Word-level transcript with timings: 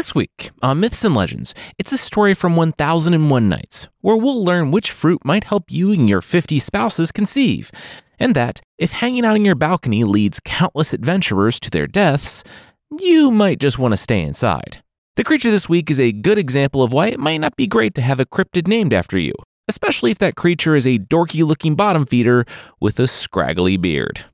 This 0.00 0.14
week 0.14 0.50
on 0.62 0.80
Myths 0.80 1.04
and 1.04 1.14
Legends, 1.14 1.54
it's 1.76 1.92
a 1.92 1.98
story 1.98 2.32
from 2.32 2.56
1001 2.56 3.48
Nights, 3.50 3.90
where 4.00 4.16
we'll 4.16 4.42
learn 4.42 4.70
which 4.70 4.90
fruit 4.90 5.26
might 5.26 5.44
help 5.44 5.64
you 5.68 5.92
and 5.92 6.08
your 6.08 6.22
50 6.22 6.58
spouses 6.58 7.12
conceive, 7.12 7.70
and 8.18 8.34
that 8.34 8.62
if 8.78 8.92
hanging 8.92 9.26
out 9.26 9.34
on 9.34 9.44
your 9.44 9.54
balcony 9.54 10.04
leads 10.04 10.40
countless 10.42 10.94
adventurers 10.94 11.60
to 11.60 11.68
their 11.68 11.86
deaths, 11.86 12.42
you 12.98 13.30
might 13.30 13.60
just 13.60 13.78
want 13.78 13.92
to 13.92 13.98
stay 13.98 14.22
inside. 14.22 14.82
The 15.16 15.22
creature 15.22 15.50
this 15.50 15.68
week 15.68 15.90
is 15.90 16.00
a 16.00 16.12
good 16.12 16.38
example 16.38 16.82
of 16.82 16.94
why 16.94 17.08
it 17.08 17.20
might 17.20 17.42
not 17.42 17.54
be 17.56 17.66
great 17.66 17.94
to 17.96 18.00
have 18.00 18.20
a 18.20 18.24
cryptid 18.24 18.66
named 18.66 18.94
after 18.94 19.18
you, 19.18 19.34
especially 19.68 20.10
if 20.10 20.18
that 20.20 20.34
creature 20.34 20.74
is 20.74 20.86
a 20.86 20.98
dorky 20.98 21.44
looking 21.44 21.74
bottom 21.74 22.06
feeder 22.06 22.46
with 22.80 22.98
a 22.98 23.06
scraggly 23.06 23.76
beard. 23.76 24.24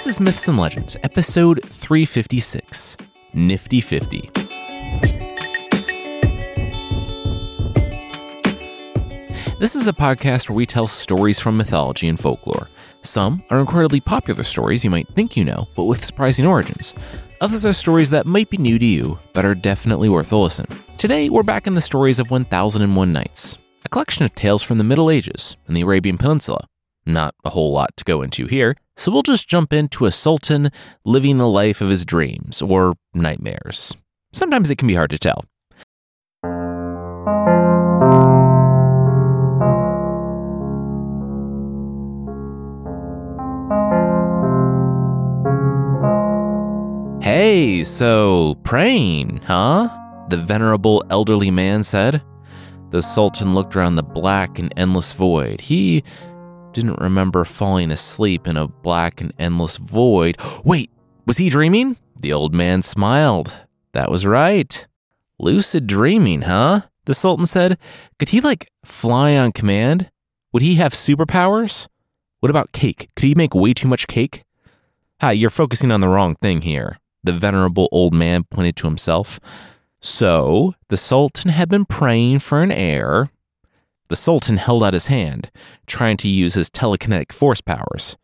This 0.00 0.14
is 0.14 0.20
Myths 0.20 0.48
and 0.48 0.56
Legends, 0.56 0.96
episode 1.02 1.60
356 1.62 2.96
Nifty 3.34 3.82
50. 3.82 4.30
This 9.58 9.76
is 9.76 9.86
a 9.86 9.92
podcast 9.92 10.48
where 10.48 10.56
we 10.56 10.64
tell 10.64 10.88
stories 10.88 11.38
from 11.38 11.58
mythology 11.58 12.08
and 12.08 12.18
folklore. 12.18 12.70
Some 13.02 13.44
are 13.50 13.58
incredibly 13.58 14.00
popular 14.00 14.42
stories 14.42 14.86
you 14.86 14.90
might 14.90 15.06
think 15.14 15.36
you 15.36 15.44
know, 15.44 15.68
but 15.76 15.84
with 15.84 16.02
surprising 16.02 16.46
origins. 16.46 16.94
Others 17.42 17.66
are 17.66 17.74
stories 17.74 18.08
that 18.08 18.24
might 18.24 18.48
be 18.48 18.56
new 18.56 18.78
to 18.78 18.86
you, 18.86 19.18
but 19.34 19.44
are 19.44 19.54
definitely 19.54 20.08
worth 20.08 20.32
a 20.32 20.36
listen. 20.38 20.64
Today, 20.96 21.28
we're 21.28 21.42
back 21.42 21.66
in 21.66 21.74
the 21.74 21.80
stories 21.82 22.18
of 22.18 22.30
1001 22.30 23.12
Nights, 23.12 23.58
a 23.84 23.90
collection 23.90 24.24
of 24.24 24.34
tales 24.34 24.62
from 24.62 24.78
the 24.78 24.84
Middle 24.84 25.10
Ages 25.10 25.58
and 25.66 25.76
the 25.76 25.82
Arabian 25.82 26.16
Peninsula. 26.16 26.66
Not 27.04 27.34
a 27.44 27.50
whole 27.50 27.72
lot 27.72 27.94
to 27.98 28.04
go 28.04 28.22
into 28.22 28.46
here, 28.46 28.76
so 29.00 29.10
we'll 29.10 29.22
just 29.22 29.48
jump 29.48 29.72
into 29.72 30.04
a 30.04 30.12
sultan 30.12 30.70
living 31.06 31.38
the 31.38 31.48
life 31.48 31.80
of 31.80 31.88
his 31.88 32.04
dreams 32.04 32.60
or 32.60 32.94
nightmares. 33.14 33.96
Sometimes 34.34 34.70
it 34.70 34.76
can 34.76 34.88
be 34.88 34.94
hard 34.94 35.08
to 35.08 35.18
tell. 35.18 35.46
Hey, 47.22 47.84
so 47.84 48.56
praying, 48.64 49.40
huh? 49.46 49.88
The 50.28 50.36
venerable 50.36 51.02
elderly 51.08 51.50
man 51.50 51.84
said. 51.84 52.22
The 52.90 53.00
Sultan 53.00 53.54
looked 53.54 53.76
around 53.76 53.94
the 53.94 54.02
black 54.02 54.58
and 54.58 54.74
endless 54.76 55.12
void. 55.14 55.60
He 55.62 56.04
didn't 56.72 57.00
remember 57.00 57.44
falling 57.44 57.90
asleep 57.90 58.46
in 58.46 58.56
a 58.56 58.68
black 58.68 59.20
and 59.20 59.32
endless 59.38 59.76
void. 59.76 60.36
Wait, 60.64 60.90
was 61.26 61.36
he 61.36 61.48
dreaming? 61.48 61.96
The 62.18 62.32
old 62.32 62.54
man 62.54 62.82
smiled. 62.82 63.66
That 63.92 64.10
was 64.10 64.26
right. 64.26 64.86
Lucid 65.38 65.86
dreaming, 65.86 66.42
huh? 66.42 66.82
The 67.06 67.14
Sultan 67.14 67.46
said. 67.46 67.78
Could 68.18 68.28
he, 68.28 68.40
like, 68.40 68.70
fly 68.84 69.36
on 69.36 69.52
command? 69.52 70.10
Would 70.52 70.62
he 70.62 70.76
have 70.76 70.92
superpowers? 70.92 71.88
What 72.40 72.50
about 72.50 72.72
cake? 72.72 73.10
Could 73.16 73.26
he 73.26 73.34
make 73.34 73.54
way 73.54 73.72
too 73.72 73.88
much 73.88 74.06
cake? 74.06 74.44
Hi, 75.20 75.32
you're 75.32 75.50
focusing 75.50 75.90
on 75.90 76.00
the 76.00 76.08
wrong 76.08 76.34
thing 76.36 76.62
here. 76.62 76.98
The 77.22 77.32
venerable 77.32 77.88
old 77.92 78.14
man 78.14 78.44
pointed 78.44 78.76
to 78.76 78.86
himself. 78.86 79.38
So, 80.00 80.74
the 80.88 80.96
Sultan 80.96 81.50
had 81.50 81.68
been 81.68 81.84
praying 81.84 82.38
for 82.38 82.62
an 82.62 82.72
heir. 82.72 83.30
The 84.10 84.16
Sultan 84.16 84.56
held 84.56 84.82
out 84.82 84.92
his 84.92 85.06
hand, 85.06 85.52
trying 85.86 86.16
to 86.16 86.28
use 86.28 86.54
his 86.54 86.68
telekinetic 86.68 87.30
force 87.30 87.60
powers. 87.60 88.16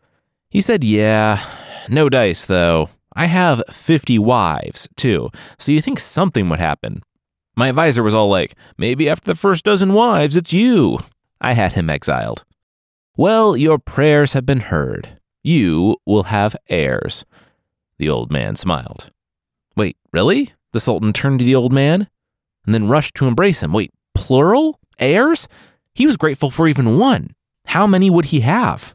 He 0.50 0.60
said, 0.60 0.82
Yeah, 0.82 1.40
no 1.88 2.08
dice, 2.08 2.44
though. 2.44 2.88
I 3.14 3.26
have 3.26 3.62
50 3.70 4.18
wives, 4.18 4.88
too, 4.96 5.30
so 5.60 5.70
you 5.70 5.80
think 5.80 6.00
something 6.00 6.48
would 6.48 6.58
happen. 6.58 7.04
My 7.54 7.68
advisor 7.68 8.02
was 8.02 8.14
all 8.14 8.28
like, 8.28 8.56
Maybe 8.76 9.08
after 9.08 9.26
the 9.30 9.36
first 9.36 9.64
dozen 9.64 9.92
wives, 9.92 10.34
it's 10.34 10.52
you. 10.52 10.98
I 11.40 11.52
had 11.52 11.74
him 11.74 11.88
exiled. 11.88 12.44
Well, 13.16 13.56
your 13.56 13.78
prayers 13.78 14.32
have 14.32 14.44
been 14.44 14.62
heard. 14.62 15.20
You 15.44 15.98
will 16.04 16.24
have 16.24 16.56
heirs. 16.68 17.24
The 17.98 18.10
old 18.10 18.32
man 18.32 18.56
smiled. 18.56 19.12
Wait, 19.76 19.96
really? 20.12 20.52
The 20.72 20.80
Sultan 20.80 21.12
turned 21.12 21.38
to 21.38 21.44
the 21.44 21.54
old 21.54 21.72
man 21.72 22.08
and 22.64 22.74
then 22.74 22.88
rushed 22.88 23.14
to 23.14 23.28
embrace 23.28 23.62
him. 23.62 23.72
Wait, 23.72 23.92
plural? 24.14 24.80
Heirs? 24.98 25.46
He 25.96 26.06
was 26.06 26.18
grateful 26.18 26.50
for 26.50 26.68
even 26.68 26.98
one. 26.98 27.30
How 27.68 27.86
many 27.86 28.10
would 28.10 28.26
he 28.26 28.40
have? 28.40 28.94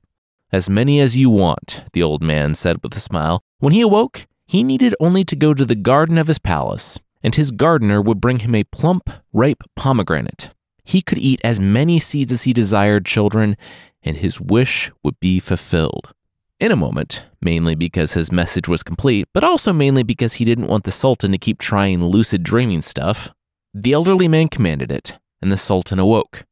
As 0.52 0.70
many 0.70 1.00
as 1.00 1.18
you 1.18 1.32
want, 1.32 1.84
the 1.94 2.04
old 2.04 2.22
man 2.22 2.54
said 2.54 2.78
with 2.84 2.96
a 2.96 3.00
smile. 3.00 3.42
When 3.58 3.74
he 3.74 3.82
awoke, 3.82 4.28
he 4.46 4.62
needed 4.62 4.94
only 5.00 5.24
to 5.24 5.36
go 5.36 5.56
to 5.56 5.66
the 5.66 5.74
garden 5.74 6.20
of 6.20 6.28
his 6.28 6.38
palace, 6.38 7.00
and 7.24 7.34
his 7.34 7.50
gardener 7.50 8.04
would 8.04 8.22
bring 8.22 8.40
him 8.40 8.54
a 8.54 8.66
plump, 8.66 9.10
ripe 9.34 9.64
pomegranate. 9.76 10.52
He 10.84 11.02
could 11.02 11.18
eat 11.18 11.42
as 11.44 11.60
many 11.60 12.00
seeds 12.00 12.32
as 12.32 12.44
he 12.44 12.54
desired, 12.54 13.04
children, 13.04 13.58
and 14.04 14.18
his 14.18 14.40
wish 14.40 14.92
would 15.04 15.20
be 15.20 15.40
fulfilled. 15.40 16.14
In 16.60 16.72
a 16.72 16.76
moment, 16.76 17.26
mainly 17.42 17.74
because 17.74 18.14
his 18.14 18.32
message 18.32 18.68
was 18.68 18.84
complete, 18.84 19.28
but 19.34 19.44
also 19.44 19.74
mainly 19.74 20.04
because 20.04 20.34
he 20.34 20.46
didn't 20.46 20.68
want 20.68 20.84
the 20.84 20.92
Sultan 20.92 21.32
to 21.32 21.40
keep 21.40 21.58
trying 21.58 22.06
lucid 22.06 22.44
dreaming 22.44 22.84
stuff, 22.84 23.32
the 23.74 23.94
elderly 23.94 24.28
man 24.28 24.50
commanded 24.50 24.92
it, 24.92 25.18
and 25.42 25.52
the 25.52 25.58
Sultan 25.58 25.98
awoke. 25.98 26.46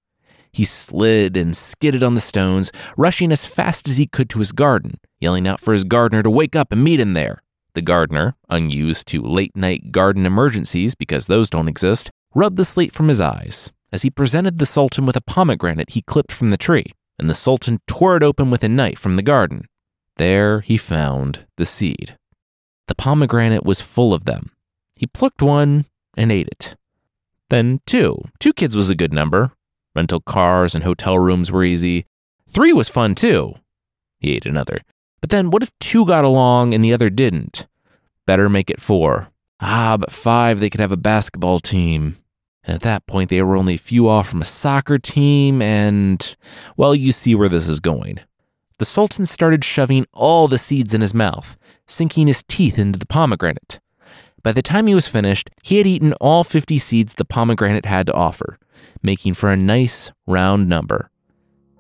He 0.52 0.66
slid 0.66 1.38
and 1.38 1.56
skidded 1.56 2.04
on 2.04 2.16
the 2.16 2.22
stones, 2.22 2.72
rushing 2.98 3.32
as 3.32 3.46
fast 3.46 3.88
as 3.88 3.98
he 3.98 4.08
could 4.08 4.30
to 4.32 4.40
his 4.40 4.52
garden, 4.52 4.96
yelling 5.20 5.48
out 5.48 5.60
for 5.60 5.74
his 5.74 5.84
gardener 5.84 6.24
to 6.24 6.30
wake 6.30 6.56
up 6.56 6.72
and 6.72 6.84
meet 6.84 7.00
him 7.00 7.14
there. 7.14 7.42
The 7.74 7.82
gardener, 7.82 8.36
unused 8.50 9.08
to 9.10 9.22
late 9.22 9.56
night 9.56 9.92
garden 9.92 10.26
emergencies 10.26 10.96
because 10.96 11.28
those 11.28 11.50
don't 11.50 11.68
exist, 11.68 12.10
rubbed 12.34 12.58
the 12.58 12.66
slate 12.66 12.94
from 12.94 13.08
his 13.08 13.22
eyes 13.22 13.72
as 13.92 14.02
he 14.04 14.10
presented 14.10 14.58
the 14.58 14.66
Sultan 14.66 15.06
with 15.06 15.16
a 15.16 15.22
pomegranate 15.22 15.92
he 15.92 16.02
clipped 16.02 16.32
from 16.32 16.50
the 16.50 16.58
tree, 16.58 16.86
and 17.18 17.30
the 17.30 17.36
Sultan 17.36 17.80
tore 17.88 18.18
it 18.18 18.24
open 18.24 18.52
with 18.52 18.64
a 18.64 18.70
knife 18.70 19.00
from 19.00 19.16
the 19.16 19.24
garden. 19.24 19.66
There 20.16 20.62
he 20.62 20.78
found 20.78 21.46
the 21.58 21.66
seed. 21.66 22.18
The 22.88 22.96
pomegranate 22.96 23.66
was 23.66 23.82
full 23.82 24.14
of 24.14 24.26
them. 24.26 24.52
He 24.98 25.08
plucked 25.08 25.42
one 25.42 25.86
and 26.18 26.32
ate 26.32 26.48
it. 26.48 26.76
Then 27.50 27.80
two. 27.86 28.24
Two 28.40 28.54
kids 28.54 28.76
was 28.76 28.90
a 28.90 28.96
good 28.96 29.14
number. 29.14 29.54
Rental 29.96 30.20
cars 30.20 30.76
and 30.76 30.84
hotel 30.84 31.18
rooms 31.18 31.52
were 31.52 31.64
easy. 31.64 32.06
Three 32.48 32.74
was 32.74 32.90
fun 32.90 33.16
too. 33.16 33.56
He 34.20 34.36
ate 34.36 34.46
another. 34.46 34.82
But 35.22 35.30
then 35.30 35.50
what 35.50 35.64
if 35.64 35.78
two 35.80 36.06
got 36.06 36.26
along 36.26 36.74
and 36.74 36.84
the 36.84 36.94
other 36.94 37.10
didn't? 37.10 37.68
Better 38.26 38.50
make 38.50 38.70
it 38.70 38.82
four. 38.82 39.32
Ah, 39.60 39.98
but 40.00 40.12
five, 40.12 40.60
they 40.60 40.70
could 40.70 40.80
have 40.80 40.92
a 40.92 40.98
basketball 40.98 41.60
team. 41.60 42.18
And 42.64 42.76
at 42.76 42.82
that 42.82 43.08
point, 43.08 43.30
they 43.30 43.42
were 43.42 43.58
only 43.58 43.76
a 43.76 43.80
few 43.80 44.08
off 44.08 44.30
from 44.30 44.42
a 44.42 44.46
soccer 44.46 44.98
team, 44.98 45.62
and, 45.62 46.36
well, 46.78 46.94
you 46.94 47.12
see 47.12 47.34
where 47.34 47.50
this 47.50 47.68
is 47.68 47.80
going. 47.80 48.20
The 48.78 48.86
Sultan 48.86 49.26
started 49.26 49.64
shoving 49.64 50.06
all 50.14 50.48
the 50.48 50.58
seeds 50.58 50.94
in 50.94 51.02
his 51.02 51.14
mouth, 51.14 51.58
sinking 51.88 52.28
his 52.28 52.44
teeth 52.48 52.78
into 52.78 53.00
the 53.00 53.08
pomegranate. 53.08 53.80
By 54.44 54.52
the 54.54 54.62
time 54.62 54.88
he 54.88 54.96
was 54.96 55.08
finished, 55.08 55.50
he 55.64 55.78
had 55.78 55.88
eaten 55.88 56.14
all 56.14 56.44
50 56.44 56.78
seeds 56.78 57.16
the 57.16 57.26
pomegranate 57.26 57.86
had 57.86 58.08
to 58.08 58.14
offer, 58.14 58.58
making 59.02 59.34
for 59.34 59.50
a 59.50 59.58
nice 59.58 60.12
round 60.28 60.68
number 60.68 61.10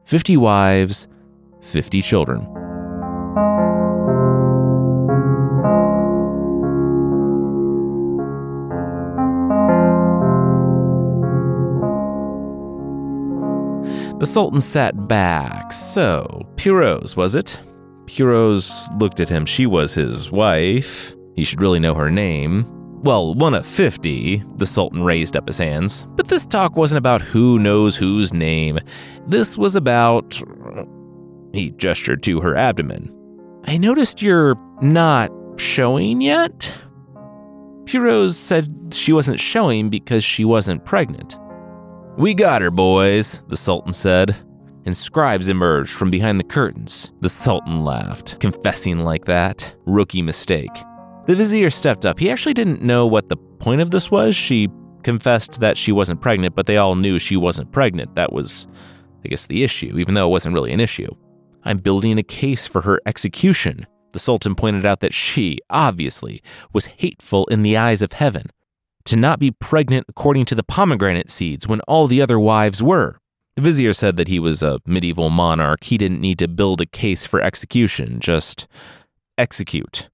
50 0.05 0.37
wives, 0.37 1.07
50 1.61 2.01
children. 2.01 2.47
The 14.19 14.25
Sultan 14.25 14.59
sat 14.59 15.07
back. 15.07 15.71
So, 15.71 16.45
Pirose, 16.55 17.15
was 17.15 17.35
it? 17.35 17.57
Pirose 18.05 18.89
looked 18.99 19.21
at 19.21 19.29
him. 19.29 19.45
She 19.45 19.65
was 19.65 19.93
his 19.93 20.29
wife. 20.29 21.15
He 21.35 21.45
should 21.45 21.61
really 21.61 21.79
know 21.79 21.93
her 21.93 22.09
name. 22.09 22.78
Well, 23.01 23.33
one 23.33 23.53
of 23.53 23.65
50, 23.65 24.43
the 24.57 24.65
Sultan 24.65 25.03
raised 25.03 25.37
up 25.37 25.47
his 25.47 25.57
hands. 25.57 26.05
But 26.15 26.27
this 26.27 26.45
talk 26.45 26.75
wasn't 26.75 26.97
about 26.97 27.21
who 27.21 27.57
knows 27.57 27.95
whose 27.95 28.33
name. 28.33 28.79
This 29.25 29.57
was 29.57 29.75
about. 29.75 30.39
He 31.53 31.71
gestured 31.71 32.21
to 32.23 32.41
her 32.41 32.57
abdomen. 32.57 33.15
I 33.63 33.77
noticed 33.77 34.21
you're 34.21 34.55
not 34.81 35.31
showing 35.57 36.21
yet? 36.21 36.73
Pirose 37.85 38.33
said 38.33 38.93
she 38.93 39.13
wasn't 39.13 39.39
showing 39.39 39.89
because 39.89 40.23
she 40.23 40.43
wasn't 40.43 40.85
pregnant. 40.85 41.37
We 42.17 42.33
got 42.33 42.61
her, 42.61 42.71
boys, 42.71 43.41
the 43.47 43.57
Sultan 43.57 43.93
said. 43.93 44.35
And 44.85 44.95
scribes 44.95 45.49
emerged 45.49 45.91
from 45.91 46.11
behind 46.11 46.39
the 46.39 46.43
curtains. 46.43 47.11
The 47.21 47.29
Sultan 47.29 47.85
laughed, 47.85 48.39
confessing 48.39 48.99
like 48.99 49.25
that. 49.25 49.75
Rookie 49.85 50.21
mistake. 50.21 50.71
The 51.29 51.35
vizier 51.35 51.69
stepped 51.69 52.07
up. 52.07 52.17
He 52.17 52.31
actually 52.31 52.55
didn't 52.55 52.81
know 52.81 53.05
what 53.05 53.29
the 53.29 53.37
point 53.37 53.81
of 53.81 53.91
this 53.91 54.09
was. 54.09 54.35
She 54.35 54.67
confessed 55.03 55.59
that 55.59 55.77
she 55.77 55.91
wasn't 55.91 56.21
pregnant, 56.21 56.55
but 56.55 56.65
they 56.65 56.77
all 56.77 56.95
knew 56.95 57.19
she 57.19 57.37
wasn't 57.37 57.71
pregnant. 57.71 58.15
That 58.15 58.33
was, 58.33 58.65
I 59.23 59.27
guess, 59.27 59.45
the 59.45 59.63
issue, 59.63 59.95
even 59.99 60.15
though 60.15 60.27
it 60.27 60.31
wasn't 60.31 60.55
really 60.55 60.71
an 60.71 60.79
issue. 60.79 61.11
I'm 61.63 61.77
building 61.77 62.17
a 62.17 62.23
case 62.23 62.65
for 62.65 62.81
her 62.81 62.99
execution. 63.05 63.85
The 64.11 64.17
Sultan 64.17 64.55
pointed 64.55 64.87
out 64.87 65.01
that 65.01 65.13
she, 65.13 65.59
obviously, 65.69 66.41
was 66.73 66.87
hateful 66.87 67.45
in 67.51 67.61
the 67.61 67.77
eyes 67.77 68.01
of 68.01 68.13
heaven. 68.13 68.47
To 69.05 69.15
not 69.15 69.37
be 69.37 69.51
pregnant 69.51 70.07
according 70.09 70.45
to 70.45 70.55
the 70.55 70.63
pomegranate 70.63 71.29
seeds 71.29 71.67
when 71.67 71.81
all 71.81 72.07
the 72.07 72.23
other 72.23 72.39
wives 72.39 72.81
were. 72.81 73.19
The 73.55 73.61
vizier 73.61 73.93
said 73.93 74.17
that 74.17 74.29
he 74.29 74.39
was 74.39 74.63
a 74.63 74.79
medieval 74.83 75.29
monarch. 75.29 75.83
He 75.83 75.99
didn't 75.99 76.21
need 76.21 76.39
to 76.39 76.47
build 76.47 76.81
a 76.81 76.87
case 76.87 77.27
for 77.27 77.39
execution, 77.39 78.19
just 78.19 78.67
execute. 79.37 80.09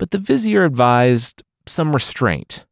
But 0.00 0.12
the 0.12 0.18
vizier 0.18 0.64
advised 0.64 1.42
some 1.66 1.92
restraint. 1.92 2.64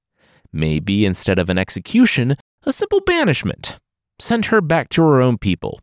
Maybe 0.50 1.04
instead 1.04 1.38
of 1.38 1.50
an 1.50 1.58
execution, 1.58 2.36
a 2.64 2.72
simple 2.72 3.02
banishment. 3.02 3.76
Send 4.18 4.46
her 4.46 4.62
back 4.62 4.88
to 4.90 5.02
her 5.02 5.20
own 5.20 5.36
people. 5.36 5.78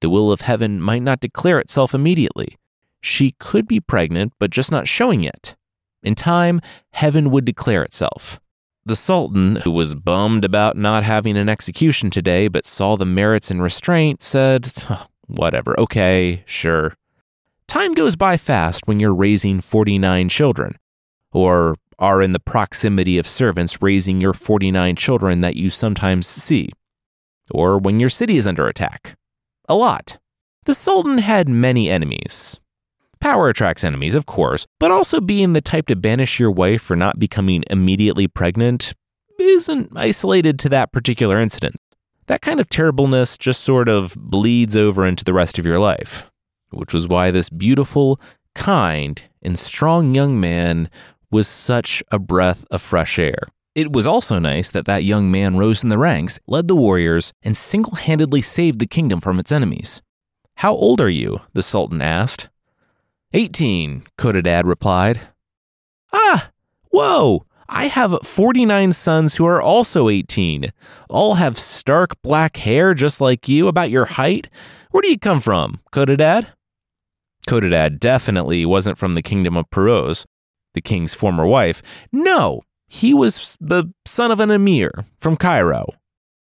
The 0.00 0.08
will 0.08 0.32
of 0.32 0.40
heaven 0.40 0.80
might 0.80 1.02
not 1.02 1.20
declare 1.20 1.58
itself 1.58 1.92
immediately. 1.92 2.56
She 3.02 3.34
could 3.38 3.68
be 3.68 3.80
pregnant, 3.80 4.32
but 4.40 4.50
just 4.50 4.72
not 4.72 4.88
showing 4.88 5.24
it. 5.24 5.56
In 6.02 6.14
time, 6.14 6.62
heaven 6.94 7.30
would 7.32 7.44
declare 7.44 7.82
itself. 7.82 8.40
The 8.86 8.96
Sultan, 8.96 9.56
who 9.56 9.70
was 9.70 9.94
bummed 9.94 10.46
about 10.46 10.78
not 10.78 11.04
having 11.04 11.36
an 11.36 11.50
execution 11.50 12.08
today 12.08 12.48
but 12.48 12.64
saw 12.64 12.96
the 12.96 13.04
merits 13.04 13.50
in 13.50 13.60
restraint, 13.60 14.22
said, 14.22 14.72
Whatever, 15.26 15.78
okay, 15.78 16.44
sure. 16.46 16.94
Time 17.68 17.92
goes 17.92 18.16
by 18.16 18.38
fast 18.38 18.86
when 18.86 18.98
you're 18.98 19.14
raising 19.14 19.60
49 19.60 20.30
children, 20.30 20.76
or 21.32 21.76
are 21.98 22.22
in 22.22 22.32
the 22.32 22.40
proximity 22.40 23.18
of 23.18 23.26
servants 23.26 23.82
raising 23.82 24.22
your 24.22 24.32
49 24.32 24.96
children 24.96 25.42
that 25.42 25.54
you 25.54 25.68
sometimes 25.68 26.26
see, 26.26 26.70
or 27.50 27.76
when 27.76 28.00
your 28.00 28.08
city 28.08 28.38
is 28.38 28.46
under 28.46 28.66
attack. 28.66 29.16
A 29.68 29.74
lot. 29.74 30.16
The 30.64 30.72
Sultan 30.72 31.18
had 31.18 31.46
many 31.46 31.90
enemies. 31.90 32.58
Power 33.20 33.48
attracts 33.50 33.84
enemies, 33.84 34.14
of 34.14 34.24
course, 34.24 34.66
but 34.80 34.90
also 34.90 35.20
being 35.20 35.52
the 35.52 35.60
type 35.60 35.88
to 35.88 35.96
banish 35.96 36.40
your 36.40 36.50
wife 36.50 36.80
for 36.80 36.96
not 36.96 37.18
becoming 37.18 37.64
immediately 37.68 38.28
pregnant 38.28 38.94
isn't 39.38 39.92
isolated 39.94 40.58
to 40.60 40.70
that 40.70 40.90
particular 40.90 41.38
incident. 41.38 41.76
That 42.28 42.40
kind 42.40 42.60
of 42.60 42.68
terribleness 42.68 43.36
just 43.36 43.62
sort 43.62 43.88
of 43.90 44.14
bleeds 44.16 44.74
over 44.76 45.06
into 45.06 45.24
the 45.24 45.34
rest 45.34 45.58
of 45.58 45.66
your 45.66 45.78
life, 45.78 46.27
which 46.70 46.94
was 46.94 47.08
why 47.08 47.30
this 47.30 47.48
beautiful, 47.48 48.20
kind, 48.54 49.22
and 49.42 49.58
strong 49.58 50.14
young 50.14 50.40
man 50.40 50.90
was 51.30 51.46
such 51.46 52.02
a 52.10 52.18
breath 52.18 52.64
of 52.70 52.82
fresh 52.82 53.18
air. 53.18 53.38
It 53.74 53.92
was 53.92 54.06
also 54.06 54.38
nice 54.38 54.70
that 54.72 54.86
that 54.86 55.04
young 55.04 55.30
man 55.30 55.56
rose 55.56 55.82
in 55.82 55.88
the 55.88 55.98
ranks, 55.98 56.40
led 56.46 56.66
the 56.66 56.74
warriors, 56.74 57.32
and 57.42 57.56
single 57.56 57.94
handedly 57.94 58.42
saved 58.42 58.80
the 58.80 58.86
kingdom 58.86 59.20
from 59.20 59.38
its 59.38 59.52
enemies. 59.52 60.02
How 60.56 60.72
old 60.72 61.00
are 61.00 61.08
you? 61.08 61.40
the 61.52 61.62
Sultan 61.62 62.02
asked. 62.02 62.48
Eighteen, 63.32 64.02
Codadad 64.16 64.64
replied. 64.64 65.20
Ah, 66.12 66.50
whoa! 66.90 67.44
I 67.68 67.88
have 67.88 68.18
49 68.22 68.94
sons 68.94 69.36
who 69.36 69.44
are 69.44 69.60
also 69.60 70.08
18. 70.08 70.72
All 71.10 71.34
have 71.34 71.58
stark 71.58 72.20
black 72.22 72.56
hair 72.56 72.94
just 72.94 73.20
like 73.20 73.48
you, 73.48 73.68
about 73.68 73.90
your 73.90 74.06
height. 74.06 74.48
Where 74.90 75.02
do 75.02 75.10
you 75.10 75.18
come 75.18 75.40
from, 75.40 75.78
Codadad? 75.92 76.48
Codadad 77.46 77.98
definitely 77.98 78.66
wasn't 78.66 78.98
from 78.98 79.14
the 79.14 79.22
kingdom 79.22 79.56
of 79.56 79.70
Peruz, 79.70 80.24
the 80.74 80.80
king's 80.80 81.14
former 81.14 81.46
wife. 81.46 81.82
No, 82.12 82.62
he 82.88 83.14
was 83.14 83.56
the 83.60 83.92
son 84.06 84.30
of 84.30 84.40
an 84.40 84.50
emir 84.50 85.04
from 85.18 85.36
Cairo. 85.36 85.86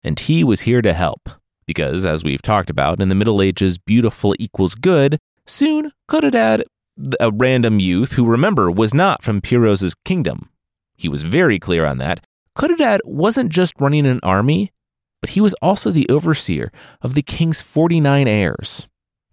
And 0.03 0.19
he 0.19 0.43
was 0.45 0.63
here 0.63 0.83
to 0.83 0.93
help. 0.93 1.29
Because, 1.67 2.05
as 2.05 2.25
we've 2.25 2.43
talked 2.43 2.71
about, 2.71 3.01
in 3.01 3.11
the 3.11 3.15
Middle 3.15 3.41
Ages, 3.41 3.79
beautiful 3.79 4.35
equals 4.39 4.75
good. 4.75 5.19
Soon, 5.47 5.93
Codadad, 6.09 6.65
a 7.21 7.31
random 7.31 7.79
youth 7.79 8.13
who, 8.13 8.27
remember, 8.27 8.71
was 8.71 8.93
not 8.93 9.23
from 9.23 9.41
Piroz's 9.41 9.95
kingdom. 10.05 10.49
He 10.97 11.09
was 11.09 11.23
very 11.23 11.59
clear 11.59 11.85
on 11.87 11.99
that. 11.99 12.25
Codadad 12.57 12.99
wasn't 13.05 13.51
just 13.51 13.73
running 13.79 14.07
an 14.07 14.21
army, 14.23 14.73
but 15.21 15.31
he 15.31 15.41
was 15.41 15.55
also 15.63 15.91
the 15.91 16.09
overseer 16.09 16.73
of 17.03 17.15
the 17.15 17.23
king's 17.23 17.61
49 17.61 18.27
heirs. 18.27 18.89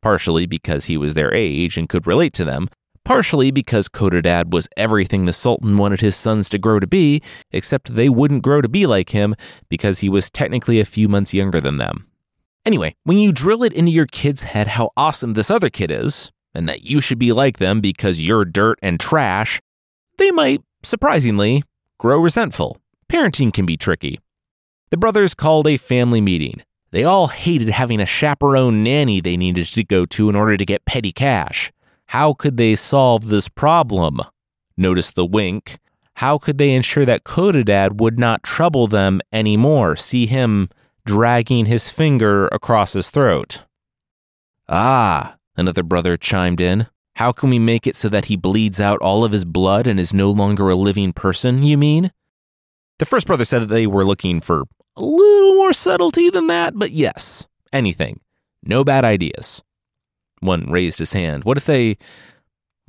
Partially 0.08 0.46
because 0.46 0.86
he 0.86 0.96
was 0.96 1.16
their 1.16 1.34
age 1.34 1.78
and 1.78 1.90
could 1.90 2.08
relate 2.08 2.32
to 2.36 2.46
them, 2.46 2.70
partially 3.04 3.52
because 3.52 3.90
Codadad 3.90 4.52
was 4.52 4.70
everything 4.78 5.26
the 5.26 5.34
Sultan 5.34 5.78
wanted 5.78 6.00
his 6.00 6.16
sons 6.16 6.48
to 6.48 6.58
grow 6.58 6.80
to 6.80 6.88
be, 6.88 7.22
except 7.52 7.94
they 7.94 8.08
wouldn't 8.08 8.42
grow 8.42 8.62
to 8.62 8.70
be 8.70 8.86
like 8.86 9.10
him 9.10 9.36
because 9.68 10.00
he 10.00 10.08
was 10.08 10.30
technically 10.30 10.80
a 10.80 10.86
few 10.86 11.10
months 11.10 11.34
younger 11.34 11.60
than 11.60 11.78
them. 11.78 12.08
Anyway, 12.66 12.96
when 13.04 13.18
you 13.18 13.34
drill 13.34 13.64
it 13.64 13.74
into 13.74 13.92
your 13.92 14.06
kid's 14.06 14.44
head 14.44 14.68
how 14.70 14.92
awesome 14.96 15.34
this 15.34 15.52
other 15.52 15.70
kid 15.70 15.92
is, 15.92 16.32
and 16.56 16.70
that 16.70 16.84
you 16.84 17.02
should 17.02 17.20
be 17.20 17.34
like 17.34 17.58
them 17.58 17.82
because 17.82 18.24
you're 18.24 18.46
dirt 18.46 18.80
and 18.82 19.02
trash, 19.02 19.60
they 20.18 20.32
might, 20.32 20.62
surprisingly, 20.84 21.66
grow 21.98 22.18
resentful. 22.18 22.78
Parenting 23.12 23.52
can 23.52 23.66
be 23.66 23.76
tricky. 23.76 24.22
The 24.90 24.98
brothers 24.98 25.34
called 25.34 25.68
a 25.68 25.76
family 25.76 26.22
meeting. 26.22 26.62
They 26.92 27.04
all 27.04 27.28
hated 27.28 27.70
having 27.70 28.00
a 28.00 28.06
chaperone 28.06 28.84
nanny 28.84 29.20
they 29.20 29.38
needed 29.38 29.66
to 29.68 29.84
go 29.84 30.06
to 30.06 30.30
in 30.30 30.36
order 30.36 30.58
to 30.58 30.66
get 30.66 30.86
petty 30.86 31.12
cash. 31.12 31.72
How 32.08 32.34
could 32.34 32.58
they 32.58 32.76
solve 32.76 33.28
this 33.28 33.50
problem? 33.50 34.22
Notice 34.78 35.12
the 35.12 35.26
wink. 35.26 35.78
How 36.16 36.38
could 36.38 36.58
they 36.58 36.74
ensure 36.74 37.06
that 37.06 37.26
Codadad 37.26 38.00
would 38.00 38.18
not 38.18 38.44
trouble 38.44 38.88
them 38.88 39.20
anymore? 39.32 39.96
See 39.96 40.26
him 40.26 40.70
dragging 41.06 41.66
his 41.66 41.90
finger 41.90 42.48
across 42.48 42.94
his 42.94 43.10
throat. 43.10 43.64
Ah, 44.70 45.38
another 45.56 45.84
brother 45.84 46.18
chimed 46.18 46.62
in. 46.62 46.88
How 47.16 47.32
can 47.32 47.50
we 47.50 47.60
make 47.60 47.88
it 47.88 47.96
so 47.96 48.10
that 48.10 48.26
he 48.26 48.38
bleeds 48.38 48.80
out 48.80 49.00
all 49.02 49.24
of 49.24 49.32
his 49.32 49.46
blood 49.46 49.88
and 49.88 50.00
is 50.00 50.14
no 50.14 50.30
longer 50.32 50.70
a 50.70 50.76
living 50.76 51.14
person, 51.14 51.64
you 51.64 51.78
mean? 51.78 52.12
The 53.00 53.06
first 53.06 53.28
brother 53.28 53.46
said 53.46 53.60
that 53.60 53.70
they 53.70 53.88
were 53.88 54.06
looking 54.06 54.42
for 54.42 54.66
a 54.98 55.04
little 55.04 55.54
more 55.54 55.74
subtlety 55.74 56.30
than 56.30 56.48
that, 56.48 56.74
but 56.76 56.92
yes, 56.92 57.48
anything. 57.72 58.20
No 58.64 58.84
bad 58.84 59.06
ideas. 59.06 59.64
One 60.40 60.70
raised 60.70 61.00
his 61.00 61.14
hand. 61.14 61.44
What 61.44 61.58
if 61.58 61.66
they, 61.66 61.98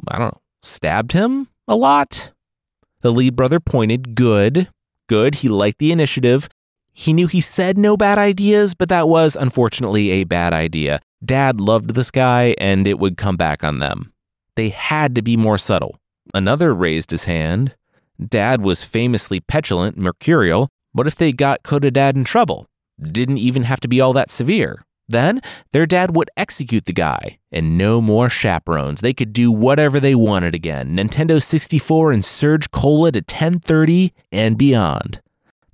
I 0.09 0.19
don't 0.19 0.33
know, 0.33 0.41
stabbed 0.63 1.13
him 1.13 1.49
a 1.67 1.77
lot? 1.77 2.33
The 3.03 3.13
lead 3.13 3.37
brother 3.37 3.61
pointed. 3.61 4.15
Good. 4.15 4.69
Good. 5.07 5.37
He 5.37 5.49
liked 5.49 5.79
the 5.79 5.93
initiative. 5.93 6.49
He 6.93 7.13
knew 7.13 7.29
he 7.29 7.41
said 7.41 7.79
no 7.79 7.97
bad 7.97 8.19
ideas, 8.19 8.75
but 8.75 8.89
that 8.89 9.09
was 9.09 9.37
unfortunately 9.37 10.11
a 10.11 10.25
bad 10.25 10.53
idea. 10.53 11.01
Dad 11.25 11.61
loved 11.61 11.95
this 11.95 12.11
guy, 12.11 12.55
and 12.59 12.89
it 12.89 12.99
would 12.99 13.17
come 13.17 13.37
back 13.37 13.63
on 13.63 13.79
them. 13.79 14.13
They 14.57 14.71
had 14.71 15.15
to 15.15 15.23
be 15.23 15.37
more 15.37 15.59
subtle. 15.59 16.01
Another 16.35 16.75
raised 16.75 17.13
his 17.13 17.25
hand. 17.25 17.77
Dad 18.25 18.63
was 18.63 18.83
famously 18.83 19.39
petulant, 19.39 19.97
mercurial. 19.97 20.69
What 20.93 21.07
if 21.07 21.17
they 21.17 21.33
got 21.33 21.63
Codadad 21.63 22.17
in 22.17 22.25
trouble? 22.25 22.67
Didn't 23.01 23.39
even 23.39 23.63
have 23.65 23.81
to 23.81 23.89
be 23.89 24.01
all 24.01 24.13
that 24.15 24.31
severe. 24.31 24.83
Then 25.09 25.41
their 25.73 25.87
dad 25.87 26.15
would 26.15 26.31
execute 26.37 26.85
the 26.85 26.93
guy, 26.93 27.39
and 27.51 27.79
no 27.79 28.03
more 28.03 28.29
chaperones. 28.29 29.01
They 29.01 29.15
could 29.15 29.33
do 29.33 29.51
whatever 29.51 30.01
they 30.01 30.15
wanted 30.15 30.55
again. 30.55 30.95
Nintendo 30.97 31.43
64 31.43 32.13
and 32.13 32.25
Surge 32.25 32.71
Cola 32.71 33.13
to 33.13 33.21
1030 33.21 34.13
and 34.31 34.59
beyond. 34.59 35.21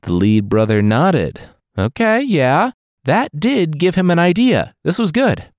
The 0.02 0.12
lead 0.12 0.48
brother 0.48 0.82
nodded. 0.82 1.48
Okay, 1.76 2.22
yeah, 2.22 2.72
that 3.04 3.38
did 3.38 3.78
give 3.78 3.96
him 3.96 4.10
an 4.10 4.18
idea. 4.18 4.74
This 4.84 4.98
was 4.98 5.10
good. 5.10 5.50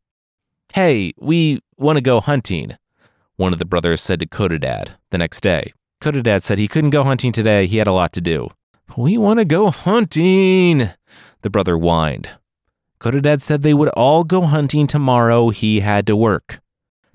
Hey, 0.73 1.13
we 1.17 1.59
want 1.77 1.97
to 1.97 2.01
go 2.01 2.21
hunting, 2.21 2.77
one 3.35 3.51
of 3.51 3.59
the 3.59 3.65
brothers 3.65 4.01
said 4.01 4.19
to 4.21 4.25
Codadad 4.25 4.95
the 5.09 5.17
next 5.17 5.41
day. 5.41 5.73
Codadad 6.01 6.43
said 6.43 6.57
he 6.57 6.67
couldn't 6.67 6.89
go 6.91 7.03
hunting 7.03 7.31
today, 7.31 7.65
he 7.65 7.77
had 7.77 7.87
a 7.87 7.93
lot 7.93 8.13
to 8.13 8.21
do. 8.21 8.49
We 8.97 9.17
want 9.17 9.39
to 9.39 9.45
go 9.45 9.71
hunting, 9.71 10.89
the 11.41 11.49
brother 11.49 11.75
whined. 11.75 12.29
Codadad 12.99 13.41
said 13.41 13.61
they 13.61 13.73
would 13.73 13.89
all 13.89 14.23
go 14.23 14.43
hunting 14.43 14.87
tomorrow. 14.87 15.49
He 15.49 15.81
had 15.81 16.07
to 16.07 16.15
work. 16.15 16.59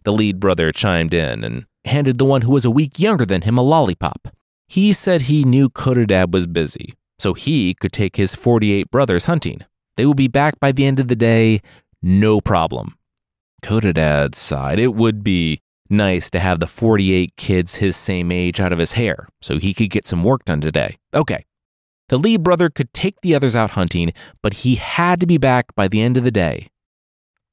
The 0.05 0.13
lead 0.13 0.41
brother 0.41 0.73
chimed 0.73 1.15
in 1.15 1.43
and 1.43 1.65
handed 1.85 2.19
the 2.19 2.27
one 2.27 2.43
who 2.43 2.53
was 2.53 2.65
a 2.65 2.71
week 2.71 2.99
younger 2.99 3.25
than 3.25 3.43
him 3.43 3.57
a 3.57 3.63
lollipop. 3.63 4.29
He 4.69 4.93
said 4.93 5.23
he 5.23 5.43
knew 5.43 5.69
Codadad 5.71 6.33
was 6.33 6.47
busy, 6.47 6.95
so 7.19 7.35
he 7.35 7.75
could 7.75 7.93
take 7.93 8.17
his 8.17 8.35
48 8.35 8.91
brothers 8.91 9.25
hunting. 9.25 9.65
They 9.97 10.07
would 10.07 10.17
be 10.17 10.29
back 10.29 10.61
by 10.61 10.73
the 10.73 10.85
end 10.85 11.01
of 11.01 11.09
the 11.09 11.17
day, 11.17 11.61
no 12.03 12.41
problem. 12.41 12.95
Codadad 13.63 14.35
sighed. 14.35 14.79
It 14.79 14.95
would 14.95 15.25
be 15.25 15.61
nice 15.89 16.31
to 16.31 16.41
have 16.41 16.61
the 16.61 16.67
48 16.67 17.37
kids 17.37 17.77
his 17.77 17.97
same 17.97 18.31
age 18.31 18.61
out 18.61 18.73
of 18.73 18.79
his 18.79 18.93
hair 18.93 19.29
so 19.41 19.59
he 19.59 19.75
could 19.75 19.91
get 19.91 20.07
some 20.07 20.23
work 20.23 20.45
done 20.45 20.61
today. 20.61 20.97
Okay, 21.13 21.45
the 22.11 22.19
Lee 22.19 22.37
brother 22.37 22.69
could 22.69 22.93
take 22.93 23.21
the 23.21 23.37
others 23.37 23.55
out 23.55 23.71
hunting, 23.71 24.13
but 24.43 24.53
he 24.53 24.75
had 24.75 25.21
to 25.21 25.27
be 25.27 25.39
back 25.39 25.75
by 25.77 25.87
the 25.87 26.03
end 26.03 26.17
of 26.17 26.25
the 26.25 26.33
day. 26.33 26.67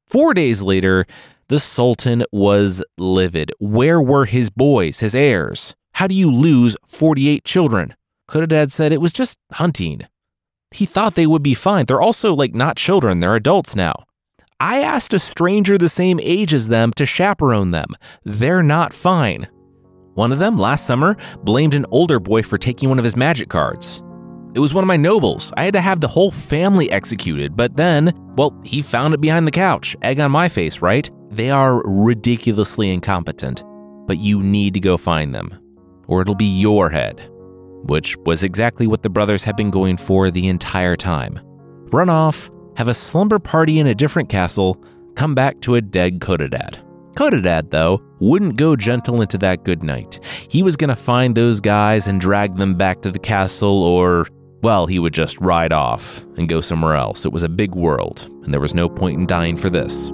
Four 0.07 0.33
days 0.33 0.63
later, 0.63 1.05
the 1.47 1.59
Sultan 1.59 2.23
was 2.31 2.83
livid. 2.97 3.51
Where 3.59 4.01
were 4.01 4.25
his 4.25 4.49
boys, 4.49 4.99
his 4.99 5.13
heirs? 5.13 5.75
How 5.93 6.07
do 6.07 6.15
you 6.15 6.31
lose 6.31 6.75
48 6.87 7.43
children? 7.43 7.93
Codadad 8.27 8.71
said 8.71 8.91
it 8.91 8.99
was 8.99 9.13
just 9.13 9.37
hunting. 9.53 10.01
He 10.71 10.87
thought 10.87 11.13
they 11.13 11.27
would 11.27 11.43
be 11.43 11.53
fine. 11.53 11.85
They're 11.85 12.01
also 12.01 12.33
like 12.33 12.55
not 12.55 12.77
children, 12.77 13.19
they're 13.19 13.35
adults 13.35 13.75
now. 13.75 14.05
I 14.59 14.81
asked 14.81 15.13
a 15.13 15.19
stranger 15.19 15.77
the 15.77 15.87
same 15.87 16.19
age 16.23 16.51
as 16.51 16.67
them 16.67 16.93
to 16.93 17.05
chaperone 17.05 17.69
them. 17.69 17.89
They're 18.23 18.63
not 18.63 18.91
fine. 18.91 19.47
One 20.15 20.31
of 20.31 20.39
them, 20.39 20.57
last 20.57 20.87
summer, 20.87 21.15
blamed 21.43 21.75
an 21.75 21.85
older 21.91 22.19
boy 22.19 22.41
for 22.41 22.57
taking 22.57 22.89
one 22.89 22.97
of 22.97 23.05
his 23.05 23.15
magic 23.15 23.49
cards. 23.49 24.01
It 24.57 24.59
was 24.59 24.73
one 24.73 24.83
of 24.83 24.87
my 24.87 24.97
nobles. 24.97 25.53
I 25.55 25.65
had 25.65 25.75
to 25.75 25.81
have 25.81 26.01
the 26.01 26.07
whole 26.07 26.31
family 26.31 26.89
executed, 26.89 27.55
but 27.55 27.77
then, 27.77 28.11
well, 28.35 28.59
he 28.65 28.81
found 28.81 29.13
it 29.13 29.21
behind 29.21 29.45
the 29.45 29.51
couch. 29.51 29.95
Egg 30.01 30.19
on 30.19 30.31
my 30.31 30.49
face, 30.49 30.81
right? 30.81 31.07
They 31.29 31.51
are 31.51 31.83
ridiculously 31.85 32.91
incompetent, 32.91 33.63
but 34.07 34.17
you 34.17 34.41
need 34.41 34.73
to 34.73 34.79
go 34.79 34.97
find 34.97 35.35
them, 35.35 35.53
or 36.07 36.23
it'll 36.23 36.33
be 36.33 36.59
your 36.59 36.89
head. 36.89 37.21
Which 37.83 38.17
was 38.25 38.41
exactly 38.41 38.87
what 38.87 39.03
the 39.03 39.11
brothers 39.11 39.43
had 39.43 39.55
been 39.55 39.69
going 39.69 39.95
for 39.95 40.31
the 40.31 40.47
entire 40.47 40.95
time. 40.95 41.39
Run 41.91 42.09
off, 42.09 42.49
have 42.77 42.87
a 42.87 42.95
slumber 42.95 43.37
party 43.37 43.79
in 43.79 43.85
a 43.85 43.93
different 43.93 44.27
castle, 44.27 44.83
come 45.13 45.35
back 45.35 45.59
to 45.59 45.75
a 45.75 45.81
dead 45.81 46.19
Codadad. 46.19 46.79
Codadad, 47.13 47.69
though, 47.69 48.01
wouldn't 48.19 48.57
go 48.57 48.75
gentle 48.75 49.21
into 49.21 49.37
that 49.39 49.63
good 49.63 49.83
night. 49.83 50.19
He 50.49 50.61
was 50.63 50.77
going 50.77 50.89
to 50.89 50.95
find 50.95 51.35
those 51.35 51.59
guys 51.59 52.07
and 52.07 52.21
drag 52.21 52.55
them 52.57 52.75
back 52.75 53.01
to 53.01 53.11
the 53.11 53.19
castle, 53.19 53.83
or, 53.83 54.25
well, 54.61 54.87
he 54.87 54.99
would 54.99 55.13
just 55.13 55.39
ride 55.39 55.71
off 55.71 56.25
and 56.37 56.49
go 56.49 56.61
somewhere 56.61 56.95
else. 56.95 57.25
It 57.25 57.31
was 57.31 57.43
a 57.43 57.49
big 57.49 57.75
world, 57.75 58.27
and 58.43 58.53
there 58.53 58.61
was 58.61 58.73
no 58.73 58.89
point 58.89 59.19
in 59.19 59.27
dying 59.27 59.55
for 59.55 59.69
this. 59.69 60.11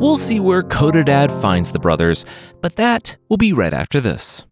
We'll 0.00 0.16
see 0.16 0.40
where 0.40 0.62
Codadad 0.62 1.30
finds 1.42 1.72
the 1.72 1.78
brothers, 1.78 2.24
but 2.60 2.76
that 2.76 3.16
will 3.28 3.36
be 3.36 3.52
right 3.52 3.74
after 3.74 4.00
this. 4.00 4.44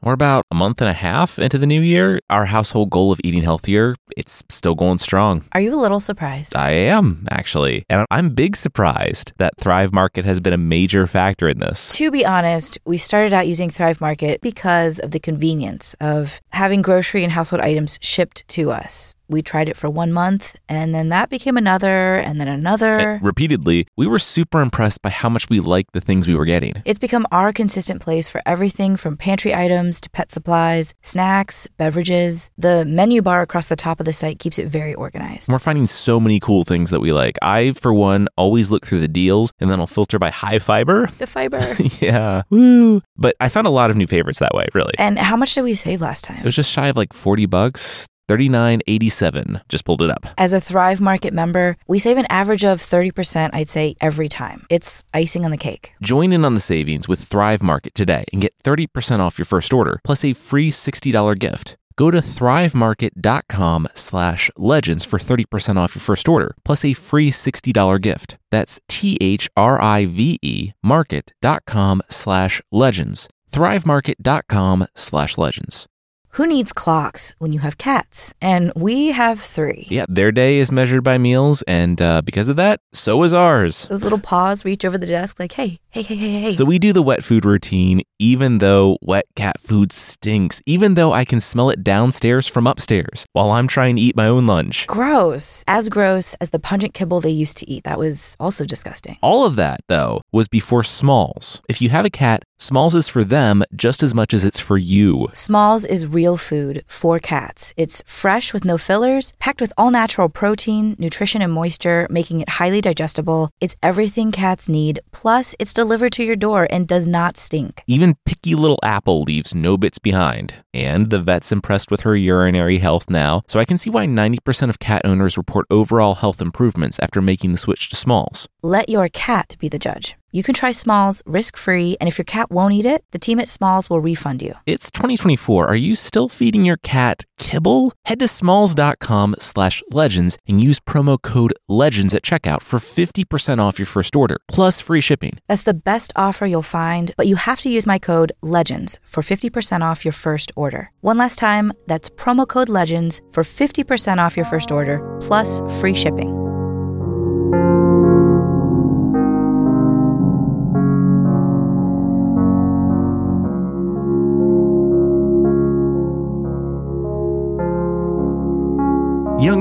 We're 0.00 0.12
about 0.12 0.44
a 0.52 0.54
month 0.54 0.80
and 0.80 0.88
a 0.88 0.94
half 0.94 1.40
into 1.40 1.58
the 1.58 1.66
new 1.66 1.80
year. 1.80 2.20
Our 2.30 2.46
household 2.46 2.90
goal 2.90 3.10
of 3.10 3.20
eating 3.24 3.42
healthier, 3.42 3.96
it's 4.16 4.44
still 4.48 4.76
going 4.76 4.98
strong. 4.98 5.44
Are 5.52 5.60
you 5.60 5.74
a 5.74 5.80
little 5.80 5.98
surprised? 5.98 6.54
I 6.54 6.70
am, 6.70 7.26
actually. 7.32 7.84
And 7.90 8.06
I'm 8.08 8.30
big 8.30 8.54
surprised 8.54 9.32
that 9.38 9.54
Thrive 9.58 9.92
Market 9.92 10.24
has 10.24 10.38
been 10.38 10.52
a 10.52 10.58
major 10.58 11.08
factor 11.08 11.48
in 11.48 11.58
this. 11.58 11.96
To 11.96 12.12
be 12.12 12.24
honest, 12.24 12.78
we 12.84 12.96
started 12.96 13.32
out 13.32 13.48
using 13.48 13.70
Thrive 13.70 14.00
Market 14.00 14.40
because 14.40 15.00
of 15.00 15.10
the 15.10 15.18
convenience 15.18 15.96
of 16.00 16.40
having 16.50 16.80
grocery 16.80 17.24
and 17.24 17.32
household 17.32 17.60
items 17.60 17.98
shipped 18.00 18.46
to 18.48 18.70
us 18.70 19.14
we 19.28 19.42
tried 19.42 19.68
it 19.68 19.76
for 19.76 19.88
one 19.90 20.12
month 20.12 20.56
and 20.68 20.94
then 20.94 21.08
that 21.10 21.28
became 21.28 21.56
another 21.56 22.16
and 22.16 22.40
then 22.40 22.48
another. 22.48 22.98
And 22.98 23.22
repeatedly, 23.22 23.86
we 23.96 24.06
were 24.06 24.18
super 24.18 24.60
impressed 24.60 25.02
by 25.02 25.10
how 25.10 25.28
much 25.28 25.48
we 25.48 25.60
liked 25.60 25.92
the 25.92 26.00
things 26.00 26.26
we 26.26 26.34
were 26.34 26.44
getting. 26.44 26.82
It's 26.84 26.98
become 26.98 27.26
our 27.30 27.52
consistent 27.52 28.00
place 28.02 28.28
for 28.28 28.40
everything 28.46 28.96
from 28.96 29.16
pantry 29.16 29.54
items 29.54 30.00
to 30.02 30.10
pet 30.10 30.32
supplies, 30.32 30.94
snacks, 31.02 31.66
beverages. 31.76 32.50
The 32.58 32.84
menu 32.84 33.22
bar 33.22 33.42
across 33.42 33.66
the 33.66 33.76
top 33.76 34.00
of 34.00 34.06
the 34.06 34.12
site 34.12 34.38
keeps 34.38 34.58
it 34.58 34.68
very 34.68 34.94
organized. 34.94 35.52
We're 35.52 35.58
finding 35.58 35.86
so 35.86 36.18
many 36.18 36.40
cool 36.40 36.64
things 36.64 36.90
that 36.90 37.00
we 37.00 37.12
like. 37.12 37.36
I, 37.42 37.72
for 37.72 37.92
one, 37.92 38.28
always 38.36 38.70
look 38.70 38.86
through 38.86 39.00
the 39.00 39.08
deals 39.08 39.50
and 39.60 39.70
then 39.70 39.80
I'll 39.80 39.86
filter 39.86 40.18
by 40.18 40.30
high 40.30 40.58
fiber. 40.58 41.08
The 41.18 41.26
fiber. 41.26 41.60
yeah. 42.00 42.42
Woo. 42.48 43.02
But 43.16 43.34
I 43.40 43.48
found 43.48 43.66
a 43.66 43.70
lot 43.70 43.90
of 43.90 43.96
new 43.96 44.06
favorites 44.06 44.38
that 44.38 44.54
way, 44.54 44.68
really. 44.72 44.94
And 44.98 45.18
how 45.18 45.36
much 45.36 45.54
did 45.54 45.62
we 45.62 45.74
save 45.74 46.00
last 46.00 46.22
time? 46.22 46.38
It 46.38 46.44
was 46.44 46.54
just 46.54 46.70
shy 46.70 46.86
of 46.88 46.96
like 46.96 47.12
40 47.12 47.46
bucks. 47.46 48.06
3987. 48.28 49.62
Just 49.68 49.84
pulled 49.84 50.02
it 50.02 50.10
up. 50.10 50.26
As 50.36 50.52
a 50.52 50.60
Thrive 50.60 51.00
Market 51.00 51.32
member, 51.34 51.76
we 51.86 51.98
save 51.98 52.18
an 52.18 52.26
average 52.30 52.64
of 52.64 52.80
30%, 52.80 53.50
I'd 53.52 53.68
say, 53.68 53.96
every 54.00 54.28
time. 54.28 54.66
It's 54.68 55.04
icing 55.14 55.44
on 55.44 55.50
the 55.50 55.56
cake. 55.56 55.92
Join 56.02 56.32
in 56.32 56.44
on 56.44 56.54
the 56.54 56.60
savings 56.60 57.08
with 57.08 57.20
Thrive 57.20 57.62
Market 57.62 57.94
today 57.94 58.24
and 58.32 58.42
get 58.42 58.56
30% 58.62 59.20
off 59.20 59.38
your 59.38 59.46
first 59.46 59.72
order, 59.72 60.00
plus 60.04 60.24
a 60.24 60.34
free 60.34 60.70
$60 60.70 61.38
gift. 61.38 61.76
Go 61.96 62.12
to 62.12 62.18
thrivemarket.com 62.18 63.88
slash 63.92 64.50
legends 64.56 65.04
for 65.04 65.18
30% 65.18 65.76
off 65.76 65.96
your 65.96 66.00
first 66.00 66.28
order, 66.28 66.54
plus 66.64 66.84
a 66.84 66.94
free 66.94 67.32
$60 67.32 68.00
gift. 68.00 68.38
That's 68.52 68.80
T-H-R-I-V-E 68.88 70.72
market.com 70.82 72.02
slash 72.08 72.62
legends. 72.70 73.28
thrivemarket.com 73.52 74.86
slash 74.94 75.38
legends. 75.38 75.86
Who 76.32 76.46
needs 76.46 76.72
clocks 76.72 77.34
when 77.38 77.52
you 77.52 77.60
have 77.60 77.78
cats? 77.78 78.34
And 78.40 78.70
we 78.76 79.08
have 79.08 79.40
three. 79.40 79.86
Yeah, 79.90 80.04
their 80.08 80.30
day 80.30 80.58
is 80.58 80.70
measured 80.70 81.02
by 81.02 81.18
meals, 81.18 81.62
and 81.62 82.00
uh, 82.00 82.22
because 82.22 82.48
of 82.48 82.56
that, 82.56 82.80
so 82.92 83.22
is 83.22 83.32
ours. 83.32 83.86
Those 83.88 84.04
little 84.04 84.20
paws 84.20 84.64
reach 84.64 84.84
over 84.84 84.98
the 84.98 85.06
desk 85.06 85.40
like, 85.40 85.52
hey, 85.52 85.80
hey, 85.90 86.02
hey, 86.02 86.14
hey, 86.14 86.40
hey. 86.40 86.52
So 86.52 86.64
we 86.64 86.78
do 86.78 86.92
the 86.92 87.02
wet 87.02 87.24
food 87.24 87.44
routine, 87.44 88.02
even 88.18 88.58
though 88.58 88.98
wet 89.02 89.24
cat 89.34 89.60
food 89.60 89.90
stinks, 89.90 90.60
even 90.66 90.94
though 90.94 91.12
I 91.12 91.24
can 91.24 91.40
smell 91.40 91.70
it 91.70 91.82
downstairs 91.82 92.46
from 92.46 92.66
upstairs 92.66 93.26
while 93.32 93.50
I'm 93.50 93.66
trying 93.66 93.96
to 93.96 94.02
eat 94.02 94.14
my 94.16 94.26
own 94.28 94.46
lunch. 94.46 94.86
Gross. 94.86 95.64
As 95.66 95.88
gross 95.88 96.34
as 96.34 96.50
the 96.50 96.58
pungent 96.58 96.94
kibble 96.94 97.20
they 97.20 97.30
used 97.30 97.58
to 97.58 97.68
eat. 97.70 97.84
That 97.84 97.98
was 97.98 98.36
also 98.38 98.64
disgusting. 98.64 99.16
All 99.22 99.44
of 99.44 99.56
that, 99.56 99.80
though, 99.88 100.20
was 100.30 100.46
before 100.46 100.84
Smalls. 100.84 101.62
If 101.68 101.80
you 101.80 101.88
have 101.88 102.04
a 102.04 102.10
cat, 102.10 102.44
Smalls 102.68 102.94
is 102.94 103.08
for 103.08 103.24
them 103.24 103.64
just 103.74 104.02
as 104.02 104.14
much 104.14 104.34
as 104.34 104.44
it's 104.44 104.60
for 104.60 104.76
you. 104.76 105.28
Smalls 105.32 105.86
is 105.86 106.06
real 106.06 106.36
food 106.36 106.84
for 106.86 107.18
cats. 107.18 107.72
It's 107.78 108.02
fresh 108.04 108.52
with 108.52 108.62
no 108.62 108.76
fillers, 108.76 109.32
packed 109.38 109.62
with 109.62 109.72
all 109.78 109.90
natural 109.90 110.28
protein, 110.28 110.94
nutrition, 110.98 111.40
and 111.40 111.50
moisture, 111.50 112.06
making 112.10 112.42
it 112.42 112.58
highly 112.60 112.82
digestible. 112.82 113.48
It's 113.58 113.74
everything 113.82 114.32
cats 114.32 114.68
need, 114.68 115.00
plus, 115.12 115.54
it's 115.58 115.72
delivered 115.72 116.12
to 116.12 116.22
your 116.22 116.36
door 116.36 116.68
and 116.70 116.86
does 116.86 117.06
not 117.06 117.38
stink. 117.38 117.82
Even 117.86 118.16
picky 118.26 118.54
little 118.54 118.80
Apple 118.84 119.22
leaves 119.22 119.54
no 119.54 119.78
bits 119.78 119.98
behind. 119.98 120.56
And 120.74 121.08
the 121.08 121.20
vet's 121.22 121.50
impressed 121.50 121.90
with 121.90 122.02
her 122.02 122.14
urinary 122.14 122.80
health 122.80 123.08
now, 123.08 123.44
so 123.46 123.58
I 123.58 123.64
can 123.64 123.78
see 123.78 123.88
why 123.88 124.04
90% 124.04 124.68
of 124.68 124.78
cat 124.78 125.00
owners 125.06 125.38
report 125.38 125.64
overall 125.70 126.16
health 126.16 126.42
improvements 126.42 126.98
after 126.98 127.22
making 127.22 127.52
the 127.52 127.56
switch 127.56 127.88
to 127.88 127.96
Smalls. 127.96 128.46
Let 128.62 128.88
your 128.88 129.08
cat 129.08 129.54
be 129.60 129.68
the 129.68 129.78
judge. 129.78 130.16
You 130.32 130.42
can 130.42 130.52
try 130.52 130.72
Smalls 130.72 131.22
risk 131.24 131.56
free, 131.56 131.96
and 132.00 132.08
if 132.08 132.18
your 132.18 132.24
cat 132.24 132.50
won't 132.50 132.74
eat 132.74 132.84
it, 132.84 133.04
the 133.12 133.18
team 133.20 133.38
at 133.38 133.46
Smalls 133.48 133.88
will 133.88 134.00
refund 134.00 134.42
you. 134.42 134.54
It's 134.66 134.90
2024. 134.90 135.66
Are 135.66 135.76
you 135.76 135.94
still 135.94 136.28
feeding 136.28 136.64
your 136.64 136.76
cat 136.76 137.22
kibble? 137.38 137.92
Head 138.06 138.18
to 138.18 138.26
smalls.com 138.26 139.36
slash 139.38 139.80
legends 139.92 140.36
and 140.48 140.60
use 140.60 140.80
promo 140.80 141.22
code 141.22 141.52
legends 141.68 142.16
at 142.16 142.24
checkout 142.24 142.64
for 142.64 142.80
50% 142.80 143.58
off 143.60 143.78
your 143.78 143.86
first 143.86 144.16
order, 144.16 144.38
plus 144.48 144.80
free 144.80 145.00
shipping. 145.00 145.38
That's 145.46 145.62
the 145.62 145.72
best 145.72 146.12
offer 146.16 146.44
you'll 146.44 146.62
find, 146.62 147.12
but 147.16 147.28
you 147.28 147.36
have 147.36 147.60
to 147.60 147.70
use 147.70 147.86
my 147.86 148.00
code 148.00 148.32
legends 148.42 148.98
for 149.04 149.22
50% 149.22 149.82
off 149.82 150.04
your 150.04 150.12
first 150.12 150.50
order. 150.56 150.90
One 151.00 151.16
last 151.16 151.38
time, 151.38 151.72
that's 151.86 152.10
promo 152.10 152.46
code 152.46 152.68
legends 152.68 153.22
for 153.30 153.44
50% 153.44 154.18
off 154.18 154.36
your 154.36 154.46
first 154.46 154.72
order, 154.72 154.98
plus 155.20 155.60
free 155.80 155.94
shipping. 155.94 156.47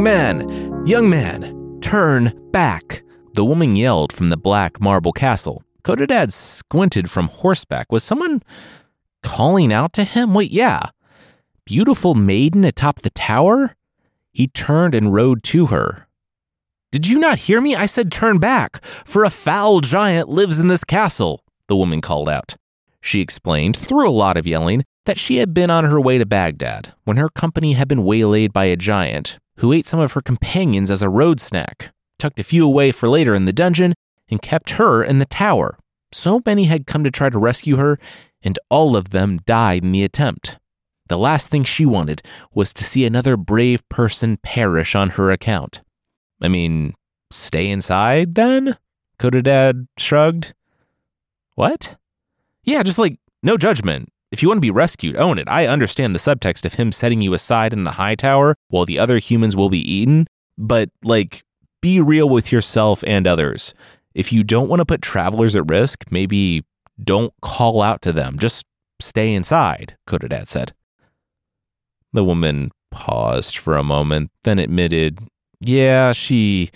Man, 0.07 0.85
young 0.85 1.09
man, 1.09 1.79
turn 1.81 2.31
back. 2.51 3.03
The 3.33 3.43
woman 3.43 3.75
yelled 3.75 4.13
from 4.13 4.29
the 4.29 4.37
black 4.37 4.79
marble 4.79 5.11
castle. 5.11 5.63
Codadad 5.83 6.31
squinted 6.31 7.11
from 7.11 7.27
horseback. 7.27 7.91
Was 7.91 8.05
someone 8.05 8.41
calling 9.21 9.73
out 9.73 9.91
to 9.93 10.05
him? 10.05 10.33
Wait, 10.33 10.49
yeah. 10.49 10.91
Beautiful 11.65 12.15
maiden 12.15 12.63
atop 12.63 13.01
the 13.01 13.09
tower? 13.09 13.75
He 14.31 14.47
turned 14.47 14.95
and 14.95 15.13
rode 15.13 15.43
to 15.43 15.65
her. 15.65 16.07
Did 16.93 17.09
you 17.09 17.19
not 17.19 17.39
hear 17.39 17.59
me? 17.59 17.75
I 17.75 17.85
said 17.85 18.09
turn 18.09 18.37
back, 18.37 18.81
for 18.85 19.25
a 19.25 19.29
foul 19.29 19.81
giant 19.81 20.29
lives 20.29 20.57
in 20.57 20.69
this 20.69 20.85
castle, 20.85 21.43
the 21.67 21.75
woman 21.75 21.99
called 21.99 22.29
out. 22.29 22.55
She 23.01 23.19
explained, 23.19 23.75
through 23.75 24.07
a 24.07 24.19
lot 24.23 24.37
of 24.37 24.47
yelling, 24.47 24.85
that 25.05 25.19
she 25.19 25.35
had 25.35 25.53
been 25.53 25.69
on 25.69 25.83
her 25.83 25.99
way 25.99 26.17
to 26.17 26.25
Baghdad 26.25 26.93
when 27.03 27.17
her 27.17 27.27
company 27.27 27.73
had 27.73 27.89
been 27.89 28.05
waylaid 28.05 28.53
by 28.53 28.65
a 28.65 28.77
giant 28.77 29.37
who 29.59 29.73
ate 29.73 29.87
some 29.87 29.99
of 29.99 30.13
her 30.13 30.21
companions 30.21 30.89
as 30.91 31.01
a 31.01 31.09
road 31.09 31.39
snack, 31.39 31.91
tucked 32.19 32.39
a 32.39 32.43
few 32.43 32.65
away 32.65 32.91
for 32.91 33.07
later 33.07 33.33
in 33.35 33.45
the 33.45 33.53
dungeon, 33.53 33.93
and 34.29 34.41
kept 34.41 34.71
her 34.71 35.03
in 35.03 35.19
the 35.19 35.25
tower. 35.25 35.77
So 36.11 36.41
many 36.45 36.65
had 36.65 36.87
come 36.87 37.03
to 37.03 37.11
try 37.11 37.29
to 37.29 37.37
rescue 37.37 37.77
her, 37.77 37.97
and 38.43 38.57
all 38.69 38.95
of 38.95 39.09
them 39.09 39.39
died 39.45 39.83
in 39.83 39.91
the 39.91 40.03
attempt. 40.03 40.57
The 41.09 41.17
last 41.17 41.49
thing 41.49 41.63
she 41.63 41.85
wanted 41.85 42.21
was 42.53 42.73
to 42.73 42.83
see 42.83 43.05
another 43.05 43.37
brave 43.37 43.87
person 43.89 44.37
perish 44.43 44.95
on 44.95 45.11
her 45.11 45.31
account. 45.31 45.81
I 46.41 46.49
mean, 46.49 46.93
stay 47.31 47.69
inside 47.69 48.35
then? 48.35 48.77
Codadad 49.17 49.87
shrugged. 49.97 50.53
What? 51.55 51.97
Yeah, 52.63 52.83
just 52.83 52.99
like, 52.99 53.19
no 53.41 53.57
judgment. 53.57 54.09
If 54.31 54.41
you 54.41 54.49
want 54.49 54.57
to 54.57 54.61
be 54.61 54.71
rescued, 54.71 55.15
own 55.17 55.37
it. 55.39 55.47
I 55.47 55.67
understand 55.67 56.13
the 56.13 56.19
subtext 56.19 56.65
of 56.65 56.73
him 56.73 56.91
setting 56.91 57.21
you 57.21 57.33
aside 57.33 57.71
in 57.73 57.85
the 57.85 57.91
high 57.91 58.15
tower 58.15 58.55
while 58.69 58.85
the 58.85 58.99
other 58.99 59.19
humans 59.19 59.55
will 59.55 59.69
be 59.69 59.79
eaten, 59.79 60.27
but 60.57 60.89
like, 61.03 61.43
be 61.81 62.01
real 62.01 62.27
with 62.27 62.51
yourself 62.51 63.03
and 63.07 63.25
others. 63.27 63.73
If 64.13 64.33
you 64.33 64.43
don't 64.43 64.67
want 64.67 64.79
to 64.81 64.85
put 64.85 65.01
travelers 65.01 65.55
at 65.55 65.69
risk, 65.69 66.05
maybe 66.11 66.65
don't 67.01 67.33
call 67.41 67.81
out 67.81 68.01
to 68.01 68.11
them. 68.11 68.37
Just 68.39 68.65
stay 68.99 69.33
inside, 69.33 69.95
Codadad 70.07 70.47
said. 70.47 70.73
The 72.13 72.23
woman 72.23 72.71
paused 72.91 73.57
for 73.57 73.77
a 73.77 73.83
moment, 73.83 74.31
then 74.43 74.59
admitted, 74.59 75.19
Yeah, 75.61 76.11
she. 76.13 76.71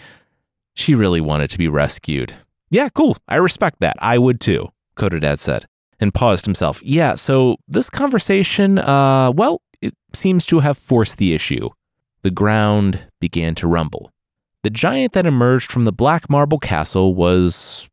she 0.75 0.93
really 0.95 1.21
wanted 1.21 1.49
to 1.49 1.57
be 1.57 1.67
rescued. 1.67 2.33
Yeah, 2.69 2.89
cool. 2.89 3.17
I 3.27 3.35
respect 3.35 3.77
that. 3.81 3.97
I 3.99 4.17
would 4.17 4.39
too, 4.39 4.71
Codadad 4.95 5.39
said, 5.39 5.65
and 6.01 6.13
paused 6.13 6.45
himself. 6.45 6.81
Yeah, 6.83 7.15
so 7.15 7.57
this 7.67 7.89
conversation, 7.89 8.79
uh, 8.79 9.31
well, 9.33 9.61
it 9.81 9.93
seems 10.13 10.45
to 10.47 10.59
have 10.59 10.77
forced 10.77 11.17
the 11.17 11.33
issue. 11.33 11.69
The 12.23 12.31
ground 12.31 12.99
began 13.19 13.55
to 13.55 13.67
rumble. 13.67 14.11
The 14.63 14.69
giant 14.69 15.13
that 15.13 15.25
emerged 15.25 15.71
from 15.71 15.85
the 15.85 15.93
black 15.93 16.29
marble 16.29 16.59
castle 16.59 17.15
was 17.15 17.89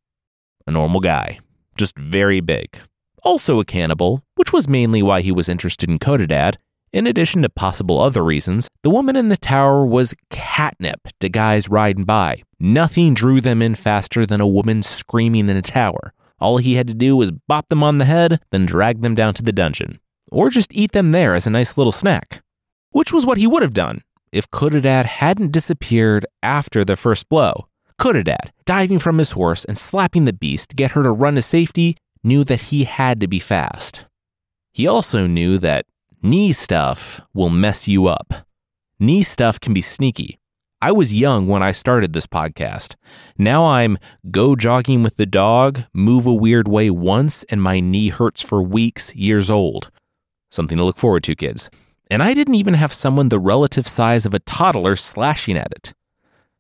a 0.67 0.71
normal 0.71 1.00
guy, 1.00 1.38
just 1.77 1.97
very 1.97 2.41
big. 2.41 2.81
Also 3.23 3.59
a 3.61 3.65
cannibal, 3.65 4.23
which 4.37 4.53
was 4.53 4.69
mainly 4.69 5.03
why 5.03 5.21
he 5.23 5.33
was 5.33 5.49
interested 5.49 5.88
in 5.88 5.99
Codadad. 5.99 6.57
In 6.93 7.07
addition 7.07 7.43
to 7.43 7.50
possible 7.50 8.00
other 8.00 8.25
reasons, 8.25 8.69
the 8.83 8.91
woman 8.91 9.17
in 9.17 9.29
the 9.29 9.37
tower 9.37 9.87
was 9.87 10.15
catnip 10.31 11.09
to 11.21 11.29
guys 11.29 11.69
riding 11.69 12.05
by. 12.05 12.43
Nothing 12.59 13.12
drew 13.12 13.41
them 13.41 13.61
in 13.61 13.75
faster 13.75 14.25
than 14.25 14.41
a 14.41 14.49
woman 14.49 14.83
screaming 14.83 15.49
in 15.49 15.57
a 15.57 15.62
tower. 15.62 16.12
All 16.40 16.59
he 16.59 16.75
had 16.75 16.88
to 16.88 16.95
do 16.95 17.16
was 17.16 17.33
bop 17.33 17.68
them 17.68 17.83
on 17.83 17.99
the 17.99 18.04
head, 18.04 18.40
then 18.50 18.66
drag 18.66 19.02
them 19.02 19.14
down 19.14 19.35
to 19.35 19.42
the 19.42 19.52
dungeon. 19.52 20.00
Or 20.30 20.50
just 20.50 20.75
eat 20.75 20.92
them 20.92 21.12
there 21.12 21.35
as 21.35 21.47
a 21.47 21.50
nice 21.50 21.76
little 21.76 21.92
snack. 21.92 22.42
Which 22.90 23.12
was 23.12 23.26
what 23.26 23.38
he 23.38 23.47
would 23.47 23.62
have 23.62 23.75
done 23.75 24.02
if 24.33 24.50
Codadad 24.50 25.07
hadn't 25.07 25.52
disappeared 25.52 26.26
after 26.42 26.85
the 26.85 26.97
first 26.97 27.28
blow. 27.28 27.68
Codadad, 27.99 28.50
diving 28.64 28.99
from 28.99 29.18
his 29.18 29.33
horse 29.33 29.64
and 29.64 29.76
slapping 29.76 30.25
the 30.25 30.33
beast 30.33 30.71
to 30.71 30.76
get 30.76 30.92
her 30.92 31.02
to 31.02 31.11
run 31.11 31.35
to 31.35 31.42
safety, 31.42 31.97
knew 32.23 32.45
that 32.45 32.62
he 32.62 32.85
had 32.85 33.21
to 33.21 33.26
be 33.26 33.38
fast. 33.38 34.07
He 34.73 34.87
also 34.87 35.26
knew 35.26 35.59
that 35.59 35.87
knee 36.23 36.52
stuff 36.52 37.21
will 37.35 37.50
mess 37.50 37.88
you 37.88 38.07
up. 38.07 38.47
Knee 39.00 39.23
stuff 39.23 39.59
can 39.59 39.75
be 39.75 39.80
sneaky. 39.80 40.38
I 40.80 40.92
was 40.92 41.12
young 41.12 41.49
when 41.49 41.61
I 41.61 41.73
started 41.73 42.12
this 42.12 42.28
podcast. 42.28 42.94
Now 43.37 43.66
I'm 43.66 43.99
go 44.30 44.54
jogging 44.54 45.02
with 45.02 45.16
the 45.16 45.26
dog, 45.26 45.80
move 45.92 46.25
a 46.25 46.32
weird 46.32 46.68
way 46.68 46.88
once, 46.88 47.42
and 47.44 47.61
my 47.61 47.80
knee 47.80 48.11
hurts 48.11 48.42
for 48.42 48.62
weeks, 48.62 49.12
years 49.12 49.50
old. 49.50 49.90
Something 50.52 50.78
to 50.78 50.85
look 50.85 50.97
forward 50.97 51.25
to, 51.25 51.35
kids. 51.35 51.68
And 52.12 52.23
I 52.23 52.32
didn't 52.32 52.54
even 52.54 52.75
have 52.75 52.92
someone 52.92 53.28
the 53.28 53.40
relative 53.40 53.88
size 53.88 54.25
of 54.25 54.35
a 54.35 54.38
toddler 54.38 54.94
slashing 54.94 55.56
at 55.56 55.73
it. 55.73 55.94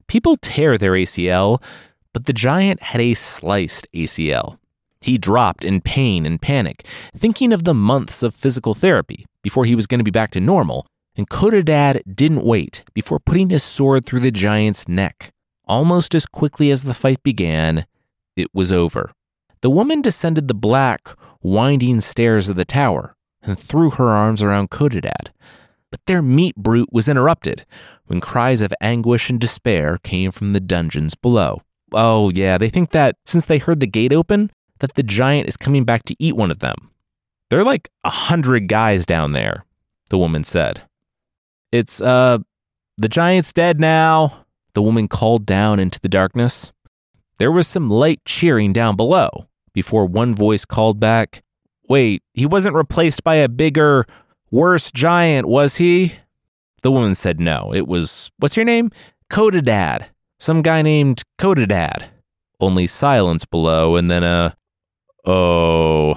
People 0.08 0.36
tear 0.36 0.76
their 0.76 0.92
ACL, 0.94 1.62
but 2.12 2.26
the 2.26 2.32
giant 2.32 2.82
had 2.82 3.00
a 3.00 3.14
sliced 3.14 3.86
ACL. 3.94 4.58
He 5.00 5.16
dropped 5.16 5.64
in 5.64 5.80
pain 5.80 6.26
and 6.26 6.42
panic, 6.42 6.84
thinking 7.14 7.52
of 7.52 7.62
the 7.62 7.72
months 7.72 8.24
of 8.24 8.34
physical 8.34 8.74
therapy 8.74 9.26
before 9.44 9.64
he 9.64 9.76
was 9.76 9.86
going 9.86 10.00
to 10.00 10.04
be 10.04 10.10
back 10.10 10.32
to 10.32 10.40
normal, 10.40 10.86
and 11.18 11.28
Codadad 11.28 12.00
didn't 12.14 12.44
wait 12.44 12.84
before 12.94 13.18
putting 13.18 13.50
his 13.50 13.64
sword 13.64 14.06
through 14.06 14.20
the 14.20 14.30
giant's 14.30 14.86
neck. 14.86 15.32
Almost 15.66 16.14
as 16.14 16.24
quickly 16.24 16.70
as 16.70 16.84
the 16.84 16.94
fight 16.94 17.22
began, 17.24 17.86
it 18.36 18.48
was 18.54 18.70
over. 18.70 19.10
The 19.60 19.68
woman 19.68 20.00
descended 20.00 20.46
the 20.46 20.54
black, 20.54 21.08
winding 21.42 22.00
stairs 22.00 22.48
of 22.48 22.54
the 22.54 22.64
tower 22.64 23.16
and 23.42 23.58
threw 23.58 23.90
her 23.90 24.08
arms 24.08 24.42
around 24.42 24.70
Codadad. 24.70 25.30
But 25.90 26.06
their 26.06 26.22
meat 26.22 26.54
brute 26.54 26.92
was 26.92 27.08
interrupted 27.08 27.66
when 28.06 28.20
cries 28.20 28.60
of 28.60 28.72
anguish 28.80 29.28
and 29.28 29.40
despair 29.40 29.98
came 30.04 30.30
from 30.30 30.52
the 30.52 30.60
dungeons 30.60 31.16
below. 31.16 31.62
Oh, 31.92 32.30
yeah, 32.30 32.58
they 32.58 32.68
think 32.68 32.90
that 32.90 33.16
since 33.26 33.44
they 33.46 33.58
heard 33.58 33.80
the 33.80 33.86
gate 33.86 34.12
open, 34.12 34.52
that 34.78 34.94
the 34.94 35.02
giant 35.02 35.48
is 35.48 35.56
coming 35.56 35.84
back 35.84 36.04
to 36.04 36.16
eat 36.20 36.36
one 36.36 36.52
of 36.52 36.60
them. 36.60 36.76
There 37.50 37.58
are 37.58 37.64
like 37.64 37.88
a 38.04 38.10
hundred 38.10 38.68
guys 38.68 39.04
down 39.04 39.32
there, 39.32 39.64
the 40.10 40.18
woman 40.18 40.44
said. 40.44 40.82
It's, 41.72 42.00
uh, 42.00 42.38
the 42.96 43.08
giant's 43.08 43.52
dead 43.52 43.78
now, 43.80 44.46
the 44.74 44.82
woman 44.82 45.08
called 45.08 45.46
down 45.46 45.78
into 45.78 46.00
the 46.00 46.08
darkness. 46.08 46.72
There 47.38 47.52
was 47.52 47.68
some 47.68 47.90
light 47.90 48.24
cheering 48.24 48.72
down 48.72 48.96
below 48.96 49.46
before 49.72 50.06
one 50.06 50.34
voice 50.34 50.64
called 50.64 50.98
back, 50.98 51.42
Wait, 51.88 52.22
he 52.34 52.44
wasn't 52.44 52.74
replaced 52.74 53.24
by 53.24 53.36
a 53.36 53.48
bigger, 53.48 54.04
worse 54.50 54.92
giant, 54.92 55.48
was 55.48 55.76
he? 55.76 56.14
The 56.82 56.90
woman 56.90 57.14
said 57.14 57.40
no. 57.40 57.72
It 57.74 57.88
was, 57.88 58.30
what's 58.38 58.56
your 58.56 58.66
name? 58.66 58.90
Codadad. 59.30 60.08
Some 60.38 60.62
guy 60.62 60.82
named 60.82 61.22
Codadad. 61.38 62.04
Only 62.60 62.86
silence 62.86 63.44
below, 63.44 63.96
and 63.96 64.10
then 64.10 64.22
a, 64.22 64.56
oh. 65.24 66.14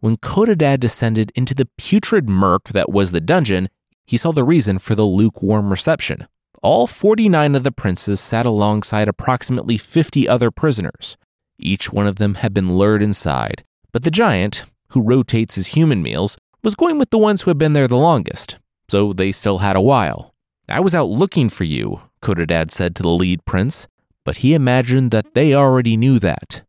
When 0.00 0.16
Codadad 0.16 0.80
descended 0.80 1.32
into 1.34 1.54
the 1.54 1.68
putrid 1.76 2.28
murk 2.28 2.70
that 2.70 2.90
was 2.90 3.12
the 3.12 3.20
dungeon, 3.20 3.68
he 4.10 4.16
saw 4.16 4.32
the 4.32 4.42
reason 4.42 4.76
for 4.80 4.96
the 4.96 5.04
lukewarm 5.04 5.70
reception. 5.70 6.26
All 6.64 6.88
49 6.88 7.54
of 7.54 7.62
the 7.62 7.70
princes 7.70 8.18
sat 8.18 8.44
alongside 8.44 9.06
approximately 9.06 9.76
50 9.78 10.26
other 10.26 10.50
prisoners. 10.50 11.16
Each 11.60 11.92
one 11.92 12.08
of 12.08 12.16
them 12.16 12.34
had 12.34 12.52
been 12.52 12.76
lured 12.76 13.04
inside, 13.04 13.62
but 13.92 14.02
the 14.02 14.10
giant, 14.10 14.64
who 14.88 15.00
rotates 15.00 15.54
his 15.54 15.68
human 15.68 16.02
meals, 16.02 16.36
was 16.64 16.74
going 16.74 16.98
with 16.98 17.10
the 17.10 17.18
ones 17.18 17.42
who 17.42 17.50
had 17.50 17.58
been 17.58 17.72
there 17.72 17.86
the 17.86 17.94
longest, 17.94 18.58
so 18.88 19.12
they 19.12 19.30
still 19.30 19.58
had 19.58 19.76
a 19.76 19.80
while. 19.80 20.34
I 20.68 20.80
was 20.80 20.92
out 20.92 21.08
looking 21.08 21.48
for 21.48 21.62
you, 21.62 22.00
Codadad 22.20 22.72
said 22.72 22.96
to 22.96 23.04
the 23.04 23.10
lead 23.10 23.44
prince, 23.44 23.86
but 24.24 24.38
he 24.38 24.54
imagined 24.54 25.12
that 25.12 25.34
they 25.34 25.54
already 25.54 25.96
knew 25.96 26.18
that. 26.18 26.62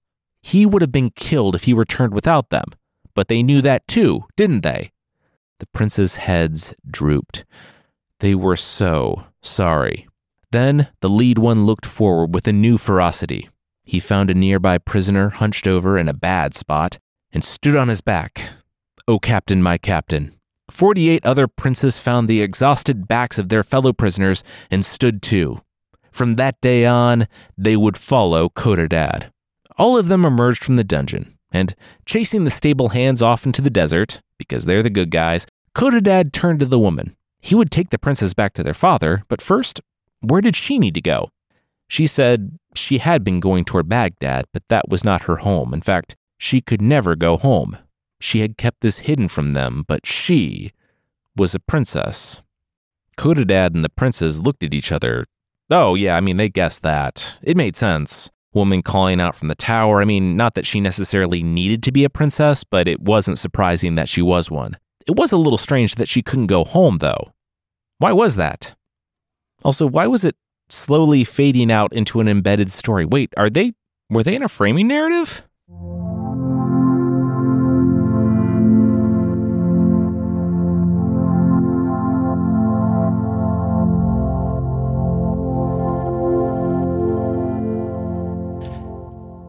He 0.43 0.67
would 0.67 0.83
have 0.83 0.91
been 0.91 1.09
killed 1.09 1.55
if 1.55 1.63
he 1.63 1.73
returned 1.73 2.13
without 2.13 2.51
them, 2.51 2.65
but 3.15 3.29
they 3.29 3.41
knew 3.41 3.63
that 3.63 3.87
too, 3.87 4.25
didn't 4.37 4.61
they? 4.61 4.91
The 5.61 5.67
princes' 5.67 6.15
heads 6.15 6.73
drooped. 6.89 7.45
They 8.19 8.33
were 8.33 8.55
so 8.55 9.25
sorry. 9.43 10.07
Then 10.49 10.87
the 11.01 11.09
lead 11.09 11.37
one 11.37 11.67
looked 11.67 11.85
forward 11.85 12.33
with 12.33 12.47
a 12.47 12.51
new 12.51 12.79
ferocity. 12.79 13.47
He 13.83 13.99
found 13.99 14.31
a 14.31 14.33
nearby 14.33 14.79
prisoner 14.79 15.29
hunched 15.29 15.67
over 15.67 15.99
in 15.99 16.07
a 16.07 16.15
bad 16.15 16.55
spot 16.55 16.97
and 17.31 17.43
stood 17.43 17.75
on 17.75 17.89
his 17.89 18.01
back. 18.01 18.49
O 19.07 19.19
captain, 19.19 19.61
my 19.61 19.77
captain. 19.77 20.31
Forty 20.71 21.09
eight 21.09 21.23
other 21.23 21.47
princes 21.47 21.99
found 21.99 22.27
the 22.27 22.41
exhausted 22.41 23.07
backs 23.07 23.37
of 23.37 23.49
their 23.49 23.61
fellow 23.63 23.93
prisoners 23.93 24.43
and 24.71 24.83
stood 24.83 25.21
too. 25.21 25.59
From 26.11 26.37
that 26.37 26.59
day 26.59 26.87
on, 26.87 27.27
they 27.55 27.77
would 27.77 27.99
follow 27.99 28.49
Codadad. 28.49 29.29
All 29.77 29.95
of 29.95 30.07
them 30.07 30.25
emerged 30.25 30.63
from 30.63 30.77
the 30.77 30.83
dungeon, 30.83 31.37
and 31.51 31.75
chasing 32.07 32.45
the 32.45 32.49
stable 32.49 32.89
hands 32.89 33.21
off 33.21 33.45
into 33.45 33.61
the 33.61 33.69
desert, 33.69 34.21
because 34.37 34.65
they're 34.65 34.81
the 34.81 34.89
good 34.89 35.11
guys, 35.11 35.45
Codadad 35.75 36.31
turned 36.31 36.59
to 36.59 36.65
the 36.65 36.79
woman. 36.79 37.15
He 37.41 37.55
would 37.55 37.71
take 37.71 37.89
the 37.89 37.99
princes 37.99 38.33
back 38.33 38.53
to 38.53 38.63
their 38.63 38.73
father, 38.73 39.23
but 39.27 39.41
first, 39.41 39.81
where 40.19 40.41
did 40.41 40.55
she 40.55 40.77
need 40.77 40.93
to 40.95 41.01
go? 41.01 41.29
She 41.87 42.07
said 42.07 42.59
she 42.75 42.99
had 42.99 43.23
been 43.23 43.39
going 43.39 43.65
toward 43.65 43.89
Baghdad, 43.89 44.45
but 44.53 44.63
that 44.69 44.89
was 44.89 45.03
not 45.03 45.23
her 45.23 45.37
home. 45.37 45.73
In 45.73 45.81
fact, 45.81 46.15
she 46.37 46.61
could 46.61 46.81
never 46.81 47.15
go 47.15 47.37
home. 47.37 47.77
She 48.19 48.39
had 48.39 48.57
kept 48.57 48.81
this 48.81 48.99
hidden 48.99 49.27
from 49.27 49.53
them, 49.53 49.83
but 49.87 50.05
she 50.05 50.71
was 51.35 51.55
a 51.55 51.59
princess. 51.59 52.41
Codadad 53.17 53.73
and 53.75 53.83
the 53.83 53.89
princes 53.89 54.41
looked 54.41 54.63
at 54.63 54.73
each 54.73 54.91
other. 54.91 55.25
Oh, 55.69 55.95
yeah, 55.95 56.15
I 56.17 56.21
mean, 56.21 56.37
they 56.37 56.49
guessed 56.49 56.83
that. 56.83 57.37
It 57.41 57.57
made 57.57 57.75
sense. 57.75 58.29
Woman 58.53 58.81
calling 58.81 59.21
out 59.21 59.35
from 59.35 59.47
the 59.47 59.55
tower. 59.55 60.01
I 60.01 60.05
mean, 60.05 60.35
not 60.35 60.55
that 60.55 60.65
she 60.65 60.81
necessarily 60.81 61.41
needed 61.41 61.81
to 61.83 61.91
be 61.91 62.03
a 62.03 62.09
princess, 62.09 62.63
but 62.63 62.87
it 62.87 63.01
wasn't 63.01 63.37
surprising 63.37 63.95
that 63.95 64.09
she 64.09 64.21
was 64.21 64.51
one. 64.51 64.77
It 65.07 65.15
was 65.15 65.31
a 65.31 65.37
little 65.37 65.57
strange 65.57 65.95
that 65.95 66.07
she 66.07 66.21
couldn't 66.21 66.47
go 66.47 66.63
home, 66.63 66.99
though. 66.99 67.33
Why 67.97 68.11
was 68.11 68.35
that? 68.35 68.75
Also, 69.63 69.85
why 69.85 70.07
was 70.07 70.23
it 70.23 70.35
slowly 70.69 71.23
fading 71.23 71.71
out 71.71 71.93
into 71.93 72.19
an 72.19 72.27
embedded 72.27 72.71
story? 72.71 73.05
Wait, 73.05 73.33
are 73.37 73.49
they 73.49 73.73
were 74.09 74.23
they 74.23 74.35
in 74.35 74.43
a 74.43 74.49
framing 74.49 74.87
narrative? 74.87 75.43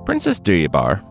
Princess 0.05 0.39
Duryabar, 0.39 1.03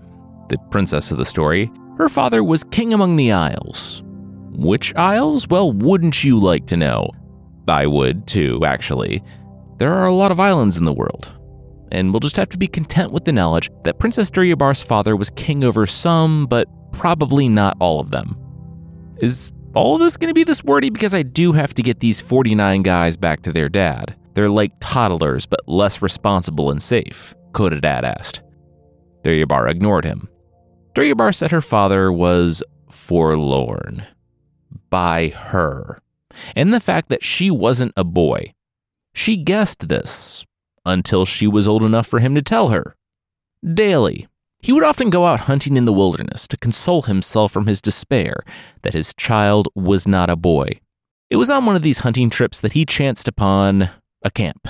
the 0.49 0.57
princess 0.69 1.11
of 1.11 1.17
the 1.17 1.25
story, 1.25 1.71
her 1.97 2.07
father 2.07 2.43
was 2.43 2.63
king 2.63 2.93
among 2.93 3.15
the 3.15 3.31
Isles. 3.31 4.03
Which 4.53 4.93
Isles? 4.95 5.47
Well, 5.47 5.71
wouldn't 5.71 6.23
you 6.23 6.37
like 6.37 6.67
to 6.67 6.77
know? 6.77 7.09
I 7.67 7.87
would 7.87 8.27
too, 8.27 8.63
actually. 8.65 9.23
There 9.77 9.93
are 9.93 10.05
a 10.05 10.13
lot 10.13 10.31
of 10.31 10.39
islands 10.39 10.77
in 10.77 10.83
the 10.85 10.93
world. 10.93 11.33
And 11.91 12.11
we'll 12.11 12.19
just 12.19 12.35
have 12.35 12.49
to 12.49 12.57
be 12.57 12.67
content 12.67 13.11
with 13.11 13.25
the 13.25 13.31
knowledge 13.31 13.69
that 13.83 13.99
Princess 13.99 14.29
Duryabar's 14.29 14.83
father 14.83 15.15
was 15.15 15.29
king 15.31 15.63
over 15.63 15.85
some, 15.85 16.45
but 16.47 16.67
probably 16.91 17.47
not 17.47 17.77
all 17.79 17.99
of 17.99 18.11
them. 18.11 18.37
Is 19.19 19.51
all 19.73 19.97
this 19.97 20.17
going 20.17 20.29
to 20.29 20.33
be 20.33 20.43
this 20.43 20.63
wordy? 20.63 20.89
Because 20.89 21.13
I 21.13 21.23
do 21.23 21.53
have 21.53 21.73
to 21.75 21.81
get 21.81 21.99
these 21.99 22.19
49 22.19 22.81
guys 22.81 23.17
back 23.17 23.41
to 23.43 23.53
their 23.53 23.69
dad. 23.69 24.15
They're 24.33 24.49
like 24.49 24.73
toddlers, 24.79 25.45
but 25.45 25.67
less 25.67 26.01
responsible 26.01 26.71
and 26.71 26.81
safe. 26.81 27.33
Codadad 27.51 28.03
asked. 28.03 28.41
Duryabar 29.23 29.69
ignored 29.69 30.05
him. 30.05 30.29
Duryabar 30.93 31.33
said 31.33 31.51
her 31.51 31.61
father 31.61 32.11
was 32.11 32.63
forlorn 32.89 34.05
by 34.91 35.29
her, 35.29 35.99
and 36.55 36.71
the 36.71 36.79
fact 36.79 37.09
that 37.09 37.23
she 37.23 37.49
wasn't 37.49 37.93
a 37.97 38.03
boy. 38.03 38.53
She 39.13 39.35
guessed 39.35 39.89
this 39.89 40.45
until 40.85 41.25
she 41.25 41.47
was 41.47 41.67
old 41.67 41.81
enough 41.81 42.05
for 42.05 42.19
him 42.19 42.35
to 42.35 42.41
tell 42.43 42.69
her. 42.69 42.95
Daily, 43.73 44.27
he 44.61 44.71
would 44.71 44.83
often 44.83 45.09
go 45.09 45.25
out 45.25 45.41
hunting 45.41 45.75
in 45.75 45.85
the 45.85 45.93
wilderness 45.93 46.47
to 46.47 46.57
console 46.57 47.03
himself 47.03 47.51
from 47.51 47.65
his 47.65 47.81
despair 47.81 48.43
that 48.83 48.93
his 48.93 49.13
child 49.15 49.67
was 49.75 50.07
not 50.07 50.29
a 50.29 50.35
boy. 50.35 50.79
It 51.31 51.37
was 51.37 51.49
on 51.49 51.65
one 51.65 51.75
of 51.75 51.81
these 51.81 51.99
hunting 51.99 52.29
trips 52.29 52.59
that 52.59 52.73
he 52.73 52.85
chanced 52.85 53.27
upon 53.27 53.89
a 54.21 54.29
camp. 54.29 54.67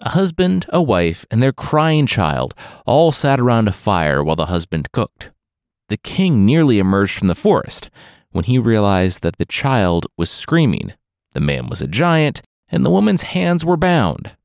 A 0.00 0.10
husband, 0.10 0.66
a 0.68 0.82
wife, 0.82 1.24
and 1.30 1.42
their 1.42 1.52
crying 1.52 2.06
child 2.06 2.54
all 2.84 3.10
sat 3.10 3.40
around 3.40 3.68
a 3.68 3.72
fire 3.72 4.22
while 4.22 4.36
the 4.36 4.46
husband 4.46 4.92
cooked. 4.92 5.30
The 5.88 5.96
king 5.96 6.44
nearly 6.44 6.78
emerged 6.78 7.18
from 7.18 7.28
the 7.28 7.34
forest 7.34 7.90
when 8.34 8.44
he 8.44 8.58
realized 8.58 9.22
that 9.22 9.36
the 9.36 9.44
child 9.44 10.06
was 10.18 10.28
screaming. 10.28 10.92
The 11.34 11.40
man 11.40 11.68
was 11.68 11.80
a 11.80 11.86
giant, 11.86 12.42
and 12.68 12.84
the 12.84 12.90
woman's 12.90 13.22
hands 13.22 13.64
were 13.64 13.76
bound. 13.76 14.36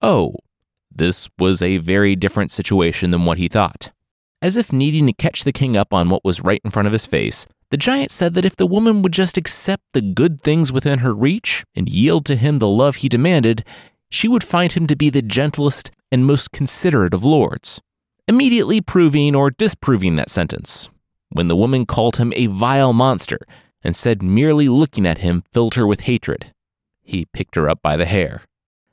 Oh, 0.00 0.36
this 0.90 1.28
was 1.38 1.60
a 1.60 1.76
very 1.76 2.16
different 2.16 2.50
situation 2.50 3.10
than 3.10 3.26
what 3.26 3.38
he 3.38 3.48
thought. 3.48 3.90
As 4.40 4.56
if 4.56 4.72
needing 4.72 5.06
to 5.06 5.12
catch 5.12 5.44
the 5.44 5.52
king 5.52 5.76
up 5.76 5.92
on 5.92 6.08
what 6.08 6.24
was 6.24 6.42
right 6.42 6.60
in 6.64 6.70
front 6.70 6.86
of 6.86 6.92
his 6.92 7.06
face, 7.06 7.46
the 7.70 7.76
giant 7.76 8.10
said 8.10 8.32
that 8.34 8.44
if 8.44 8.56
the 8.56 8.66
woman 8.66 9.02
would 9.02 9.12
just 9.12 9.36
accept 9.36 9.82
the 9.92 10.00
good 10.00 10.40
things 10.40 10.72
within 10.72 11.00
her 11.00 11.14
reach 11.14 11.64
and 11.74 11.88
yield 11.88 12.24
to 12.26 12.36
him 12.36 12.58
the 12.58 12.68
love 12.68 12.96
he 12.96 13.08
demanded, 13.08 13.64
she 14.10 14.28
would 14.28 14.44
find 14.44 14.72
him 14.72 14.86
to 14.86 14.96
be 14.96 15.10
the 15.10 15.22
gentlest 15.22 15.90
and 16.10 16.24
most 16.24 16.52
considerate 16.52 17.12
of 17.12 17.24
lords, 17.24 17.82
immediately 18.26 18.80
proving 18.80 19.34
or 19.34 19.50
disproving 19.50 20.16
that 20.16 20.30
sentence. 20.30 20.88
When 21.34 21.48
the 21.48 21.56
woman 21.56 21.84
called 21.84 22.18
him 22.18 22.32
a 22.36 22.46
vile 22.46 22.92
monster 22.92 23.40
and 23.82 23.96
said 23.96 24.22
merely 24.22 24.68
looking 24.68 25.04
at 25.04 25.18
him 25.18 25.42
filled 25.50 25.74
her 25.74 25.84
with 25.84 26.02
hatred, 26.02 26.52
he 27.02 27.24
picked 27.24 27.56
her 27.56 27.68
up 27.68 27.82
by 27.82 27.96
the 27.96 28.04
hair. 28.04 28.42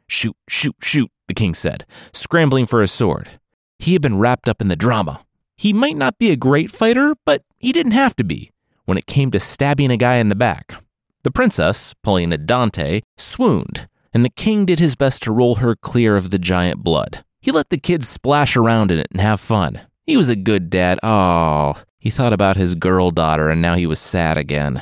Shoot, 0.07 0.35
shoot, 0.49 0.75
shoot, 0.81 1.11
the 1.27 1.35
king 1.35 1.53
said, 1.53 1.85
scrambling 2.11 2.65
for 2.65 2.81
his 2.81 2.91
sword. 2.91 3.29
He 3.77 3.93
had 3.93 4.01
been 4.01 4.17
wrapped 4.17 4.49
up 4.49 4.59
in 4.59 4.69
the 4.69 4.75
drama. 4.75 5.23
He 5.55 5.71
might 5.71 5.95
not 5.95 6.17
be 6.17 6.31
a 6.31 6.35
great 6.35 6.71
fighter, 6.71 7.13
but 7.27 7.43
he 7.59 7.71
didn't 7.71 7.91
have 7.91 8.15
to 8.15 8.23
be 8.23 8.49
when 8.85 8.97
it 8.97 9.05
came 9.05 9.29
to 9.29 9.39
stabbing 9.39 9.91
a 9.91 9.97
guy 9.97 10.15
in 10.15 10.29
the 10.29 10.35
back. 10.35 10.83
The 11.21 11.29
princess, 11.29 11.93
pulling 12.01 12.33
a 12.33 12.39
Dante, 12.39 13.01
swooned, 13.17 13.87
and 14.15 14.25
the 14.25 14.31
king 14.31 14.65
did 14.65 14.79
his 14.79 14.95
best 14.95 15.21
to 15.23 15.31
roll 15.31 15.55
her 15.55 15.75
clear 15.75 16.15
of 16.15 16.31
the 16.31 16.39
giant 16.39 16.83
blood. 16.83 17.23
He 17.39 17.51
let 17.51 17.69
the 17.69 17.77
kids 17.77 18.09
splash 18.09 18.55
around 18.55 18.89
in 18.89 18.97
it 18.97 19.09
and 19.11 19.21
have 19.21 19.39
fun. 19.39 19.81
He 20.07 20.17
was 20.17 20.27
a 20.27 20.35
good 20.35 20.71
dad. 20.71 20.99
Oh, 21.03 21.75
he 22.01 22.09
thought 22.09 22.33
about 22.33 22.57
his 22.57 22.73
girl 22.73 23.11
daughter 23.11 23.49
and 23.51 23.61
now 23.61 23.75
he 23.75 23.85
was 23.85 23.99
sad 23.99 24.35
again. 24.35 24.81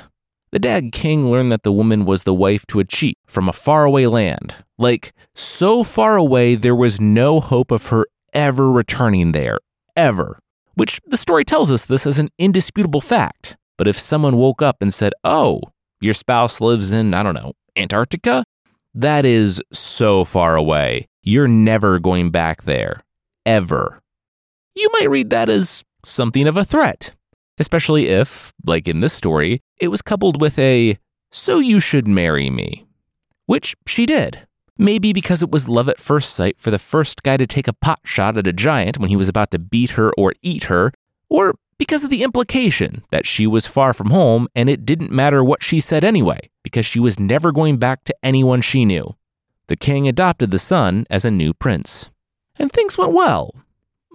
The 0.52 0.60
dad 0.60 0.94
king 0.94 1.30
learned 1.30 1.52
that 1.52 1.64
the 1.64 1.72
woman 1.72 2.06
was 2.06 2.24
the 2.24 2.34
wife 2.34 2.66
to 2.68 2.80
a 2.80 2.86
chief 2.86 3.16
from 3.28 3.50
a 3.50 3.54
faraway 3.54 4.06
land. 4.06 4.56
Like, 4.78 5.12
so 5.36 5.84
far 5.84 6.16
away, 6.16 6.56
there 6.56 6.76
was 6.76 7.02
no 7.02 7.42
hope 7.42 7.72
of 7.72 7.88
her 7.88 8.08
ever 8.34 8.72
returning 8.72 9.34
there. 9.34 9.60
Ever. 9.98 10.40
Which 10.76 11.02
the 11.06 11.18
story 11.18 11.44
tells 11.44 11.70
us 11.70 11.84
this 11.84 12.08
as 12.08 12.20
an 12.20 12.30
indisputable 12.38 13.02
fact. 13.02 13.58
But 13.78 13.90
if 13.90 14.00
someone 14.00 14.38
woke 14.38 14.62
up 14.62 14.78
and 14.82 14.94
said, 14.94 15.12
oh, 15.26 15.62
your 16.00 16.14
spouse 16.14 16.62
lives 16.62 16.94
in, 16.94 17.14
I 17.14 17.22
don't 17.22 17.36
know, 17.36 17.52
Antarctica? 17.76 18.46
That 18.94 19.26
is 19.26 19.62
so 19.74 20.24
far 20.24 20.56
away. 20.56 21.10
You're 21.22 21.50
never 21.50 22.00
going 22.00 22.30
back 22.30 22.64
there. 22.64 23.02
Ever. 23.46 24.00
You 24.74 24.90
might 24.94 25.10
read 25.10 25.32
that 25.32 25.50
as 25.50 25.84
something 26.04 26.48
of 26.48 26.58
a 26.58 26.66
threat, 26.66 27.12
especially 27.58 28.08
if, 28.08 28.54
like 28.66 28.88
in 28.88 29.00
this 29.00 29.14
story, 29.14 29.62
it 29.82 29.90
was 29.90 30.02
coupled 30.02 30.42
with 30.42 30.58
a, 30.60 30.98
so 31.32 31.60
you 31.60 31.80
should 31.80 32.08
marry 32.08 32.50
me. 32.50 32.86
Which 33.46 33.76
she 33.88 34.06
did. 34.06 34.48
Maybe 34.78 35.12
because 35.12 35.44
it 35.44 35.52
was 35.52 35.68
love 35.68 35.90
at 35.90 36.00
first 36.00 36.34
sight 36.34 36.58
for 36.58 36.72
the 36.72 36.80
first 36.80 37.24
guy 37.24 37.36
to 37.38 37.46
take 37.46 37.68
a 37.68 37.74
pot 37.74 38.00
shot 38.06 38.38
at 38.38 38.48
a 38.48 38.54
giant 38.54 38.98
when 38.98 39.10
he 39.10 39.18
was 39.18 39.28
about 39.28 39.52
to 39.52 39.60
beat 39.60 39.92
her 39.92 40.14
or 40.18 40.34
eat 40.42 40.66
her, 40.66 40.92
or 41.30 41.56
because 41.78 42.04
of 42.04 42.10
the 42.10 42.24
implication 42.24 43.04
that 43.12 43.26
she 43.26 43.46
was 43.46 43.66
far 43.66 43.94
from 43.94 44.10
home 44.10 44.48
and 44.56 44.70
it 44.70 44.86
didn't 44.86 45.12
matter 45.12 45.44
what 45.44 45.64
she 45.64 45.80
said 45.80 46.04
anyway, 46.04 46.40
because 46.64 46.86
she 46.86 47.00
was 47.00 47.20
never 47.20 47.52
going 47.52 47.78
back 47.78 48.04
to 48.06 48.16
anyone 48.24 48.62
she 48.62 48.86
knew. 48.86 49.16
The 49.68 49.76
king 49.76 50.08
adopted 50.08 50.52
the 50.52 50.60
son 50.60 51.06
as 51.10 51.26
a 51.26 51.32
new 51.32 51.54
prince. 51.54 52.10
And 52.58 52.72
things 52.72 52.98
went 52.98 53.14
well 53.14 53.54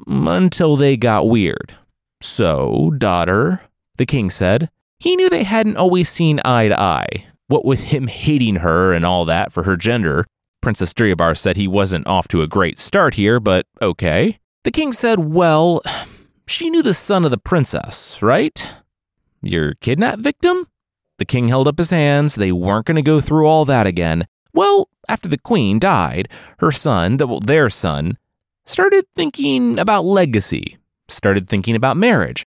until 0.06 0.76
they 0.76 0.96
got 0.96 1.28
weird. 1.28 1.76
So, 2.20 2.92
daughter, 2.98 3.60
the 3.96 4.06
king 4.06 4.30
said, 4.30 4.70
he 4.98 5.16
knew 5.16 5.28
they 5.28 5.44
hadn't 5.44 5.76
always 5.76 6.08
seen 6.08 6.40
eye 6.44 6.68
to 6.68 6.80
eye. 6.80 7.26
What 7.48 7.64
with 7.64 7.84
him 7.84 8.06
hating 8.06 8.56
her 8.56 8.92
and 8.92 9.04
all 9.04 9.24
that 9.26 9.52
for 9.52 9.64
her 9.64 9.76
gender, 9.76 10.24
Princess 10.62 10.94
Duryabar 10.94 11.36
said 11.36 11.56
he 11.56 11.68
wasn't 11.68 12.06
off 12.06 12.26
to 12.28 12.40
a 12.40 12.48
great 12.48 12.78
start 12.78 13.14
here, 13.14 13.38
but 13.38 13.66
okay. 13.82 14.38
The 14.62 14.70
king 14.70 14.92
said, 14.92 15.18
Well, 15.18 15.82
she 16.46 16.70
knew 16.70 16.82
the 16.82 16.94
son 16.94 17.24
of 17.24 17.30
the 17.30 17.38
princess, 17.38 18.22
right? 18.22 18.70
Your 19.42 19.74
kidnap 19.74 20.20
victim? 20.20 20.66
The 21.18 21.26
king 21.26 21.48
held 21.48 21.68
up 21.68 21.76
his 21.76 21.90
hands. 21.90 22.34
They 22.34 22.50
weren't 22.50 22.86
going 22.86 22.96
to 22.96 23.02
go 23.02 23.20
through 23.20 23.46
all 23.46 23.66
that 23.66 23.86
again. 23.86 24.26
Well, 24.54 24.88
after 25.06 25.28
the 25.28 25.38
queen 25.38 25.78
died, 25.78 26.28
her 26.60 26.72
son, 26.72 27.18
well, 27.18 27.40
their 27.40 27.68
son, 27.68 28.16
started 28.64 29.04
thinking 29.14 29.78
about 29.78 30.04
legacy, 30.04 30.76
started 31.08 31.48
thinking 31.48 31.76
about 31.76 31.96
marriage, 31.96 32.44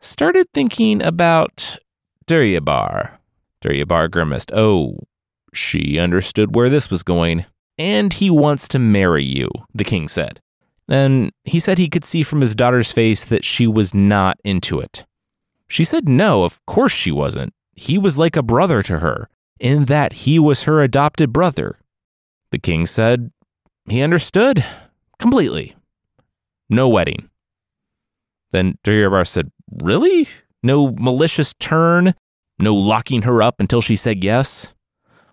started 0.00 0.46
thinking 0.52 1.02
about 1.02 1.78
Duryabar. 2.26 3.18
Duryabar 3.62 4.10
grimaced. 4.10 4.52
Oh, 4.52 4.98
she 5.52 5.98
understood 5.98 6.54
where 6.54 6.68
this 6.68 6.90
was 6.90 7.02
going. 7.02 7.46
And 7.78 8.12
he 8.12 8.28
wants 8.28 8.66
to 8.68 8.78
marry 8.78 9.24
you, 9.24 9.50
the 9.72 9.84
king 9.84 10.08
said. 10.08 10.40
And 10.88 11.30
he 11.44 11.60
said 11.60 11.78
he 11.78 11.88
could 11.88 12.04
see 12.04 12.22
from 12.22 12.40
his 12.40 12.54
daughter's 12.54 12.90
face 12.90 13.24
that 13.24 13.44
she 13.44 13.66
was 13.66 13.94
not 13.94 14.38
into 14.44 14.80
it. 14.80 15.04
She 15.68 15.84
said 15.84 16.08
no, 16.08 16.44
of 16.44 16.64
course 16.66 16.92
she 16.92 17.12
wasn't. 17.12 17.52
He 17.74 17.98
was 17.98 18.18
like 18.18 18.36
a 18.36 18.42
brother 18.42 18.82
to 18.82 18.98
her, 18.98 19.28
in 19.60 19.84
that 19.84 20.12
he 20.24 20.38
was 20.38 20.64
her 20.64 20.82
adopted 20.82 21.32
brother. 21.32 21.78
The 22.50 22.58
king 22.58 22.86
said 22.86 23.30
he 23.88 24.00
understood 24.00 24.64
completely. 25.18 25.74
No 26.68 26.88
wedding. 26.88 27.30
Then 28.50 28.78
Duryabar 28.84 29.26
said, 29.26 29.50
Really? 29.82 30.28
No 30.62 30.92
malicious 30.98 31.54
turn? 31.54 32.14
No 32.58 32.74
locking 32.74 33.22
her 33.22 33.42
up 33.42 33.60
until 33.60 33.80
she 33.80 33.96
said 33.96 34.24
yes? 34.24 34.74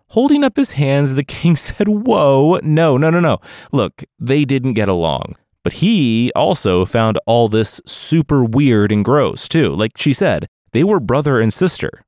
Holding 0.10 0.44
up 0.44 0.56
his 0.56 0.72
hands, 0.72 1.16
the 1.16 1.24
king 1.24 1.56
said, 1.56 1.88
Whoa, 1.88 2.60
no, 2.64 2.98
no, 2.98 3.10
no, 3.10 3.20
no. 3.20 3.40
Look, 3.72 4.04
they 4.20 4.46
didn't 4.46 4.74
get 4.74 4.90
along. 4.90 5.36
But 5.64 5.74
he 5.74 6.32
also 6.36 6.86
found 6.86 7.18
all 7.26 7.48
this 7.48 7.82
super 7.88 8.46
weird 8.46 8.92
and 8.92 9.04
gross, 9.04 9.48
too. 9.48 9.70
Like 9.70 9.98
she 9.98 10.14
said, 10.14 10.46
they 10.74 10.84
were 10.84 11.00
brother 11.00 11.40
and 11.40 11.52
sister. 11.52 12.04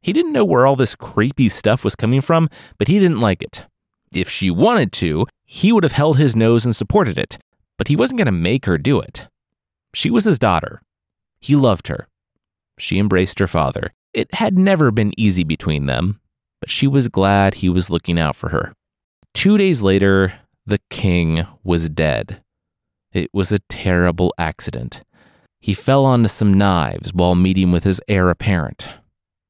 He 0.00 0.12
didn't 0.12 0.32
know 0.32 0.44
where 0.44 0.64
all 0.64 0.76
this 0.76 0.94
creepy 0.94 1.48
stuff 1.48 1.82
was 1.82 1.96
coming 1.96 2.20
from, 2.20 2.48
but 2.78 2.88
he 2.88 2.98
didn't 2.98 3.20
like 3.20 3.42
it. 3.42 3.66
If 4.12 4.28
she 4.28 4.50
wanted 4.50 4.92
to, 4.92 5.26
he 5.44 5.72
would 5.72 5.84
have 5.84 5.92
held 5.92 6.18
his 6.18 6.34
nose 6.34 6.64
and 6.64 6.74
supported 6.74 7.18
it, 7.18 7.38
but 7.78 7.88
he 7.88 7.96
wasn't 7.96 8.18
going 8.18 8.26
to 8.26 8.32
make 8.32 8.66
her 8.66 8.78
do 8.78 9.00
it. 9.00 9.28
She 9.94 10.10
was 10.10 10.24
his 10.24 10.38
daughter. 10.38 10.80
He 11.40 11.56
loved 11.56 11.88
her. 11.88 12.06
She 12.78 12.98
embraced 12.98 13.38
her 13.38 13.46
father. 13.46 13.92
It 14.12 14.34
had 14.34 14.58
never 14.58 14.90
been 14.90 15.12
easy 15.16 15.44
between 15.44 15.86
them, 15.86 16.20
but 16.60 16.70
she 16.70 16.86
was 16.86 17.08
glad 17.08 17.54
he 17.54 17.68
was 17.68 17.90
looking 17.90 18.18
out 18.18 18.36
for 18.36 18.50
her. 18.50 18.72
Two 19.34 19.56
days 19.56 19.82
later, 19.82 20.34
the 20.66 20.80
king 20.90 21.46
was 21.62 21.88
dead. 21.88 22.42
It 23.12 23.30
was 23.32 23.52
a 23.52 23.60
terrible 23.68 24.34
accident. 24.38 25.02
He 25.60 25.74
fell 25.74 26.04
onto 26.04 26.28
some 26.28 26.54
knives 26.54 27.12
while 27.12 27.34
meeting 27.34 27.70
with 27.70 27.84
his 27.84 28.00
heir 28.08 28.30
apparent. 28.30 28.88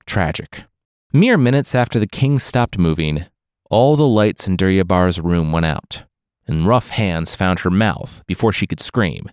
Tragic. 0.07 0.65
Mere 1.13 1.37
minutes 1.37 1.75
after 1.75 1.99
the 1.99 2.07
king 2.07 2.39
stopped 2.39 2.79
moving, 2.79 3.27
all 3.71 3.95
the 3.97 4.07
lights 4.07 4.47
in 4.49 4.57
Duryabar's 4.57 5.21
room 5.21 5.53
went 5.53 5.65
out, 5.65 6.03
and 6.47 6.67
rough 6.67 6.91
hands 6.91 7.37
found 7.37 7.61
her 7.61 7.71
mouth 7.71 8.23
before 8.27 8.53
she 8.53 8.67
could 8.67 8.81
scream. 8.81 9.31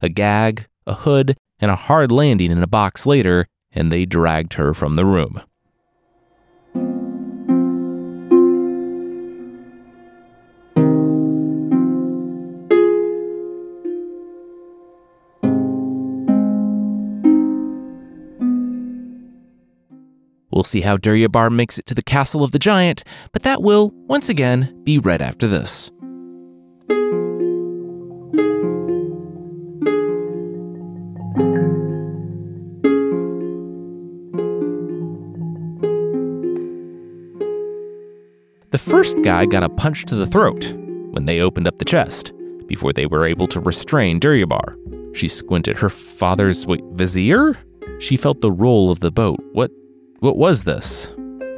A 0.00 0.08
gag, 0.08 0.66
a 0.86 0.94
hood, 0.94 1.36
and 1.60 1.70
a 1.70 1.76
hard 1.76 2.10
landing 2.10 2.50
in 2.50 2.62
a 2.62 2.66
box 2.66 3.06
later, 3.06 3.46
and 3.70 3.92
they 3.92 4.06
dragged 4.06 4.54
her 4.54 4.72
from 4.72 4.94
the 4.94 5.04
room. 5.04 5.42
We'll 20.64 20.70
see 20.70 20.80
how 20.80 20.96
Duryabar 20.96 21.52
makes 21.52 21.78
it 21.78 21.84
to 21.88 21.94
the 21.94 22.02
castle 22.02 22.42
of 22.42 22.52
the 22.52 22.58
giant, 22.58 23.04
but 23.32 23.42
that 23.42 23.60
will, 23.60 23.90
once 24.08 24.30
again, 24.30 24.74
be 24.82 24.98
right 24.98 25.20
after 25.20 25.46
this. 25.46 25.90
The 38.70 38.78
first 38.78 39.20
guy 39.22 39.44
got 39.44 39.62
a 39.62 39.68
punch 39.68 40.06
to 40.06 40.14
the 40.14 40.26
throat 40.26 40.72
when 41.10 41.26
they 41.26 41.40
opened 41.40 41.68
up 41.68 41.76
the 41.76 41.84
chest 41.84 42.32
before 42.66 42.94
they 42.94 43.04
were 43.04 43.26
able 43.26 43.48
to 43.48 43.60
restrain 43.60 44.18
Duryabar. 44.18 45.14
She 45.14 45.28
squinted. 45.28 45.76
Her 45.76 45.90
father's 45.90 46.66
wait, 46.66 46.82
vizier? 46.92 47.54
She 47.98 48.16
felt 48.16 48.40
the 48.40 48.50
roll 48.50 48.90
of 48.90 49.00
the 49.00 49.12
boat. 49.12 49.38
What 49.52 49.70
what 50.24 50.38
was 50.38 50.64
this? 50.64 51.08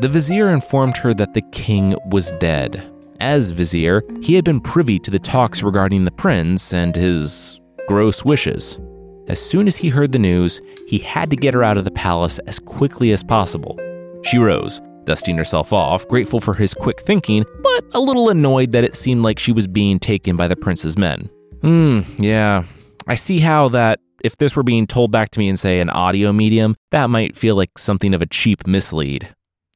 The 0.01 0.09
vizier 0.11 0.51
informed 0.51 0.97
her 0.97 1.15
that 1.15 1.35
the 1.35 1.43
king 1.53 1.95
was 2.07 2.33
dead. 2.41 2.83
As 3.21 3.51
vizier, 3.51 4.03
he 4.21 4.35
had 4.35 4.45
been 4.45 4.61
privy 4.61 4.99
to 4.99 5.11
the 5.13 5.21
talks 5.21 5.63
regarding 5.63 6.05
the 6.05 6.11
prince 6.11 6.75
and 6.75 6.97
his 6.97 7.61
gross 7.87 8.25
wishes. 8.25 8.81
As 9.29 9.41
soon 9.41 9.69
as 9.69 9.77
he 9.77 9.89
heard 9.89 10.11
the 10.11 10.19
news, 10.19 10.61
he 10.89 10.99
had 10.99 11.31
to 11.31 11.37
get 11.37 11.55
her 11.55 11.63
out 11.63 11.79
of 11.79 11.85
the 11.85 11.93
palace 11.93 12.41
as 12.41 12.59
quickly 12.59 13.13
as 13.13 13.23
possible. 13.23 13.79
She 14.25 14.39
rose, 14.39 14.81
dusting 15.05 15.37
herself 15.37 15.73
off, 15.73 16.09
grateful 16.09 16.41
for 16.41 16.53
his 16.53 16.75
quick 16.75 16.99
thinking, 16.99 17.45
but 17.63 17.85
a 17.95 18.01
little 18.01 18.31
annoyed 18.31 18.73
that 18.73 18.83
it 18.83 18.97
seemed 18.97 19.23
like 19.23 19.39
she 19.39 19.53
was 19.53 19.69
being 19.69 20.01
taken 20.01 20.37
by 20.37 20.49
the 20.49 20.57
prince's 20.57 20.99
men. 20.99 21.31
Hmm, 21.63 22.01
yeah. 22.19 22.65
I 23.07 23.15
see 23.15 23.39
how 23.39 23.69
that, 23.69 24.01
if 24.23 24.37
this 24.37 24.57
were 24.57 24.63
being 24.63 24.87
told 24.87 25.11
back 25.11 25.31
to 25.31 25.39
me 25.39 25.49
in, 25.49 25.57
say, 25.57 25.81
an 25.81 25.91
audio 25.91 26.33
medium, 26.33 26.77
that 26.91 27.11
might 27.11 27.37
feel 27.37 27.57
like 27.57 27.79
something 27.79 28.15
of 28.15 28.23
a 28.23 28.27
cheap 28.27 28.67
mislead, 28.67 29.29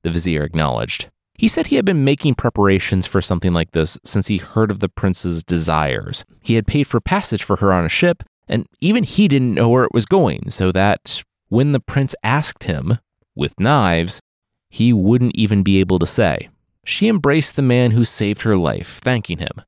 the 0.03 0.11
vizier 0.11 0.43
acknowledged. 0.43 1.11
He 1.35 1.49
said 1.49 1.69
he 1.69 1.77
had 1.77 1.85
been 1.85 2.05
making 2.05 2.35
preparations 2.35 3.07
for 3.07 3.23
something 3.23 3.53
like 3.53 3.71
this 3.71 3.99
since 4.05 4.27
he 4.27 4.37
heard 4.37 4.71
of 4.71 4.81
the 4.81 4.91
prince's 4.91 5.43
desires. 5.43 6.25
He 6.43 6.55
had 6.55 6.67
paid 6.67 6.87
for 6.87 7.01
passage 7.01 7.43
for 7.43 7.57
her 7.57 7.73
on 7.73 7.85
a 7.85 7.89
ship, 7.89 8.23
and 8.49 8.67
even 8.81 9.05
he 9.05 9.27
didn't 9.27 9.55
know 9.55 9.71
where 9.71 9.85
it 9.85 9.95
was 9.95 10.05
going, 10.05 10.51
so 10.51 10.71
that 10.73 11.23
when 11.49 11.73
the 11.73 11.81
prince 11.81 12.15
asked 12.23 12.65
him, 12.65 12.99
with 13.35 13.59
knives, 13.59 14.21
he 14.69 14.93
wouldn't 14.93 15.35
even 15.35 15.63
be 15.63 15.81
able 15.81 15.99
to 15.99 16.07
say. 16.07 16.49
She 16.85 17.09
embraced 17.09 17.57
the 17.57 17.63
man 17.63 17.93
who 17.93 18.05
saved 18.05 18.43
her 18.43 18.57
life, 18.57 19.01
thanking 19.03 19.39
him. 19.39 19.63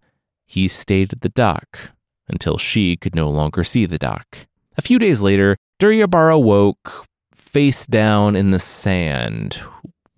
He 0.46 0.68
stayed 0.68 1.12
at 1.12 1.22
the 1.22 1.28
dock 1.28 1.92
until 2.28 2.58
she 2.58 2.96
could 2.96 3.14
no 3.14 3.28
longer 3.28 3.64
see 3.64 3.86
the 3.86 3.98
dock. 3.98 4.46
A 4.76 4.82
few 4.82 4.98
days 4.98 5.20
later, 5.20 5.56
Duryabar 5.78 6.32
awoke 6.34 7.06
face 7.34 7.86
down 7.86 8.36
in 8.36 8.50
the 8.50 8.58
sand. 8.58 9.60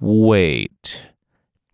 Wait. 0.01 1.09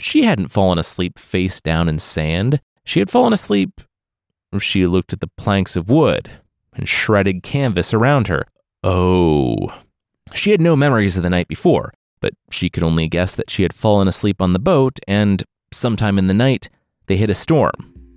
She 0.00 0.24
hadn't 0.24 0.48
fallen 0.48 0.78
asleep 0.78 1.18
face 1.18 1.60
down 1.60 1.88
in 1.88 1.98
sand. 1.98 2.60
She 2.84 3.00
had 3.00 3.10
fallen 3.10 3.32
asleep. 3.32 3.80
She 4.58 4.86
looked 4.86 5.12
at 5.12 5.20
the 5.20 5.30
planks 5.36 5.76
of 5.76 5.90
wood 5.90 6.30
and 6.72 6.88
shredded 6.88 7.42
canvas 7.42 7.92
around 7.92 8.28
her. 8.28 8.44
Oh. 8.82 9.74
She 10.32 10.50
had 10.50 10.60
no 10.60 10.74
memories 10.74 11.16
of 11.16 11.22
the 11.22 11.30
night 11.30 11.48
before 11.48 11.92
but 12.20 12.34
she 12.50 12.70
could 12.70 12.82
only 12.82 13.08
guess 13.08 13.34
that 13.34 13.50
she 13.50 13.62
had 13.62 13.74
fallen 13.74 14.08
asleep 14.08 14.40
on 14.40 14.52
the 14.52 14.58
boat 14.58 14.98
and, 15.08 15.42
sometime 15.72 16.18
in 16.18 16.26
the 16.26 16.34
night, 16.34 16.68
they 17.06 17.16
hit 17.16 17.30
a 17.30 17.34
storm. 17.34 17.72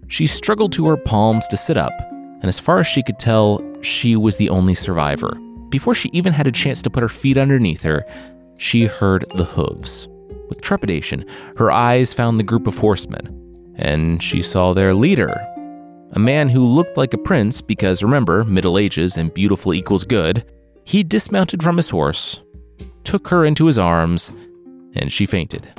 She 0.07 0.27
struggled 0.27 0.73
to 0.73 0.87
her 0.87 0.97
palms 0.97 1.47
to 1.47 1.57
sit 1.57 1.77
up, 1.77 1.93
and 2.11 2.45
as 2.45 2.59
far 2.59 2.79
as 2.79 2.87
she 2.87 3.01
could 3.01 3.17
tell, 3.17 3.61
she 3.85 4.15
was 4.15 4.37
the 4.37 4.49
only 4.49 4.73
survivor. 4.73 5.37
Before 5.69 5.95
she 5.95 6.09
even 6.13 6.33
had 6.33 6.47
a 6.47 6.51
chance 6.51 6.81
to 6.83 6.89
put 6.89 7.03
her 7.03 7.09
feet 7.09 7.37
underneath 7.37 7.83
her, 7.83 8.05
she 8.57 8.85
heard 8.85 9.25
the 9.35 9.45
hooves. 9.45 10.07
With 10.49 10.61
trepidation, 10.61 11.25
her 11.57 11.71
eyes 11.71 12.13
found 12.13 12.39
the 12.39 12.43
group 12.43 12.67
of 12.67 12.77
horsemen, 12.77 13.73
and 13.75 14.21
she 14.21 14.41
saw 14.41 14.73
their 14.73 14.93
leader, 14.93 15.35
a 16.11 16.19
man 16.19 16.49
who 16.49 16.63
looked 16.63 16.95
like 16.95 17.13
a 17.13 17.17
prince 17.17 17.61
because 17.61 18.03
remember, 18.03 18.43
Middle 18.43 18.77
Ages 18.77 19.17
and 19.17 19.33
beautiful 19.33 19.73
equals 19.73 20.03
good. 20.03 20.45
He 20.85 21.03
dismounted 21.03 21.63
from 21.63 21.77
his 21.77 21.89
horse 21.89 22.43
took 23.03 23.27
her 23.27 23.45
into 23.45 23.65
his 23.65 23.77
arms, 23.77 24.31
and 24.95 25.11
she 25.11 25.25
fainted. 25.25 25.71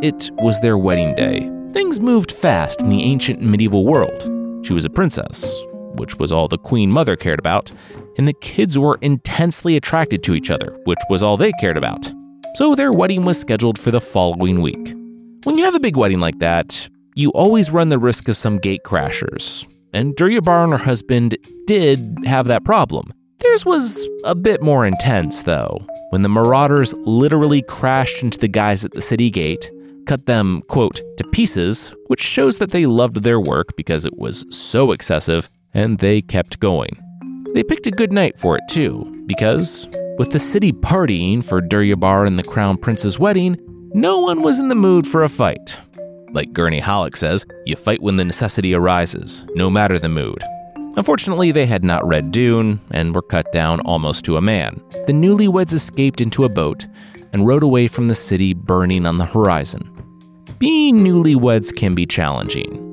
It 0.00 0.30
was 0.34 0.60
their 0.60 0.78
wedding 0.78 1.16
day. 1.16 1.50
Things 1.72 1.98
moved 1.98 2.30
fast 2.30 2.82
in 2.82 2.88
the 2.88 3.02
ancient 3.02 3.42
medieval 3.42 3.84
world. 3.84 4.22
She 4.64 4.72
was 4.72 4.84
a 4.84 4.90
princess, 4.90 5.64
which 5.96 6.20
was 6.20 6.30
all 6.30 6.46
the 6.46 6.56
queen 6.56 6.88
mother 6.88 7.16
cared 7.16 7.40
about, 7.40 7.72
and 8.16 8.28
the 8.28 8.32
kids 8.34 8.78
were 8.78 9.00
intensely 9.02 9.76
attracted 9.76 10.22
to 10.22 10.34
each 10.34 10.52
other, 10.52 10.78
which 10.84 11.00
was 11.10 11.20
all 11.20 11.36
they 11.36 11.50
cared 11.60 11.76
about. 11.76 12.12
So 12.54 12.76
their 12.76 12.92
wedding 12.92 13.24
was 13.24 13.40
scheduled 13.40 13.76
for 13.76 13.90
the 13.90 14.00
following 14.00 14.62
week. 14.62 14.94
When 15.42 15.58
you 15.58 15.64
have 15.64 15.74
a 15.74 15.80
big 15.80 15.96
wedding 15.96 16.20
like 16.20 16.38
that, 16.38 16.88
you 17.16 17.30
always 17.30 17.72
run 17.72 17.88
the 17.88 17.98
risk 17.98 18.28
of 18.28 18.36
some 18.36 18.58
gate 18.58 18.82
crashers. 18.84 19.66
And 19.92 20.14
Durya 20.14 20.38
Duryabar 20.38 20.62
and 20.62 20.72
her 20.74 20.78
husband 20.78 21.36
did 21.66 22.18
have 22.24 22.46
that 22.46 22.64
problem. 22.64 23.10
Theirs 23.38 23.66
was 23.66 24.08
a 24.24 24.36
bit 24.36 24.62
more 24.62 24.86
intense, 24.86 25.42
though, 25.42 25.84
when 26.10 26.22
the 26.22 26.28
marauders 26.28 26.94
literally 26.98 27.62
crashed 27.62 28.22
into 28.22 28.38
the 28.38 28.46
guys 28.46 28.84
at 28.84 28.92
the 28.92 29.02
city 29.02 29.28
gate, 29.28 29.68
cut 30.08 30.24
them, 30.24 30.62
quote, 30.68 31.02
to 31.18 31.24
pieces, 31.32 31.94
which 32.06 32.22
shows 32.22 32.56
that 32.56 32.70
they 32.70 32.86
loved 32.86 33.22
their 33.22 33.38
work 33.38 33.76
because 33.76 34.06
it 34.06 34.16
was 34.16 34.46
so 34.48 34.92
excessive, 34.92 35.50
and 35.74 35.98
they 35.98 36.22
kept 36.22 36.58
going. 36.60 36.88
They 37.52 37.62
picked 37.62 37.86
a 37.86 37.90
good 37.90 38.10
night 38.10 38.38
for 38.38 38.56
it 38.56 38.62
too, 38.70 39.22
because 39.26 39.86
with 40.16 40.32
the 40.32 40.38
city 40.38 40.72
partying 40.72 41.44
for 41.44 41.60
Duryabar 41.60 42.26
and 42.26 42.38
the 42.38 42.42
Crown 42.42 42.78
Prince's 42.78 43.18
wedding, 43.18 43.58
no 43.92 44.20
one 44.20 44.40
was 44.42 44.58
in 44.58 44.70
the 44.70 44.74
mood 44.74 45.06
for 45.06 45.24
a 45.24 45.28
fight. 45.28 45.78
Like 46.32 46.54
Gurney 46.54 46.80
Halleck 46.80 47.14
says, 47.14 47.44
you 47.66 47.76
fight 47.76 48.02
when 48.02 48.16
the 48.16 48.24
necessity 48.24 48.74
arises, 48.74 49.44
no 49.54 49.68
matter 49.68 49.98
the 49.98 50.08
mood. 50.08 50.42
Unfortunately, 50.96 51.52
they 51.52 51.66
had 51.66 51.84
not 51.84 52.06
read 52.06 52.30
Dune 52.30 52.80
and 52.92 53.14
were 53.14 53.22
cut 53.22 53.52
down 53.52 53.80
almost 53.80 54.24
to 54.24 54.38
a 54.38 54.42
man. 54.42 54.80
The 55.06 55.12
newlyweds 55.12 55.74
escaped 55.74 56.22
into 56.22 56.44
a 56.44 56.48
boat 56.48 56.86
and 57.34 57.46
rode 57.46 57.62
away 57.62 57.88
from 57.88 58.08
the 58.08 58.14
city 58.14 58.54
burning 58.54 59.04
on 59.04 59.18
the 59.18 59.26
horizon. 59.26 59.97
Being 60.58 61.04
newlyweds 61.04 61.74
can 61.74 61.94
be 61.94 62.06
challenging 62.06 62.88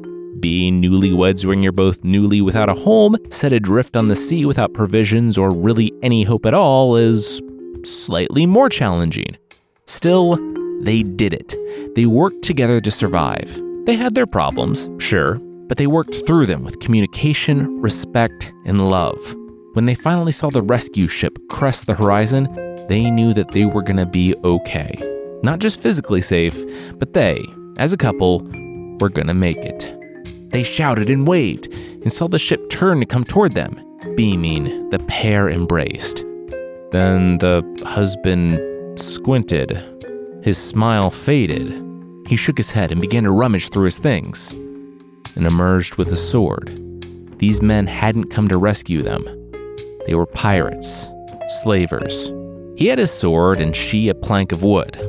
being 0.46 0.80
newlyweds 0.80 1.44
when 1.44 1.64
you're 1.64 1.72
both 1.72 2.04
newly 2.04 2.40
without 2.40 2.70
a 2.70 2.74
home, 2.76 3.16
set 3.32 3.52
adrift 3.52 3.98
on 3.98 4.10
the 4.10 4.16
sea 4.16 4.46
without 4.46 4.76
provisions 4.76 5.40
or 5.40 5.52
really 5.52 5.92
any 6.04 6.22
hope 6.22 6.46
at 6.46 6.54
all 6.54 6.96
is 6.96 7.42
slightly 7.84 8.46
more 8.46 8.70
challenging. 8.70 9.36
Still, 9.88 10.38
they 10.82 11.02
did 11.02 11.34
it. 11.34 11.56
They 11.96 12.06
worked 12.06 12.44
together 12.44 12.80
to 12.80 12.92
survive. 12.92 13.60
They 13.88 13.96
had 13.96 14.14
their 14.14 14.28
problems, 14.28 14.88
sure, 15.00 15.40
but 15.68 15.78
they 15.78 15.88
worked 15.88 16.14
through 16.28 16.46
them 16.46 16.64
with 16.64 16.80
communication, 16.80 17.82
respect, 17.82 18.54
and 18.66 18.88
love. 18.88 19.18
When 19.74 19.86
they 19.86 19.96
finally 19.96 20.32
saw 20.32 20.52
the 20.52 20.62
rescue 20.62 21.08
ship 21.08 21.40
crest 21.50 21.88
the 21.88 21.96
horizon, 21.96 22.54
they 22.88 23.10
knew 23.10 23.34
that 23.34 23.52
they 23.52 23.66
were 23.66 23.82
going 23.82 23.98
to 23.98 24.06
be 24.06 24.36
okay. 24.44 25.15
Not 25.46 25.60
just 25.60 25.80
physically 25.80 26.22
safe, 26.22 26.60
but 26.98 27.14
they, 27.14 27.40
as 27.78 27.94
a 27.94 27.98
couple, 27.98 28.40
were 29.00 29.12
to 29.12 29.34
make 29.36 29.60
it. 29.60 29.96
They 30.50 30.64
shouted 30.64 31.08
and 31.08 31.28
waved 31.28 31.72
and 32.02 32.12
saw 32.12 32.28
the 32.28 32.40
ship 32.40 32.68
turn 32.72 33.00
to 33.02 33.06
come 33.06 33.24
toward 33.24 33.54
them. 33.54 33.80
Beaming, 34.16 34.90
the 34.90 34.98
pair 35.08 35.48
embraced. 35.48 36.26
Then 36.90 37.38
the 37.38 37.62
husband 37.86 39.00
squinted. 39.00 39.84
His 40.42 40.58
smile 40.58 41.12
faded. 41.12 41.80
He 42.28 42.38
shook 42.38 42.58
his 42.58 42.72
head 42.72 42.92
and 42.92 43.00
began 43.00 43.22
to 43.26 43.32
rummage 43.32 43.70
through 43.70 43.86
his 43.86 44.00
things 44.00 44.50
and 45.36 45.46
emerged 45.46 45.98
with 45.98 46.08
a 46.08 46.16
sword. 46.16 46.72
These 47.38 47.62
men 47.62 47.86
hadn't 47.86 48.32
come 48.32 48.48
to 48.48 48.58
rescue 48.58 49.04
them. 49.04 49.24
They 50.08 50.16
were 50.16 50.26
pirates, 50.26 51.08
slavers. 51.62 52.32
He 52.76 52.88
had 52.88 52.98
his 52.98 53.12
sword 53.12 53.60
and 53.60 53.76
she 53.76 54.10
a 54.10 54.16
plank 54.16 54.52
of 54.52 54.64
wood. 54.64 55.00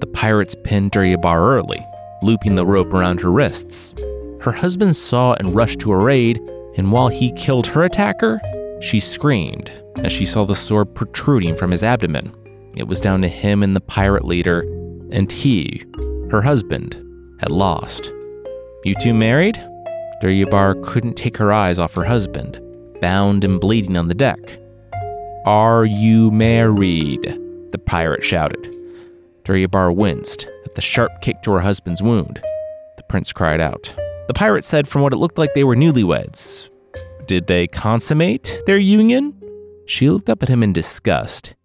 The 0.00 0.06
pirates 0.06 0.56
pinned 0.64 0.92
Duryabar 0.92 1.38
early, 1.38 1.86
looping 2.22 2.54
the 2.54 2.64
rope 2.64 2.94
around 2.94 3.20
her 3.20 3.30
wrists. 3.30 3.94
Her 4.40 4.50
husband 4.50 4.96
saw 4.96 5.34
and 5.34 5.54
rushed 5.54 5.80
to 5.80 5.90
her 5.90 6.08
aid, 6.08 6.40
and 6.76 6.90
while 6.90 7.08
he 7.08 7.32
killed 7.32 7.66
her 7.66 7.84
attacker, 7.84 8.40
she 8.80 8.98
screamed 8.98 9.70
as 9.98 10.10
she 10.10 10.24
saw 10.24 10.44
the 10.44 10.54
sword 10.54 10.94
protruding 10.94 11.54
from 11.54 11.70
his 11.70 11.82
abdomen. 11.82 12.32
It 12.76 12.88
was 12.88 13.00
down 13.00 13.20
to 13.22 13.28
him 13.28 13.62
and 13.62 13.76
the 13.76 13.80
pirate 13.80 14.24
leader, 14.24 14.60
and 15.12 15.30
he, 15.30 15.84
her 16.30 16.40
husband, 16.40 16.94
had 17.40 17.50
lost. 17.50 18.10
You 18.84 18.94
two 19.02 19.12
married? 19.12 19.62
Duryabar 20.22 20.82
couldn't 20.82 21.14
take 21.14 21.36
her 21.36 21.52
eyes 21.52 21.78
off 21.78 21.92
her 21.92 22.04
husband, 22.04 22.58
bound 23.02 23.44
and 23.44 23.60
bleeding 23.60 23.98
on 23.98 24.08
the 24.08 24.14
deck. 24.14 24.38
Are 25.44 25.84
you 25.84 26.30
married? 26.30 27.22
The 27.72 27.80
pirate 27.84 28.24
shouted. 28.24 28.79
Duryabar 29.50 29.92
winced 29.92 30.46
at 30.64 30.76
the 30.76 30.80
sharp 30.80 31.10
kick 31.22 31.42
to 31.42 31.50
her 31.50 31.58
husband's 31.58 32.00
wound. 32.00 32.40
The 32.96 33.02
prince 33.08 33.32
cried 33.32 33.60
out. 33.60 33.92
The 34.28 34.32
pirate 34.32 34.64
said 34.64 34.86
from 34.86 35.02
what 35.02 35.12
it 35.12 35.16
looked 35.16 35.38
like 35.38 35.54
they 35.54 35.64
were 35.64 35.74
newlyweds. 35.74 36.70
Did 37.26 37.48
they 37.48 37.66
consummate 37.66 38.62
their 38.66 38.78
union? 38.78 39.34
She 39.86 40.08
looked 40.08 40.30
up 40.30 40.44
at 40.44 40.48
him 40.48 40.62
in 40.62 40.72
disgust. 40.72 41.56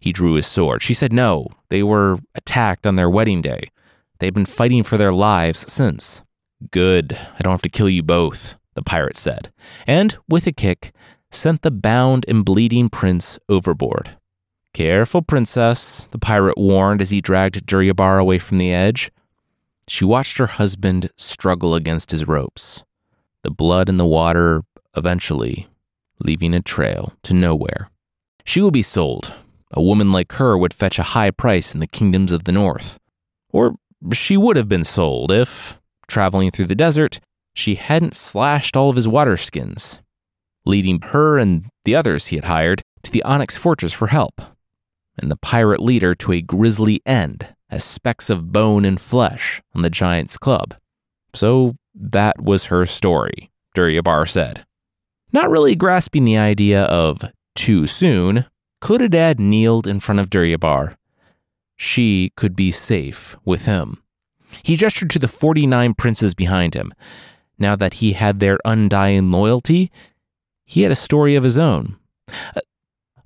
He 0.00 0.12
drew 0.12 0.34
his 0.34 0.46
sword. 0.46 0.82
She 0.82 0.92
said 0.92 1.14
no, 1.14 1.46
they 1.70 1.82
were 1.82 2.18
attacked 2.34 2.86
on 2.86 2.96
their 2.96 3.08
wedding 3.08 3.40
day. 3.40 3.70
They've 4.18 4.34
been 4.34 4.44
fighting 4.44 4.82
for 4.82 4.98
their 4.98 5.12
lives 5.12 5.60
since. 5.72 6.22
Good, 6.70 7.14
I 7.14 7.40
don't 7.40 7.54
have 7.54 7.62
to 7.62 7.70
kill 7.70 7.88
you 7.88 8.02
both, 8.02 8.56
the 8.74 8.82
pirate 8.82 9.16
said, 9.16 9.50
and, 9.86 10.18
with 10.28 10.46
a 10.46 10.52
kick, 10.52 10.92
sent 11.30 11.62
the 11.62 11.70
bound 11.70 12.26
and 12.28 12.44
bleeding 12.44 12.90
prince 12.90 13.38
overboard. 13.48 14.18
Careful, 14.72 15.22
princess, 15.22 16.06
the 16.10 16.18
pirate 16.18 16.56
warned 16.56 17.02
as 17.02 17.10
he 17.10 17.20
dragged 17.20 17.66
Duryabar 17.66 18.20
away 18.20 18.38
from 18.38 18.58
the 18.58 18.72
edge. 18.72 19.10
She 19.88 20.04
watched 20.04 20.38
her 20.38 20.46
husband 20.46 21.10
struggle 21.16 21.74
against 21.74 22.12
his 22.12 22.28
ropes, 22.28 22.84
the 23.42 23.50
blood 23.50 23.88
in 23.88 23.96
the 23.96 24.06
water 24.06 24.62
eventually 24.96 25.68
leaving 26.24 26.54
a 26.54 26.60
trail 26.60 27.14
to 27.22 27.34
nowhere. 27.34 27.90
She 28.44 28.60
will 28.60 28.70
be 28.70 28.82
sold. 28.82 29.34
A 29.72 29.82
woman 29.82 30.12
like 30.12 30.32
her 30.32 30.56
would 30.56 30.74
fetch 30.74 30.98
a 30.98 31.14
high 31.14 31.30
price 31.30 31.74
in 31.74 31.80
the 31.80 31.86
kingdoms 31.86 32.32
of 32.32 32.44
the 32.44 32.52
north. 32.52 32.98
Or 33.52 33.74
she 34.12 34.36
would 34.36 34.56
have 34.56 34.68
been 34.68 34.84
sold 34.84 35.30
if, 35.30 35.80
traveling 36.08 36.50
through 36.50 36.66
the 36.66 36.74
desert, 36.74 37.20
she 37.54 37.76
hadn't 37.76 38.14
slashed 38.14 38.76
all 38.76 38.90
of 38.90 38.96
his 38.96 39.08
water 39.08 39.36
skins, 39.36 40.00
leading 40.64 41.00
her 41.02 41.38
and 41.38 41.66
the 41.84 41.94
others 41.94 42.26
he 42.26 42.36
had 42.36 42.46
hired 42.46 42.82
to 43.02 43.10
the 43.10 43.22
Onyx 43.22 43.56
Fortress 43.56 43.92
for 43.92 44.08
help, 44.08 44.40
and 45.18 45.30
the 45.30 45.36
pirate 45.36 45.80
leader 45.80 46.14
to 46.14 46.32
a 46.32 46.40
grisly 46.40 47.00
end 47.04 47.54
as 47.68 47.84
specks 47.84 48.30
of 48.30 48.52
bone 48.52 48.84
and 48.84 49.00
flesh 49.00 49.62
on 49.74 49.82
the 49.82 49.90
giant's 49.90 50.36
club. 50.36 50.74
So 51.34 51.76
that 51.94 52.40
was 52.40 52.66
her 52.66 52.86
story, 52.86 53.50
Duryabar 53.76 54.28
said. 54.28 54.64
Not 55.32 55.50
really 55.50 55.76
grasping 55.76 56.24
the 56.24 56.38
idea 56.38 56.84
of 56.84 57.22
too 57.54 57.86
soon, 57.86 58.46
Codadad 58.82 59.38
kneeled 59.38 59.86
in 59.86 60.00
front 60.00 60.20
of 60.20 60.30
Duryabar. 60.30 60.96
She 61.76 62.32
could 62.36 62.56
be 62.56 62.72
safe 62.72 63.36
with 63.44 63.64
him. 63.64 64.02
He 64.62 64.76
gestured 64.76 65.10
to 65.10 65.18
the 65.18 65.28
49 65.28 65.94
princes 65.94 66.34
behind 66.34 66.74
him. 66.74 66.92
Now 67.58 67.76
that 67.76 67.94
he 67.94 68.14
had 68.14 68.40
their 68.40 68.58
undying 68.64 69.30
loyalty, 69.30 69.92
he 70.64 70.82
had 70.82 70.90
a 70.90 70.96
story 70.96 71.36
of 71.36 71.44
his 71.44 71.58
own. 71.58 71.96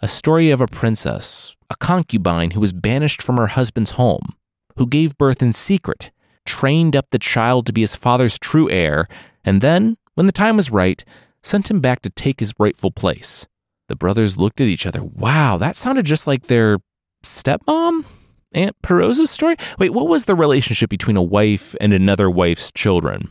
A, 0.04 0.08
story 0.08 0.50
of 0.50 0.60
a 0.60 0.66
princess, 0.66 1.56
a 1.70 1.76
concubine 1.76 2.50
who 2.50 2.60
was 2.60 2.74
banished 2.74 3.22
from 3.22 3.38
her 3.38 3.46
husband's 3.46 3.92
home, 3.92 4.36
who 4.76 4.86
gave 4.86 5.16
birth 5.16 5.40
in 5.40 5.54
secret, 5.54 6.10
trained 6.44 6.94
up 6.94 7.06
the 7.08 7.18
child 7.18 7.64
to 7.64 7.72
be 7.72 7.80
his 7.80 7.94
father's 7.94 8.38
true 8.38 8.68
heir, 8.68 9.06
and 9.46 9.62
then, 9.62 9.96
when 10.12 10.26
the 10.26 10.32
time 10.32 10.58
was 10.58 10.70
right, 10.70 11.02
sent 11.42 11.70
him 11.70 11.80
back 11.80 12.02
to 12.02 12.10
take 12.10 12.40
his 12.40 12.52
rightful 12.58 12.90
place. 12.90 13.46
The 13.88 13.96
brothers 13.96 14.36
looked 14.36 14.60
at 14.60 14.66
each 14.66 14.84
other. 14.84 15.02
Wow, 15.02 15.56
that 15.56 15.74
sounded 15.74 16.04
just 16.04 16.26
like 16.26 16.48
their 16.48 16.80
stepmom? 17.22 18.04
Aunt 18.52 18.76
Perosa's 18.82 19.30
story? 19.30 19.56
Wait, 19.78 19.94
what 19.94 20.06
was 20.06 20.26
the 20.26 20.34
relationship 20.34 20.90
between 20.90 21.16
a 21.16 21.22
wife 21.22 21.74
and 21.80 21.94
another 21.94 22.28
wife's 22.28 22.70
children? 22.70 23.30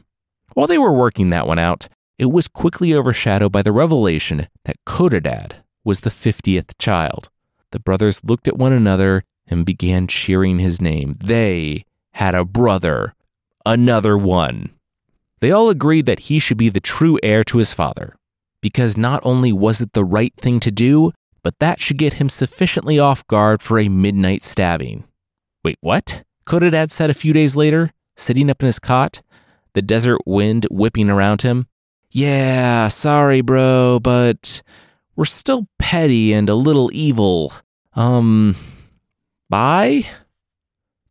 While 0.55 0.65
they 0.65 0.79
were 0.79 0.97
working 0.97 1.29
that 1.29 1.45
one 1.45 1.59
out, 1.59 1.87
it 2.17 2.31
was 2.31 2.47
quickly 2.47 2.95
overshadowed 2.95 3.51
by 3.51 3.61
the 3.61 3.71
revelation 3.71 4.47
that 4.65 4.83
Codadad 4.87 5.62
was 5.83 6.01
the 6.01 6.09
50th 6.09 6.77
child. 6.77 7.29
The 7.71 7.79
brothers 7.79 8.23
looked 8.23 8.47
at 8.47 8.57
one 8.57 8.73
another 8.73 9.23
and 9.47 9.65
began 9.65 10.07
cheering 10.07 10.59
his 10.59 10.81
name. 10.81 11.13
They 11.19 11.85
had 12.13 12.35
a 12.35 12.45
brother, 12.45 13.15
another 13.65 14.17
one. 14.17 14.69
They 15.39 15.51
all 15.51 15.69
agreed 15.69 16.05
that 16.05 16.21
he 16.21 16.39
should 16.39 16.57
be 16.57 16.69
the 16.69 16.79
true 16.79 17.19
heir 17.21 17.43
to 17.45 17.57
his 17.57 17.73
father, 17.73 18.15
because 18.61 18.95
not 18.95 19.21
only 19.25 19.51
was 19.51 19.81
it 19.81 19.93
the 19.93 20.05
right 20.05 20.33
thing 20.37 20.59
to 20.61 20.71
do, 20.71 21.11
but 21.41 21.59
that 21.59 21.79
should 21.79 21.97
get 21.97 22.13
him 22.13 22.29
sufficiently 22.29 22.97
off 22.97 23.27
guard 23.27 23.61
for 23.61 23.77
a 23.77 23.89
midnight 23.89 24.43
stabbing. 24.43 25.03
Wait, 25.63 25.77
what? 25.81 26.23
Codadad 26.45 26.91
said 26.91 27.09
a 27.09 27.13
few 27.13 27.33
days 27.33 27.55
later, 27.55 27.91
sitting 28.15 28.49
up 28.49 28.61
in 28.61 28.67
his 28.67 28.79
cot, 28.79 29.21
the 29.73 29.81
desert 29.81 30.21
wind 30.25 30.67
whipping 30.71 31.09
around 31.09 31.41
him. 31.41 31.67
Yeah, 32.09 32.87
sorry, 32.89 33.41
bro, 33.41 33.99
but 34.01 34.61
we're 35.15 35.25
still 35.25 35.67
petty 35.79 36.33
and 36.33 36.49
a 36.49 36.55
little 36.55 36.89
evil. 36.93 37.53
Um, 37.95 38.55
bye? 39.49 40.03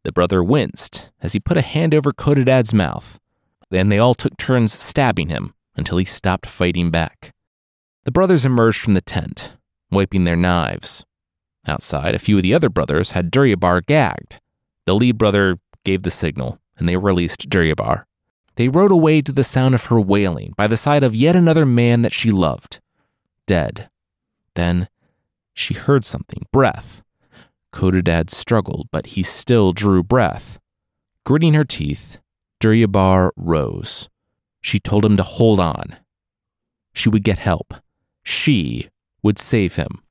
The 0.05 0.13
brother 0.13 0.43
winced 0.43 1.11
as 1.21 1.33
he 1.33 1.41
put 1.41 1.57
a 1.57 1.63
hand 1.63 1.95
over 1.95 2.13
Codadad's 2.13 2.75
mouth. 2.75 3.19
Then 3.71 3.89
they 3.89 3.99
all 3.99 4.15
took 4.15 4.37
turns 4.37 4.73
stabbing 4.73 5.29
him 5.29 5.55
until 5.77 5.99
he 5.99 6.05
stopped 6.05 6.47
fighting 6.47 6.91
back. 6.91 7.33
The 8.05 8.11
brothers 8.11 8.45
emerged 8.45 8.81
from 8.81 8.95
the 8.95 9.01
tent, 9.01 9.53
wiping 9.91 10.25
their 10.25 10.37
knives. 10.37 11.05
Outside, 11.67 12.15
a 12.15 12.19
few 12.19 12.37
of 12.37 12.43
the 12.43 12.53
other 12.53 12.69
brothers 12.69 13.13
had 13.13 13.31
Duryabar 13.31 13.87
gagged. 13.87 14.41
The 14.85 14.95
lead 14.95 15.17
brother 15.17 15.59
gave 15.85 16.03
the 16.03 16.11
signal, 16.11 16.59
and 16.77 16.89
they 16.89 16.97
released 16.97 17.49
Duryabar. 17.49 18.05
They 18.57 18.69
rode 18.69 18.91
away 18.91 19.23
to 19.23 19.33
the 19.33 19.45
sound 19.45 19.75
of 19.75 19.87
her 19.87 20.01
wailing 20.01 20.53
by 20.57 20.67
the 20.67 20.77
side 20.77 21.05
of 21.05 21.15
yet 21.15 21.37
another 21.37 21.65
man 21.65 22.03
that 22.03 22.13
she 22.13 22.31
loved, 22.33 22.81
dead. 23.47 23.91
Then 24.55 24.89
she 25.55 25.75
heard 25.75 26.05
something, 26.05 26.47
breath. 26.53 27.03
Codadad 27.73 28.31
struggled, 28.31 28.89
but 28.91 29.09
he 29.09 29.23
still 29.23 29.73
drew 29.73 30.03
breath. 30.03 30.61
Gritting 31.25 31.55
her 31.55 31.65
teeth, 31.65 32.19
Duryabar 32.61 33.31
rose. 33.37 34.09
She 34.61 34.79
told 34.79 35.05
him 35.05 35.17
to 35.17 35.23
hold 35.23 35.59
on. 35.59 35.97
She 36.93 37.09
would 37.09 37.25
get 37.25 37.39
help. 37.39 37.75
She 38.23 38.89
would 39.23 39.39
save 39.39 39.77
him. 39.77 40.02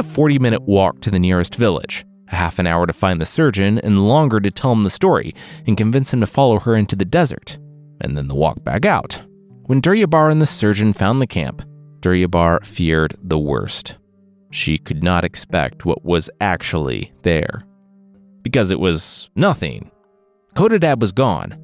A 0.00 0.02
40 0.02 0.38
minute 0.38 0.62
walk 0.62 1.00
to 1.00 1.10
the 1.10 1.18
nearest 1.18 1.54
village 1.54 2.04
a 2.32 2.36
half 2.36 2.58
an 2.58 2.66
hour 2.66 2.86
to 2.86 2.92
find 2.92 3.20
the 3.20 3.26
surgeon, 3.26 3.78
and 3.80 4.06
longer 4.06 4.40
to 4.40 4.50
tell 4.50 4.72
him 4.72 4.84
the 4.84 4.90
story 4.90 5.34
and 5.66 5.76
convince 5.76 6.12
him 6.12 6.20
to 6.20 6.26
follow 6.26 6.58
her 6.60 6.76
into 6.76 6.96
the 6.96 7.04
desert, 7.04 7.58
and 8.00 8.16
then 8.16 8.28
the 8.28 8.34
walk 8.34 8.62
back 8.62 8.84
out. 8.84 9.22
When 9.64 9.80
Duryabar 9.80 10.30
and 10.30 10.40
the 10.40 10.46
surgeon 10.46 10.92
found 10.92 11.20
the 11.20 11.26
camp, 11.26 11.62
Duryabar 12.00 12.64
feared 12.64 13.14
the 13.22 13.38
worst. 13.38 13.96
She 14.50 14.78
could 14.78 15.02
not 15.02 15.24
expect 15.24 15.84
what 15.84 16.04
was 16.04 16.30
actually 16.40 17.12
there. 17.22 17.64
Because 18.42 18.70
it 18.70 18.80
was 18.80 19.30
nothing. 19.36 19.90
Codadad 20.54 21.00
was 21.00 21.12
gone. 21.12 21.56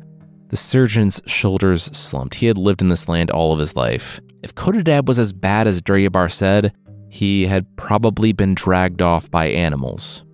The 0.48 0.56
surgeon's 0.56 1.20
shoulders 1.26 1.84
slumped. 1.96 2.36
He 2.36 2.46
had 2.46 2.58
lived 2.58 2.82
in 2.82 2.88
this 2.88 3.08
land 3.08 3.30
all 3.30 3.52
of 3.52 3.58
his 3.58 3.74
life. 3.74 4.20
If 4.42 4.54
Codadad 4.54 5.06
was 5.06 5.18
as 5.18 5.32
bad 5.32 5.66
as 5.66 5.82
Duryabar 5.82 6.30
said, 6.30 6.72
he 7.16 7.46
had 7.46 7.76
probably 7.76 8.32
been 8.32 8.54
dragged 8.54 9.00
off 9.00 9.30
by 9.30 9.46
animals. 9.46 10.24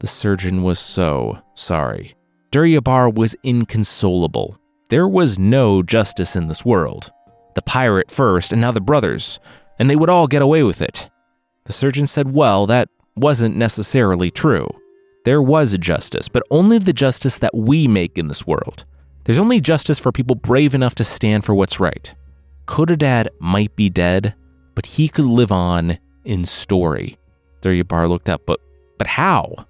The 0.00 0.06
surgeon 0.06 0.62
was 0.62 0.78
so 0.78 1.40
sorry. 1.54 2.14
Duryabar 2.50 3.14
was 3.14 3.36
inconsolable. 3.44 4.58
There 4.90 5.08
was 5.08 5.38
no 5.38 5.82
justice 5.82 6.34
in 6.34 6.48
this 6.48 6.64
world. 6.64 7.12
The 7.54 7.62
pirate 7.62 8.10
first, 8.10 8.52
and 8.52 8.60
now 8.60 8.72
the 8.72 8.80
brothers, 8.80 9.38
and 9.78 9.88
they 9.88 9.96
would 9.96 10.10
all 10.10 10.26
get 10.26 10.42
away 10.42 10.62
with 10.62 10.82
it. 10.82 11.08
The 11.64 11.72
surgeon 11.72 12.06
said, 12.06 12.32
well, 12.32 12.66
that 12.66 12.88
wasn't 13.16 13.56
necessarily 13.56 14.30
true. 14.30 14.68
There 15.24 15.42
was 15.42 15.72
a 15.72 15.78
justice, 15.78 16.28
but 16.28 16.42
only 16.50 16.78
the 16.78 16.92
justice 16.92 17.38
that 17.38 17.54
we 17.54 17.86
make 17.86 18.18
in 18.18 18.28
this 18.28 18.46
world. 18.46 18.86
There's 19.24 19.38
only 19.38 19.60
justice 19.60 19.98
for 19.98 20.10
people 20.10 20.36
brave 20.36 20.74
enough 20.74 20.94
to 20.96 21.04
stand 21.04 21.44
for 21.44 21.54
what's 21.54 21.78
right. 21.78 22.14
Codadad 22.66 23.28
might 23.38 23.76
be 23.76 23.90
dead, 23.90 24.34
but 24.74 24.86
he 24.86 25.08
could 25.08 25.26
live 25.26 25.52
on 25.52 25.98
in 26.28 26.44
story. 26.44 27.18
Duryabar 27.62 28.08
looked 28.08 28.28
up, 28.28 28.42
but 28.46 28.60
but 28.98 29.06
how? 29.06 29.66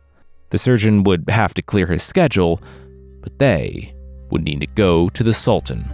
The 0.50 0.58
surgeon 0.58 1.04
would 1.04 1.24
have 1.28 1.54
to 1.54 1.62
clear 1.62 1.86
his 1.86 2.02
schedule, 2.02 2.60
but 3.22 3.38
they 3.38 3.94
would 4.30 4.42
need 4.42 4.60
to 4.60 4.66
go 4.66 5.08
to 5.10 5.22
the 5.22 5.32
Sultan. 5.34 5.88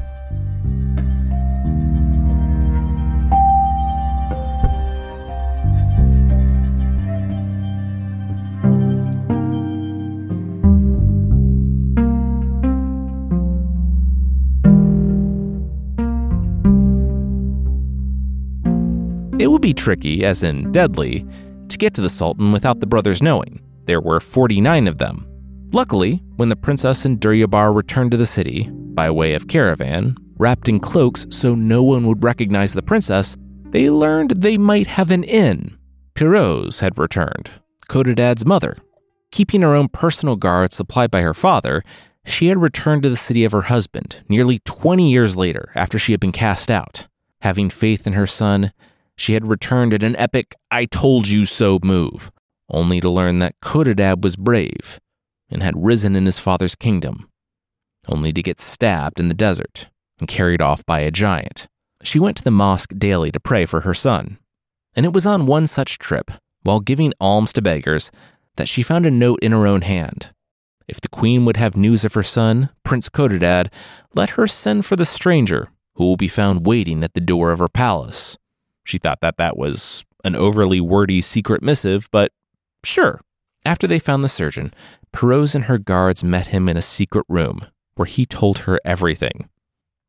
It 19.37 19.51
would 19.51 19.63
be 19.63 19.75
tricky, 19.75 20.25
as 20.25 20.45
in 20.45 20.71
deadly, 20.71 21.27
to 21.69 21.77
get 21.77 21.93
to 21.95 22.01
the 22.01 22.09
Sultan 22.09 22.53
without 22.53 22.79
the 22.79 22.87
brothers 22.87 23.21
knowing. 23.21 23.61
There 23.87 24.01
were 24.01 24.21
49 24.21 24.87
of 24.87 24.99
them. 24.99 25.27
Luckily, 25.73 26.23
when 26.37 26.51
the 26.51 26.57
princess 26.57 27.05
and 27.05 27.19
Duryabar 27.19 27.75
returned 27.75 28.13
to 28.13 28.17
the 28.17 28.27
city, 28.27 28.71
by 28.71 29.11
way 29.11 29.35
of 29.35 29.49
caravan, 29.49 30.15
wrapped 30.37 30.69
in 30.69 30.79
cloaks 30.79 31.27
so 31.31 31.57
no 31.57 31.83
one 31.83 32.07
would 32.07 32.23
recognize 32.23 32.75
the 32.75 32.83
princess, 32.83 33.37
they 33.71 33.91
learned 33.91 34.31
they 34.31 34.57
might 34.57 34.87
have 34.87 35.11
an 35.11 35.25
in. 35.25 35.77
Piroz 36.15 36.81
had 36.81 36.97
returned, 36.97 37.51
Codadad's 37.89 38.47
mother. 38.47 38.77
Keeping 39.33 39.63
her 39.63 39.75
own 39.75 39.89
personal 39.89 40.37
guard 40.37 40.73
supplied 40.73 41.11
by 41.11 41.23
her 41.23 41.35
father, 41.35 41.83
she 42.25 42.47
had 42.47 42.63
returned 42.63 43.03
to 43.03 43.11
the 43.11 43.17
city 43.17 43.45
of 43.45 43.51
her 43.51 43.63
husband 43.63 44.23
nearly 44.29 44.61
20 44.61 45.11
years 45.11 45.37
later 45.37 45.73
after 45.75 45.99
she 45.99 46.13
had 46.13 46.21
been 46.21 46.31
cast 46.31 46.71
out. 46.71 47.09
Having 47.41 47.71
faith 47.71 48.07
in 48.07 48.13
her 48.13 48.29
son, 48.29 48.73
she 49.17 49.35
had 49.35 49.47
returned 49.47 49.93
in 49.93 50.05
an 50.05 50.17
epic 50.17 50.55
I 50.71 50.85
told 50.87 51.29
you 51.29 51.47
so 51.47 51.79
move, 51.83 52.31
only 52.69 53.01
to 53.01 53.11
learn 53.11 53.39
that 53.39 53.61
Codadad 53.61 54.23
was 54.23 54.37
brave 54.37 55.01
and 55.51 55.63
had 55.63 55.75
risen 55.77 56.17
in 56.17 56.27
his 56.27 56.39
father's 56.39 56.75
kingdom, 56.75 57.29
only 58.09 58.33
to 58.33 58.43
get 58.43 58.61
stabbed 58.61 59.21
in 59.21 59.29
the 59.29 59.35
desert 59.35 59.89
and 60.19 60.29
carried 60.29 60.63
off 60.63 60.85
by 60.85 61.01
a 61.01 61.11
giant. 61.11 61.69
She 62.03 62.19
went 62.19 62.37
to 62.39 62.45
the 62.45 62.51
mosque 62.51 62.93
daily 62.99 63.31
to 63.31 63.41
pray 63.41 63.67
for 63.67 63.81
her 63.81 63.95
son, 63.95 64.39
and 64.97 65.07
it 65.07 65.13
was 65.13 65.27
on 65.27 65.47
one 65.47 65.67
such 65.67 65.99
trip, 65.99 66.31
while 66.63 66.81
giving 66.81 67.13
alms 67.21 67.53
to 67.55 67.63
beggars, 67.63 68.11
that 68.57 68.69
she 68.69 68.83
found 68.83 69.07
a 69.07 69.11
note 69.11 69.39
in 69.43 69.53
her 69.53 69.67
own 69.67 69.83
hand. 69.83 70.33
If 70.87 71.01
the 71.01 71.09
queen 71.09 71.45
would 71.45 71.57
have 71.57 71.77
news 71.77 72.05
of 72.05 72.15
her 72.15 72.23
son, 72.23 72.69
Prince 72.85 73.09
Codadad, 73.09 73.73
let 74.15 74.31
her 74.31 74.47
send 74.47 74.85
for 74.85 74.97
the 74.97 75.05
stranger 75.05 75.71
who 75.97 76.05
will 76.05 76.17
be 76.17 76.29
found 76.29 76.67
waiting 76.67 77.03
at 77.03 77.15
the 77.15 77.21
door 77.21 77.53
of 77.53 77.59
her 77.59 77.69
palace. 77.69 78.37
She 78.85 78.99
thought 78.99 79.21
that 79.21 79.39
that 79.39 79.57
was 79.57 80.05
an 80.25 80.37
overly 80.37 80.81
wordy 80.81 81.21
secret 81.21 81.63
missive, 81.63 82.09
but 82.11 82.33
sure. 82.85 83.21
After 83.67 83.87
they 83.87 83.99
found 83.99 84.23
the 84.23 84.29
surgeon, 84.29 84.73
Perose 85.13 85.55
and 85.55 85.65
her 85.65 85.79
guards 85.79 86.23
met 86.23 86.49
him 86.49 86.69
in 86.69 86.77
a 86.77 86.83
secret 86.83 87.25
room 87.29 87.67
where 87.95 88.07
he 88.07 88.27
told 88.27 88.59
her 88.61 88.79
everything. 88.85 89.49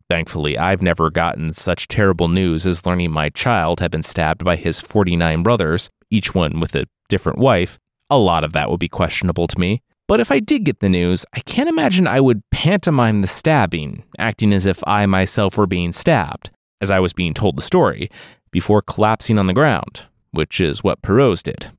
Thankfully, 0.09 0.57
I've 0.57 0.82
never 0.82 1.09
gotten 1.09 1.53
such 1.53 1.88
terrible 1.88 2.28
news 2.28 2.65
as 2.65 2.86
learning 2.86 3.11
my 3.11 3.30
child 3.30 3.80
had 3.80 3.91
been 3.91 4.03
stabbed 4.03 4.43
by 4.43 4.55
his 4.55 4.80
49 4.80 5.41
brothers, 5.41 5.89
each 6.11 6.36
one 6.36 6.59
with 6.59 6.76
a 6.76 6.86
different 7.09 7.39
wife. 7.39 7.80
A 8.09 8.17
lot 8.17 8.43
of 8.43 8.53
that 8.53 8.69
would 8.69 8.80
be 8.80 8.88
questionable 8.88 9.47
to 9.47 9.59
me. 9.59 9.82
But 10.07 10.19
if 10.19 10.32
I 10.32 10.39
did 10.39 10.65
get 10.65 10.80
the 10.80 10.89
news, 10.89 11.26
I 11.34 11.39
can't 11.39 11.69
imagine 11.69 12.07
I 12.07 12.21
would 12.21 12.43
pantomime 12.51 13.21
the 13.21 13.28
stabbing, 13.28 14.03
acting 14.19 14.53
as 14.53 14.67
if 14.67 14.84
I 14.86 15.07
myself 15.07 15.57
were 15.57 15.65
being 15.65 15.91
stabbed, 15.91 16.51
as 16.80 16.91
I 16.91 16.99
was 16.99 17.13
being 17.13 17.34
told 17.34 17.55
the 17.55 17.63
story, 17.63 18.09
before 18.52 18.82
collapsing 18.82 19.38
on 19.38 19.48
the 19.48 19.54
ground, 19.54 20.06
which 20.32 20.60
is 20.62 20.84
what 20.84 21.02
Perose 21.02 21.43
did. 21.43 21.72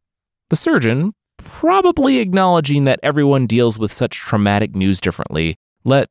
The 0.50 0.56
surgeon, 0.56 1.12
probably 1.38 2.18
acknowledging 2.18 2.84
that 2.84 3.00
everyone 3.02 3.46
deals 3.46 3.78
with 3.78 3.92
such 3.92 4.18
traumatic 4.18 4.74
news 4.74 5.00
differently, 5.00 5.56
let 5.84 6.08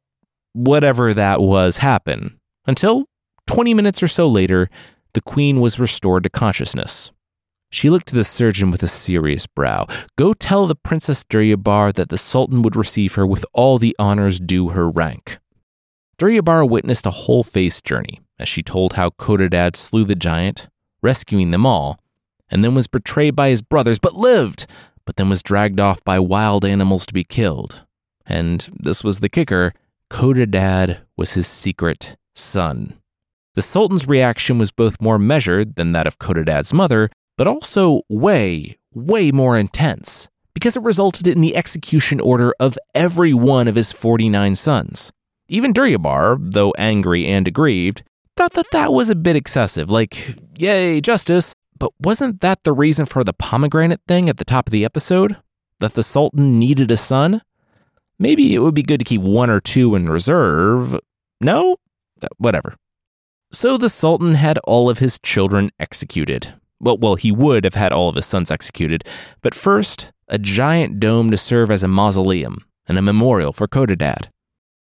whatever 0.54 1.14
that 1.14 1.42
was 1.42 1.78
happen, 1.78 2.40
until 2.66 3.06
20 3.48 3.74
minutes 3.74 4.02
or 4.02 4.08
so 4.08 4.28
later, 4.28 4.70
the 5.14 5.22
queen 5.22 5.62
was 5.62 5.80
restored 5.80 6.24
to 6.24 6.30
consciousness. 6.30 7.12
She 7.72 7.90
looked 7.90 8.08
to 8.08 8.16
the 8.16 8.24
surgeon 8.24 8.72
with 8.72 8.84
a 8.84 8.88
serious 8.88 9.48
brow. 9.48 9.88
Go 10.18 10.34
tell 10.34 10.66
the 10.66 10.76
Princess 10.76 11.24
Duryabar 11.24 11.94
that 11.94 12.10
the 12.10 12.18
Sultan 12.18 12.62
would 12.62 12.76
receive 12.76 13.16
her 13.16 13.26
with 13.26 13.46
all 13.54 13.78
the 13.78 13.96
honors 14.00 14.40
due 14.40 14.70
her 14.70 14.90
rank. 14.90 15.40
Duryabar 16.18 16.70
witnessed 16.70 17.06
a 17.06 17.12
whole 17.12 17.44
face 17.44 17.82
journey 17.82 18.22
as 18.40 18.50
she 18.50 18.64
told 18.64 18.94
how 18.94 19.10
Codadad 19.12 19.76
slew 19.76 20.04
the 20.04 20.16
giant, 20.16 20.68
rescuing 21.02 21.52
them 21.52 21.66
all, 21.66 22.00
and 22.50 22.64
then 22.64 22.76
was 22.76 22.88
betrayed 22.88 23.36
by 23.36 23.50
his 23.50 23.62
brothers, 23.62 24.00
but 24.00 24.14
lived, 24.14 24.68
but 25.06 25.16
then 25.16 25.30
was 25.30 25.44
dragged 25.44 25.80
off 25.80 26.04
by 26.04 26.20
wild 26.20 26.66
animals 26.66 27.06
to 27.06 27.14
be 27.14 27.24
killed. 27.24 27.86
And 28.26 28.68
this 28.78 29.04
was 29.04 29.20
the 29.20 29.30
kicker 29.30 29.74
Codadad 30.10 31.00
was 31.18 31.34
his 31.34 31.48
secret 31.48 32.16
son. 32.34 32.94
The 33.56 33.62
Sultan's 33.62 34.08
reaction 34.08 34.58
was 34.58 34.72
both 34.72 35.02
more 35.02 35.18
measured 35.18 35.76
than 35.76 35.94
that 35.94 36.08
of 36.08 36.20
Codadad's 36.20 36.74
mother, 36.74 37.10
but 37.38 37.48
also 37.48 38.02
way, 38.10 38.78
way 38.94 39.32
more 39.32 39.58
intense, 39.58 40.30
because 40.54 40.76
it 40.76 40.84
resulted 40.84 41.26
in 41.28 41.42
the 41.42 41.56
execution 41.56 42.20
order 42.20 42.54
of 42.60 42.78
every 42.94 43.34
one 43.34 43.68
of 43.68 43.76
his 43.76 43.92
49 43.92 44.56
sons. 44.56 45.12
Even 45.48 45.74
Duryabar, 45.74 46.38
though 46.40 46.74
angry 46.78 47.26
and 47.28 47.48
aggrieved, 47.48 48.04
thought 48.36 48.54
that 48.54 48.72
that 48.72 48.94
was 48.94 49.10
a 49.10 49.16
bit 49.16 49.36
excessive, 49.36 49.90
like, 49.90 50.36
yay, 50.58 51.02
justice. 51.02 51.54
But 51.78 51.92
wasn't 52.00 52.42
that 52.42 52.64
the 52.64 52.74
reason 52.74 53.06
for 53.06 53.24
the 53.24 53.34
pomegranate 53.34 54.02
thing 54.08 54.30
at 54.30 54.38
the 54.38 54.46
top 54.46 54.68
of 54.68 54.72
the 54.72 54.86
episode? 54.86 55.38
That 55.80 55.94
the 55.94 56.04
Sultan 56.04 56.58
needed 56.58 56.90
a 56.92 56.98
son? 56.98 57.42
Maybe 58.18 58.56
it 58.56 58.60
would 58.60 58.76
be 58.76 58.84
good 58.84 59.00
to 59.00 59.06
keep 59.06 59.22
one 59.22 59.50
or 59.50 59.60
two 59.60 59.94
in 59.96 60.08
reserve. 60.08 60.98
No? 61.42 61.78
Uh, 62.22 62.28
whatever. 62.38 62.76
So 63.52 63.78
the 63.78 63.90
Sultan 63.90 64.36
had 64.36 64.58
all 64.60 64.90
of 64.90 65.00
his 65.00 65.20
children 65.20 65.70
executed. 65.80 66.54
Well, 66.80 66.98
well, 66.98 67.16
he 67.16 67.32
would 67.32 67.66
have 67.66 67.76
had 67.76 67.92
all 67.92 68.10
of 68.10 68.16
his 68.16 68.26
sons 68.26 68.52
executed, 68.52 69.04
but 69.42 69.56
first, 69.56 70.12
a 70.28 70.38
giant 70.38 71.00
dome 71.00 71.32
to 71.32 71.38
serve 71.38 71.72
as 71.72 71.84
a 71.84 71.88
mausoleum 71.88 72.66
and 72.88 72.98
a 72.98 73.02
memorial 73.02 73.54
for 73.54 73.68
Codadad. 73.68 74.28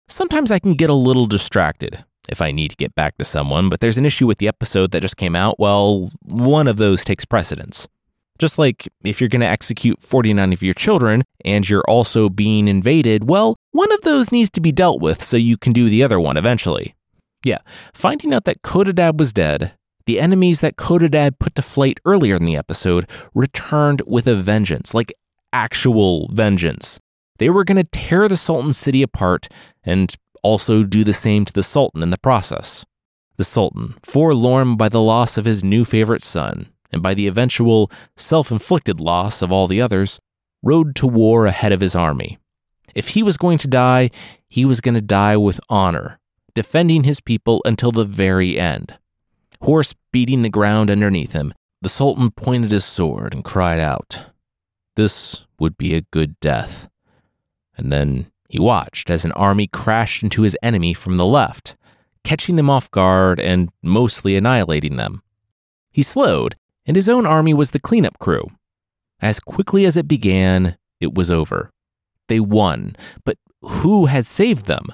Sometimes 0.07 0.51
I 0.51 0.59
can 0.59 0.73
get 0.73 0.89
a 0.89 0.93
little 0.93 1.25
distracted 1.25 2.03
if 2.31 2.41
I 2.41 2.51
need 2.51 2.69
to 2.71 2.77
get 2.77 2.95
back 2.95 3.17
to 3.17 3.25
someone, 3.25 3.69
but 3.69 3.79
there's 3.79 3.97
an 3.97 4.05
issue 4.05 4.27
with 4.27 4.37
the 4.37 4.47
episode 4.47 4.91
that 4.91 5.01
just 5.01 5.17
came 5.17 5.35
out. 5.35 5.59
Well, 5.59 6.09
one 6.21 6.67
of 6.67 6.77
those 6.77 7.03
takes 7.03 7.25
precedence. 7.25 7.87
Just 8.37 8.57
like 8.57 8.87
if 9.03 9.19
you're 9.19 9.27
going 9.27 9.41
to 9.41 9.47
execute 9.47 10.01
49 10.01 10.53
of 10.53 10.63
your 10.63 10.73
children 10.73 11.23
and 11.43 11.67
you're 11.67 11.83
also 11.89 12.29
being 12.29 12.67
invaded, 12.67 13.29
well, 13.29 13.57
one 13.71 13.91
of 13.91 14.01
those 14.01 14.31
needs 14.31 14.49
to 14.51 14.61
be 14.61 14.71
dealt 14.71 15.01
with 15.01 15.21
so 15.21 15.35
you 15.35 15.57
can 15.57 15.73
do 15.73 15.89
the 15.89 16.03
other 16.03 16.19
one 16.19 16.37
eventually. 16.37 16.95
Yeah, 17.43 17.59
finding 17.93 18.33
out 18.33 18.45
that 18.45 18.61
Codadad 18.61 19.17
was 19.17 19.33
dead, 19.33 19.73
the 20.05 20.19
enemies 20.19 20.61
that 20.61 20.75
Codadad 20.75 21.37
put 21.39 21.55
to 21.55 21.61
flight 21.61 21.99
earlier 22.05 22.35
in 22.35 22.45
the 22.45 22.57
episode 22.57 23.09
returned 23.35 24.01
with 24.07 24.27
a 24.27 24.35
vengeance, 24.35 24.93
like 24.93 25.13
actual 25.53 26.29
vengeance. 26.33 26.99
They 27.37 27.49
were 27.49 27.63
going 27.63 27.81
to 27.81 27.89
tear 27.89 28.27
the 28.27 28.35
Sultan's 28.35 28.77
city 28.77 29.01
apart 29.01 29.47
and 29.83 30.13
also 30.43 30.83
do 30.83 31.03
the 31.03 31.13
same 31.13 31.45
to 31.45 31.53
the 31.53 31.63
Sultan 31.63 32.03
in 32.03 32.09
the 32.09 32.17
process. 32.17 32.85
The 33.37 33.43
Sultan, 33.43 33.95
forlorn 34.03 34.75
by 34.75 34.89
the 34.89 35.01
loss 35.01 35.37
of 35.37 35.45
his 35.45 35.63
new 35.63 35.85
favorite 35.85 36.23
son 36.23 36.69
and 36.91 37.01
by 37.01 37.13
the 37.13 37.27
eventual 37.27 37.91
self 38.17 38.51
inflicted 38.51 38.99
loss 38.99 39.41
of 39.41 39.51
all 39.51 39.67
the 39.67 39.81
others, 39.81 40.19
rode 40.61 40.95
to 40.95 41.07
war 41.07 41.45
ahead 41.45 41.71
of 41.71 41.81
his 41.81 41.95
army. 41.95 42.37
If 42.95 43.09
he 43.09 43.23
was 43.23 43.37
going 43.37 43.57
to 43.59 43.67
die, 43.67 44.09
he 44.49 44.65
was 44.65 44.81
going 44.81 44.95
to 44.95 45.01
die 45.01 45.37
with 45.37 45.59
honor, 45.69 46.19
defending 46.53 47.03
his 47.03 47.21
people 47.21 47.61
until 47.65 47.91
the 47.91 48.05
very 48.05 48.59
end. 48.59 48.97
Horse 49.61 49.93
beating 50.11 50.41
the 50.41 50.49
ground 50.49 50.89
underneath 50.89 51.33
him, 51.33 51.53
the 51.81 51.89
Sultan 51.89 52.31
pointed 52.31 52.71
his 52.71 52.85
sword 52.85 53.33
and 53.33 53.43
cried 53.43 53.79
out, 53.79 54.21
This 54.95 55.45
would 55.59 55.77
be 55.77 55.95
a 55.95 56.01
good 56.01 56.39
death. 56.39 56.89
And 57.77 57.91
then 57.91 58.31
he 58.49 58.59
watched 58.59 59.11
as 59.11 59.23
an 59.23 59.31
army 59.33 59.67
crashed 59.67 60.23
into 60.23 60.41
his 60.41 60.57
enemy 60.63 60.93
from 60.95 61.17
the 61.17 61.25
left, 61.25 61.77
catching 62.23 62.55
them 62.55 62.69
off 62.69 62.89
guard 62.89 63.39
and 63.39 63.71
mostly 63.83 64.35
annihilating 64.35 64.97
them. 64.97 65.21
He 65.91 66.01
slowed, 66.01 66.55
and 66.85 66.95
his 66.95 67.07
own 67.07 67.27
army 67.27 67.53
was 67.53 67.71
the 67.71 67.79
cleanup 67.79 68.17
crew. 68.17 68.47
As 69.21 69.39
quickly 69.39 69.85
as 69.85 69.95
it 69.95 70.07
began, 70.07 70.77
it 70.99 71.13
was 71.13 71.29
over. 71.29 71.69
They 72.27 72.39
won, 72.39 72.95
but 73.23 73.37
who 73.61 74.07
had 74.07 74.25
saved 74.25 74.65
them? 74.65 74.87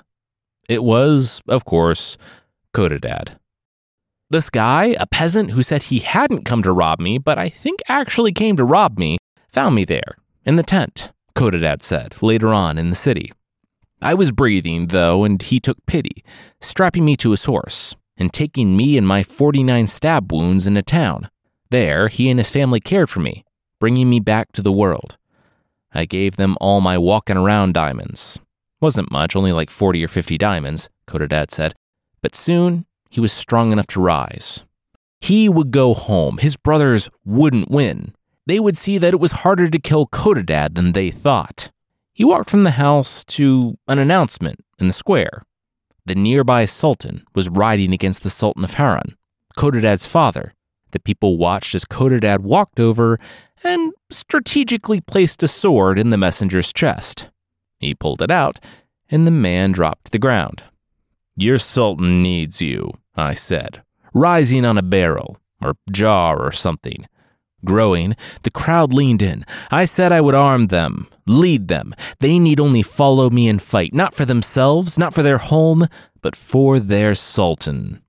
It 0.67 0.83
was, 0.83 1.41
of 1.47 1.63
course, 1.63 2.17
Codadad. 2.73 3.37
This 4.29 4.49
guy, 4.49 4.95
a 4.99 5.07
peasant 5.07 5.51
who 5.51 5.63
said 5.63 5.83
he 5.83 5.99
hadn't 5.99 6.45
come 6.45 6.63
to 6.63 6.73
rob 6.73 6.99
me, 6.99 7.19
but 7.19 7.37
I 7.37 7.47
think 7.47 7.79
actually 7.87 8.31
came 8.31 8.57
to 8.57 8.65
rob 8.65 8.97
me, 8.97 9.17
found 9.47 9.75
me 9.75 9.85
there, 9.85 10.17
in 10.43 10.55
the 10.55 10.63
tent, 10.63 11.11
Codadad 11.35 11.81
said, 11.81 12.21
later 12.21 12.53
on 12.53 12.77
in 12.77 12.89
the 12.89 12.95
city. 12.95 13.31
I 14.05 14.13
was 14.13 14.31
breathing, 14.31 14.87
though, 14.87 15.23
and 15.23 15.41
he 15.41 15.59
took 15.59 15.83
pity, 15.87 16.23
strapping 16.61 17.03
me 17.03 17.15
to 17.17 17.31
his 17.31 17.45
horse 17.45 17.95
and 18.17 18.31
taking 18.31 18.77
me 18.77 18.99
and 18.99 19.07
my 19.07 19.23
49 19.23 19.87
stab 19.87 20.31
wounds 20.31 20.67
into 20.67 20.83
town. 20.83 21.31
There, 21.71 22.07
he 22.07 22.29
and 22.29 22.39
his 22.39 22.47
family 22.47 22.79
cared 22.79 23.09
for 23.09 23.19
me, 23.19 23.43
bringing 23.79 24.07
me 24.07 24.19
back 24.19 24.51
to 24.51 24.61
the 24.61 24.71
world. 24.71 25.17
I 25.91 26.05
gave 26.05 26.35
them 26.35 26.55
all 26.61 26.81
my 26.81 26.99
walking 26.99 27.35
around 27.35 27.73
diamonds. 27.73 28.37
Wasn't 28.79 29.11
much, 29.11 29.35
only 29.35 29.51
like 29.51 29.71
40 29.71 30.05
or 30.05 30.07
50 30.07 30.37
diamonds, 30.37 30.87
Codadad 31.07 31.49
said, 31.49 31.73
but 32.21 32.35
soon 32.35 32.85
he 33.09 33.19
was 33.19 33.33
strong 33.33 33.71
enough 33.71 33.87
to 33.87 33.99
rise. 33.99 34.63
He 35.19 35.49
would 35.49 35.71
go 35.71 35.95
home. 35.95 36.37
His 36.37 36.57
brothers 36.57 37.09
wouldn't 37.25 37.71
win. 37.71 38.13
They 38.45 38.59
would 38.59 38.77
see 38.77 38.99
that 38.99 39.15
it 39.15 39.19
was 39.19 39.31
harder 39.31 39.67
to 39.67 39.79
kill 39.79 40.05
Codadad 40.05 40.75
than 40.75 40.91
they 40.91 41.09
thought. 41.09 41.71
He 42.16 42.24
walked 42.24 42.49
from 42.49 42.63
the 42.63 42.72
house 42.72 43.26
to 43.26 43.78
an 43.89 43.99
announcement 43.99 44.63
in 44.80 44.88
the 44.88 44.93
square. 44.93 45.43
The 46.05 46.16
nearby 46.16 46.63
Sultan 46.63 47.26
was 47.36 47.49
riding 47.49 47.91
against 47.93 48.24
the 48.24 48.30
Sultan 48.30 48.63
of 48.63 48.76
Harran, 48.76 49.18
Codadad's 49.57 50.05
father. 50.05 50.53
The 50.91 51.01
people 51.01 51.38
watched 51.38 51.76
as 51.76 51.84
Codadad 51.84 52.39
walked 52.39 52.80
over 52.80 53.20
and 53.66 53.91
strategically 54.09 55.01
placed 55.01 55.43
a 55.43 55.47
sword 55.47 55.99
in 55.99 56.09
the 56.09 56.18
messenger's 56.18 56.72
chest. 56.72 57.30
He 57.80 57.93
pulled 57.93 58.22
it 58.22 58.32
out, 58.32 58.61
and 59.11 59.28
the 59.28 59.32
man 59.32 59.74
dropped 59.74 60.05
to 60.05 60.11
the 60.11 60.18
ground. 60.18 60.63
Your 61.36 61.57
Sultan 61.57 62.24
needs 62.24 62.61
you, 62.61 62.91
I 63.18 63.34
said, 63.34 63.84
rising 64.13 64.63
on 64.63 64.78
a 64.78 64.82
barrel, 64.82 65.38
or 65.61 65.76
jar, 65.91 66.41
or 66.41 66.53
something. 66.53 67.07
Growing, 67.66 68.16
the 68.43 68.51
crowd 68.51 68.93
leaned 68.93 69.22
in. 69.22 69.43
I 69.72 69.86
said 69.86 70.11
I 70.11 70.22
would 70.22 70.36
arm 70.36 70.68
them, 70.68 71.07
lead 71.26 71.68
them. 71.68 71.93
They 72.20 72.39
need 72.39 72.59
only 72.59 72.84
follow 72.84 73.30
me 73.30 73.49
and 73.49 73.61
fight, 73.61 73.93
not 73.93 74.13
for 74.13 74.24
themselves, 74.24 74.97
not 74.97 75.13
for 75.13 75.24
their 75.24 75.39
home, 75.39 75.88
but 76.22 76.36
for 76.36 76.80
their 76.80 77.16
sultan. 77.16 78.01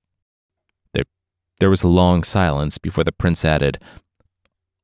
There, 0.93 1.05
there 1.59 1.69
was 1.69 1.83
a 1.83 1.87
long 1.87 2.23
silence 2.23 2.77
before 2.77 3.03
the 3.03 3.11
prince 3.11 3.43
added, 3.43 3.79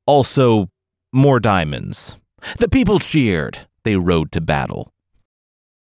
Also, 0.06 0.70
more 1.14 1.40
diamonds. 1.40 2.18
The 2.58 2.70
people 2.70 3.00
cheered. 3.00 3.60
They 3.84 3.96
rode 3.96 4.32
to 4.32 4.42
battle. 4.42 4.92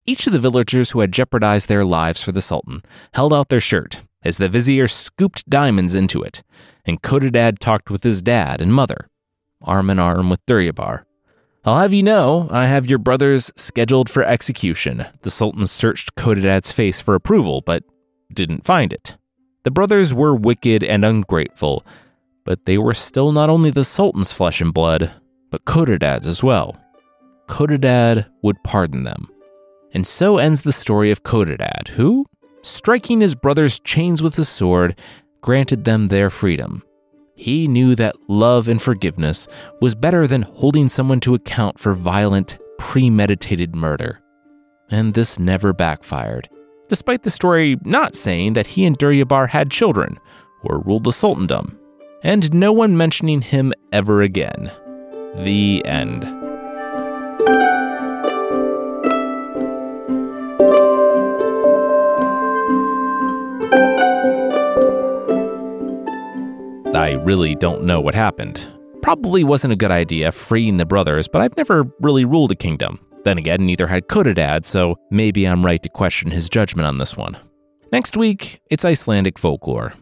Each 0.05 0.27
of 0.27 0.33
the 0.33 0.41
villagers 0.41 0.91
who 0.91 1.01
had 1.01 1.13
jeopardized 1.13 1.69
their 1.69 1.85
lives 1.85 2.23
for 2.23 2.33
the 2.33 2.41
Sultan 2.41 2.83
held 3.15 3.33
out 3.33 3.49
their 3.49 3.61
shirt 3.61 4.01
as 4.25 4.39
the 4.39 4.49
vizier 4.49 4.89
scooped 4.89 5.49
diamonds 5.49 5.95
into 5.95 6.23
it, 6.23 6.43
and 6.85 7.03
Codadad 7.03 7.59
talked 7.59 7.91
with 7.91 8.03
his 8.03 8.23
dad 8.23 8.61
and 8.61 8.75
mother, 8.75 9.09
arm 9.63 9.91
in 9.91 9.99
arm 9.99 10.31
with 10.31 10.45
Duryabar. 10.47 11.05
I'll 11.65 11.79
have 11.79 11.93
you 11.93 12.03
know, 12.03 12.49
I 12.51 12.67
have 12.67 12.87
your 12.87 12.99
brothers 12.99 13.53
scheduled 13.55 14.11
for 14.11 14.25
execution. 14.25 15.07
The 15.21 15.31
Sultan 15.31 15.67
searched 15.69 16.17
Codadad's 16.17 16.73
face 16.73 17.01
for 17.01 17.15
approval, 17.15 17.61
but 17.61 17.85
didn't 18.35 18.65
find 18.65 18.93
it. 18.93 19.17
The 19.63 19.71
brothers 19.71 20.13
were 20.13 20.35
wicked 20.35 20.83
and 20.83 21.05
ungrateful, 21.05 21.87
but 22.45 22.65
they 22.65 22.79
were 22.79 22.95
still 22.95 23.31
not 23.31 23.49
only 23.49 23.71
the 23.71 23.85
Sultan's 23.85 24.33
flesh 24.33 24.61
and 24.61 24.75
blood, 24.75 25.13
but 25.51 25.65
Codadad's 25.65 26.27
as 26.27 26.43
well. 26.43 26.81
Codadad 27.47 28.27
would 28.43 28.63
pardon 28.65 29.05
them. 29.05 29.29
And 29.95 30.07
so 30.07 30.39
ends 30.39 30.63
the 30.63 30.73
story 30.73 31.11
of 31.13 31.23
Codadad, 31.23 31.89
who, 31.89 32.27
striking 32.63 33.21
his 33.21 33.35
brother's 33.37 33.79
chains 33.79 34.23
with 34.23 34.35
his 34.35 34.49
sword, 34.49 34.99
granted 35.43 35.85
them 35.85 36.09
their 36.09 36.31
freedom. 36.31 36.83
He 37.35 37.67
knew 37.67 37.95
that 37.97 38.17
love 38.29 38.69
and 38.69 38.81
forgiveness 38.81 39.49
was 39.81 39.95
better 39.95 40.27
than 40.27 40.43
holding 40.43 40.89
someone 40.89 41.21
to 41.21 41.35
account 41.35 41.79
for 41.79 41.93
violent, 41.93 42.59
premeditated 42.79 43.75
murder. 43.75 44.21
And 44.91 45.15
this 45.15 45.39
never 45.39 45.73
backfired, 45.73 46.49
despite 46.89 47.23
the 47.23 47.31
story 47.31 47.77
not 47.85 48.15
saying 48.15 48.53
that 48.53 48.69
he 48.69 48.85
and 48.85 48.99
Duryabar 48.99 49.49
had 49.49 49.71
children 49.71 50.19
or 50.63 50.81
ruled 50.83 51.05
the 51.05 51.11
sultandom, 51.11 51.79
and 52.23 52.53
no 52.55 52.73
one 52.73 52.97
mentioning 52.97 53.43
him 53.43 53.73
ever 53.93 54.23
again. 54.23 54.71
The 55.35 55.83
end. 55.85 56.42
I 67.03 67.15
really 67.15 67.57
don't 67.57 67.83
know 67.83 68.01
what 68.01 68.15
happened. 68.15 68.65
Probably 69.03 69.43
wasn't 69.43 69.73
a 69.73 69.77
good 69.77 69.91
idea 69.91 70.31
freeing 70.31 70.77
the 70.77 70.87
brothers, 70.87 71.27
but 71.27 71.43
I've 71.43 71.57
never 71.57 71.85
really 71.99 72.25
ruled 72.25 72.53
a 72.53 72.55
kingdom. 72.55 73.01
Then 73.25 73.39
again, 73.39 73.67
neither 73.67 73.89
had 73.89 74.07
Codadad, 74.07 74.65
so 74.65 74.95
maybe 75.11 75.45
I'm 75.45 75.67
right 75.67 75.83
to 75.83 75.89
question 75.89 76.31
his 76.31 76.49
judgment 76.49 76.87
on 76.87 76.99
this 76.99 77.17
one. 77.17 77.37
Next 77.91 78.17
week, 78.17 78.61
it's 78.71 78.85
Icelandic 78.85 79.37
folklore. 79.37 79.95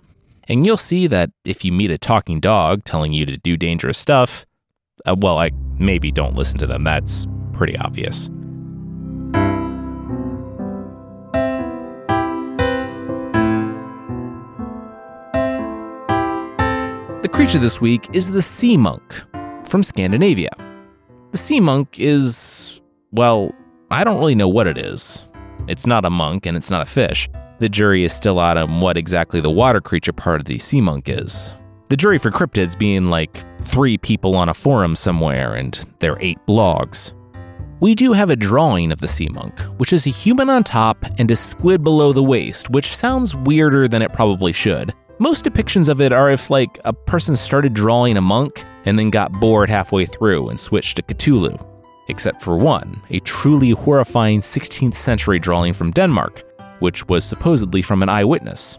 And 0.46 0.66
you'll 0.66 0.76
see 0.76 1.06
that 1.06 1.30
if 1.46 1.64
you 1.64 1.72
meet 1.72 1.90
a 1.90 1.96
talking 1.96 2.38
dog 2.38 2.84
telling 2.84 3.14
you 3.14 3.24
to 3.24 3.38
do 3.38 3.56
dangerous 3.56 3.96
stuff, 3.96 4.44
uh, 5.06 5.16
well, 5.18 5.38
I 5.38 5.52
maybe 5.78 6.12
don't 6.12 6.34
listen 6.34 6.58
to 6.58 6.66
them. 6.66 6.84
That's 6.84 7.26
pretty 7.54 7.78
obvious. 7.78 8.28
Creature 17.32 17.58
this 17.58 17.80
week 17.80 18.08
is 18.12 18.30
the 18.30 18.42
sea 18.42 18.76
monk 18.76 19.02
from 19.64 19.82
Scandinavia. 19.82 20.50
The 21.30 21.38
sea 21.38 21.60
monk 21.60 21.98
is, 21.98 22.80
well, 23.12 23.52
I 23.90 24.04
don't 24.04 24.18
really 24.18 24.34
know 24.34 24.48
what 24.48 24.66
it 24.66 24.76
is. 24.76 25.26
It's 25.68 25.86
not 25.86 26.04
a 26.04 26.10
monk 26.10 26.46
and 26.46 26.56
it's 26.56 26.70
not 26.70 26.82
a 26.82 26.86
fish. 26.86 27.28
The 27.58 27.68
jury 27.68 28.04
is 28.04 28.12
still 28.12 28.38
out 28.38 28.56
on 28.56 28.80
what 28.80 28.96
exactly 28.96 29.40
the 29.40 29.50
water 29.50 29.80
creature 29.80 30.12
part 30.12 30.40
of 30.40 30.46
the 30.46 30.58
sea 30.58 30.80
monk 30.80 31.08
is. 31.08 31.54
The 31.88 31.96
jury 31.96 32.18
for 32.18 32.30
cryptids 32.30 32.78
being 32.78 33.10
like 33.10 33.44
three 33.62 33.96
people 33.96 34.34
on 34.34 34.48
a 34.48 34.54
forum 34.54 34.96
somewhere 34.96 35.54
and 35.54 35.74
their 35.98 36.16
eight 36.20 36.38
blogs. 36.46 37.12
We 37.80 37.94
do 37.94 38.12
have 38.12 38.30
a 38.30 38.36
drawing 38.36 38.92
of 38.92 39.00
the 39.00 39.08
sea 39.08 39.28
monk, 39.28 39.58
which 39.78 39.92
is 39.92 40.06
a 40.06 40.10
human 40.10 40.50
on 40.50 40.64
top 40.64 41.04
and 41.18 41.30
a 41.30 41.36
squid 41.36 41.82
below 41.82 42.12
the 42.12 42.22
waist, 42.22 42.70
which 42.70 42.94
sounds 42.94 43.34
weirder 43.34 43.88
than 43.88 44.02
it 44.02 44.12
probably 44.12 44.52
should. 44.52 44.92
Most 45.22 45.44
depictions 45.44 45.90
of 45.90 46.00
it 46.00 46.14
are 46.14 46.30
if, 46.30 46.48
like, 46.48 46.78
a 46.86 46.94
person 46.94 47.36
started 47.36 47.74
drawing 47.74 48.16
a 48.16 48.22
monk 48.22 48.64
and 48.86 48.98
then 48.98 49.10
got 49.10 49.30
bored 49.30 49.68
halfway 49.68 50.06
through 50.06 50.48
and 50.48 50.58
switched 50.58 50.96
to 50.96 51.02
Cthulhu. 51.02 51.62
Except 52.08 52.40
for 52.40 52.56
one, 52.56 53.02
a 53.10 53.18
truly 53.18 53.72
horrifying 53.72 54.40
16th 54.40 54.94
century 54.94 55.38
drawing 55.38 55.74
from 55.74 55.90
Denmark, 55.90 56.42
which 56.78 57.06
was 57.10 57.22
supposedly 57.22 57.82
from 57.82 58.02
an 58.02 58.08
eyewitness. 58.08 58.78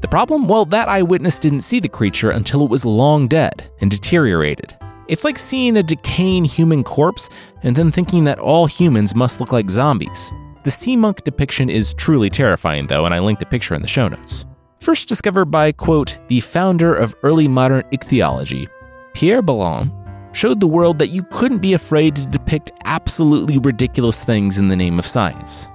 The 0.00 0.08
problem? 0.08 0.48
Well, 0.48 0.64
that 0.64 0.88
eyewitness 0.88 1.38
didn't 1.38 1.60
see 1.60 1.78
the 1.78 1.90
creature 1.90 2.30
until 2.30 2.64
it 2.64 2.70
was 2.70 2.86
long 2.86 3.28
dead 3.28 3.70
and 3.82 3.90
deteriorated. 3.90 4.74
It's 5.08 5.24
like 5.24 5.38
seeing 5.38 5.76
a 5.76 5.82
decaying 5.82 6.46
human 6.46 6.84
corpse 6.84 7.28
and 7.64 7.76
then 7.76 7.92
thinking 7.92 8.24
that 8.24 8.38
all 8.38 8.64
humans 8.64 9.14
must 9.14 9.40
look 9.40 9.52
like 9.52 9.70
zombies. 9.70 10.32
The 10.64 10.70
sea 10.70 10.96
monk 10.96 11.22
depiction 11.24 11.68
is 11.68 11.92
truly 11.92 12.30
terrifying, 12.30 12.86
though, 12.86 13.04
and 13.04 13.14
I 13.14 13.18
linked 13.18 13.42
a 13.42 13.46
picture 13.46 13.74
in 13.74 13.82
the 13.82 13.88
show 13.88 14.08
notes 14.08 14.46
first 14.82 15.08
discovered 15.08 15.44
by, 15.44 15.70
quote, 15.70 16.18
the 16.26 16.40
founder 16.40 16.92
of 16.92 17.14
early 17.22 17.46
modern 17.46 17.84
ichthyology, 17.92 18.68
Pierre 19.14 19.40
Belon, 19.40 19.92
showed 20.32 20.58
the 20.58 20.66
world 20.66 20.98
that 20.98 21.10
you 21.10 21.22
couldn't 21.30 21.62
be 21.62 21.74
afraid 21.74 22.16
to 22.16 22.26
depict 22.26 22.72
absolutely 22.84 23.58
ridiculous 23.58 24.24
things 24.24 24.58
in 24.58 24.66
the 24.66 24.74
name 24.74 24.98
of 24.98 25.06
science. 25.06 25.68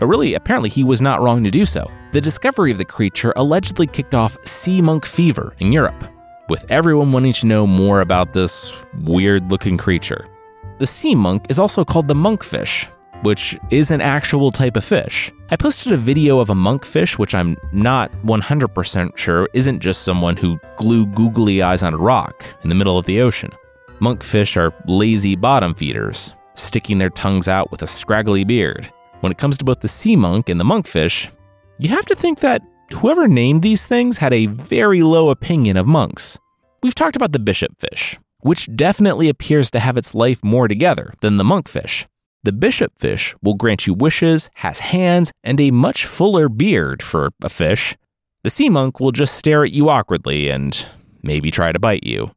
But 0.00 0.06
really, 0.06 0.32
apparently, 0.32 0.70
he 0.70 0.82
was 0.82 1.02
not 1.02 1.20
wrong 1.20 1.44
to 1.44 1.50
do 1.50 1.66
so. 1.66 1.86
The 2.12 2.20
discovery 2.22 2.70
of 2.72 2.78
the 2.78 2.84
creature 2.86 3.34
allegedly 3.36 3.86
kicked 3.86 4.14
off 4.14 4.38
sea 4.46 4.80
monk 4.80 5.04
fever 5.04 5.54
in 5.58 5.70
Europe, 5.70 6.04
with 6.48 6.64
everyone 6.70 7.12
wanting 7.12 7.34
to 7.34 7.46
know 7.46 7.66
more 7.66 8.00
about 8.00 8.32
this 8.32 8.84
weird 9.02 9.50
looking 9.50 9.76
creature. 9.76 10.26
The 10.78 10.86
sea 10.86 11.14
monk 11.14 11.50
is 11.50 11.58
also 11.58 11.84
called 11.84 12.08
the 12.08 12.14
monkfish, 12.14 12.88
which 13.24 13.58
is 13.70 13.90
an 13.90 14.00
actual 14.00 14.50
type 14.50 14.76
of 14.76 14.84
fish. 14.84 15.32
I 15.50 15.56
posted 15.56 15.92
a 15.92 15.96
video 15.96 16.38
of 16.38 16.50
a 16.50 16.54
monkfish, 16.54 17.18
which 17.18 17.34
I'm 17.34 17.56
not 17.72 18.12
100% 18.22 19.16
sure 19.16 19.48
isn't 19.54 19.80
just 19.80 20.02
someone 20.02 20.36
who 20.36 20.60
glued 20.76 21.14
googly 21.14 21.62
eyes 21.62 21.82
on 21.82 21.94
a 21.94 21.98
rock 21.98 22.44
in 22.62 22.68
the 22.68 22.74
middle 22.74 22.98
of 22.98 23.06
the 23.06 23.20
ocean. 23.20 23.50
Monkfish 24.00 24.56
are 24.56 24.74
lazy 24.86 25.36
bottom 25.36 25.74
feeders, 25.74 26.34
sticking 26.54 26.98
their 26.98 27.10
tongues 27.10 27.48
out 27.48 27.70
with 27.70 27.82
a 27.82 27.86
scraggly 27.86 28.44
beard. 28.44 28.92
When 29.20 29.32
it 29.32 29.38
comes 29.38 29.56
to 29.58 29.64
both 29.64 29.80
the 29.80 29.88
sea 29.88 30.16
monk 30.16 30.48
and 30.48 30.60
the 30.60 30.64
monkfish, 30.64 31.30
you 31.78 31.88
have 31.88 32.06
to 32.06 32.14
think 32.14 32.40
that 32.40 32.62
whoever 32.92 33.26
named 33.26 33.62
these 33.62 33.86
things 33.86 34.18
had 34.18 34.32
a 34.34 34.46
very 34.46 35.02
low 35.02 35.30
opinion 35.30 35.76
of 35.76 35.86
monks. 35.86 36.38
We've 36.82 36.94
talked 36.94 37.16
about 37.16 37.32
the 37.32 37.38
bishop 37.38 37.80
fish, 37.80 38.18
which 38.40 38.68
definitely 38.76 39.30
appears 39.30 39.70
to 39.70 39.80
have 39.80 39.96
its 39.96 40.14
life 40.14 40.44
more 40.44 40.68
together 40.68 41.14
than 41.22 41.38
the 41.38 41.44
monkfish. 41.44 42.04
The 42.44 42.52
bishop 42.52 42.98
fish 42.98 43.34
will 43.42 43.54
grant 43.54 43.86
you 43.86 43.94
wishes, 43.94 44.50
has 44.56 44.78
hands, 44.78 45.32
and 45.42 45.58
a 45.58 45.70
much 45.70 46.04
fuller 46.04 46.50
beard 46.50 47.02
for 47.02 47.30
a 47.42 47.48
fish. 47.48 47.96
The 48.42 48.50
sea 48.50 48.68
monk 48.68 49.00
will 49.00 49.12
just 49.12 49.34
stare 49.36 49.64
at 49.64 49.72
you 49.72 49.88
awkwardly 49.88 50.50
and 50.50 50.84
maybe 51.22 51.50
try 51.50 51.72
to 51.72 51.80
bite 51.80 52.04
you. 52.04 52.32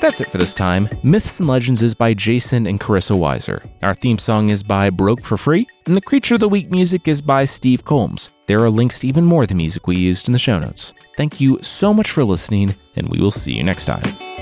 That's 0.00 0.20
it 0.20 0.30
for 0.30 0.38
this 0.38 0.52
time. 0.52 0.88
Myths 1.02 1.40
and 1.40 1.48
Legends 1.48 1.82
is 1.82 1.94
by 1.94 2.12
Jason 2.12 2.66
and 2.66 2.78
Carissa 2.78 3.16
Weiser. 3.16 3.66
Our 3.82 3.94
theme 3.94 4.18
song 4.18 4.50
is 4.50 4.62
by 4.62 4.90
Broke 4.90 5.22
for 5.22 5.38
Free, 5.38 5.66
and 5.86 5.96
the 5.96 6.02
Creature 6.02 6.34
of 6.34 6.40
the 6.40 6.48
Week 6.48 6.70
music 6.70 7.08
is 7.08 7.22
by 7.22 7.46
Steve 7.46 7.84
Combs. 7.84 8.30
There 8.46 8.62
are 8.62 8.70
links 8.70 8.98
to 8.98 9.06
even 9.06 9.24
more 9.24 9.42
of 9.42 9.48
the 9.48 9.54
music 9.54 9.86
we 9.86 9.96
used 9.96 10.28
in 10.28 10.32
the 10.32 10.38
show 10.38 10.58
notes. 10.58 10.92
Thank 11.16 11.40
you 11.40 11.58
so 11.62 11.94
much 11.94 12.10
for 12.10 12.22
listening, 12.22 12.74
and 12.96 13.08
we 13.08 13.18
will 13.18 13.30
see 13.30 13.54
you 13.54 13.62
next 13.62 13.86
time. 13.86 14.33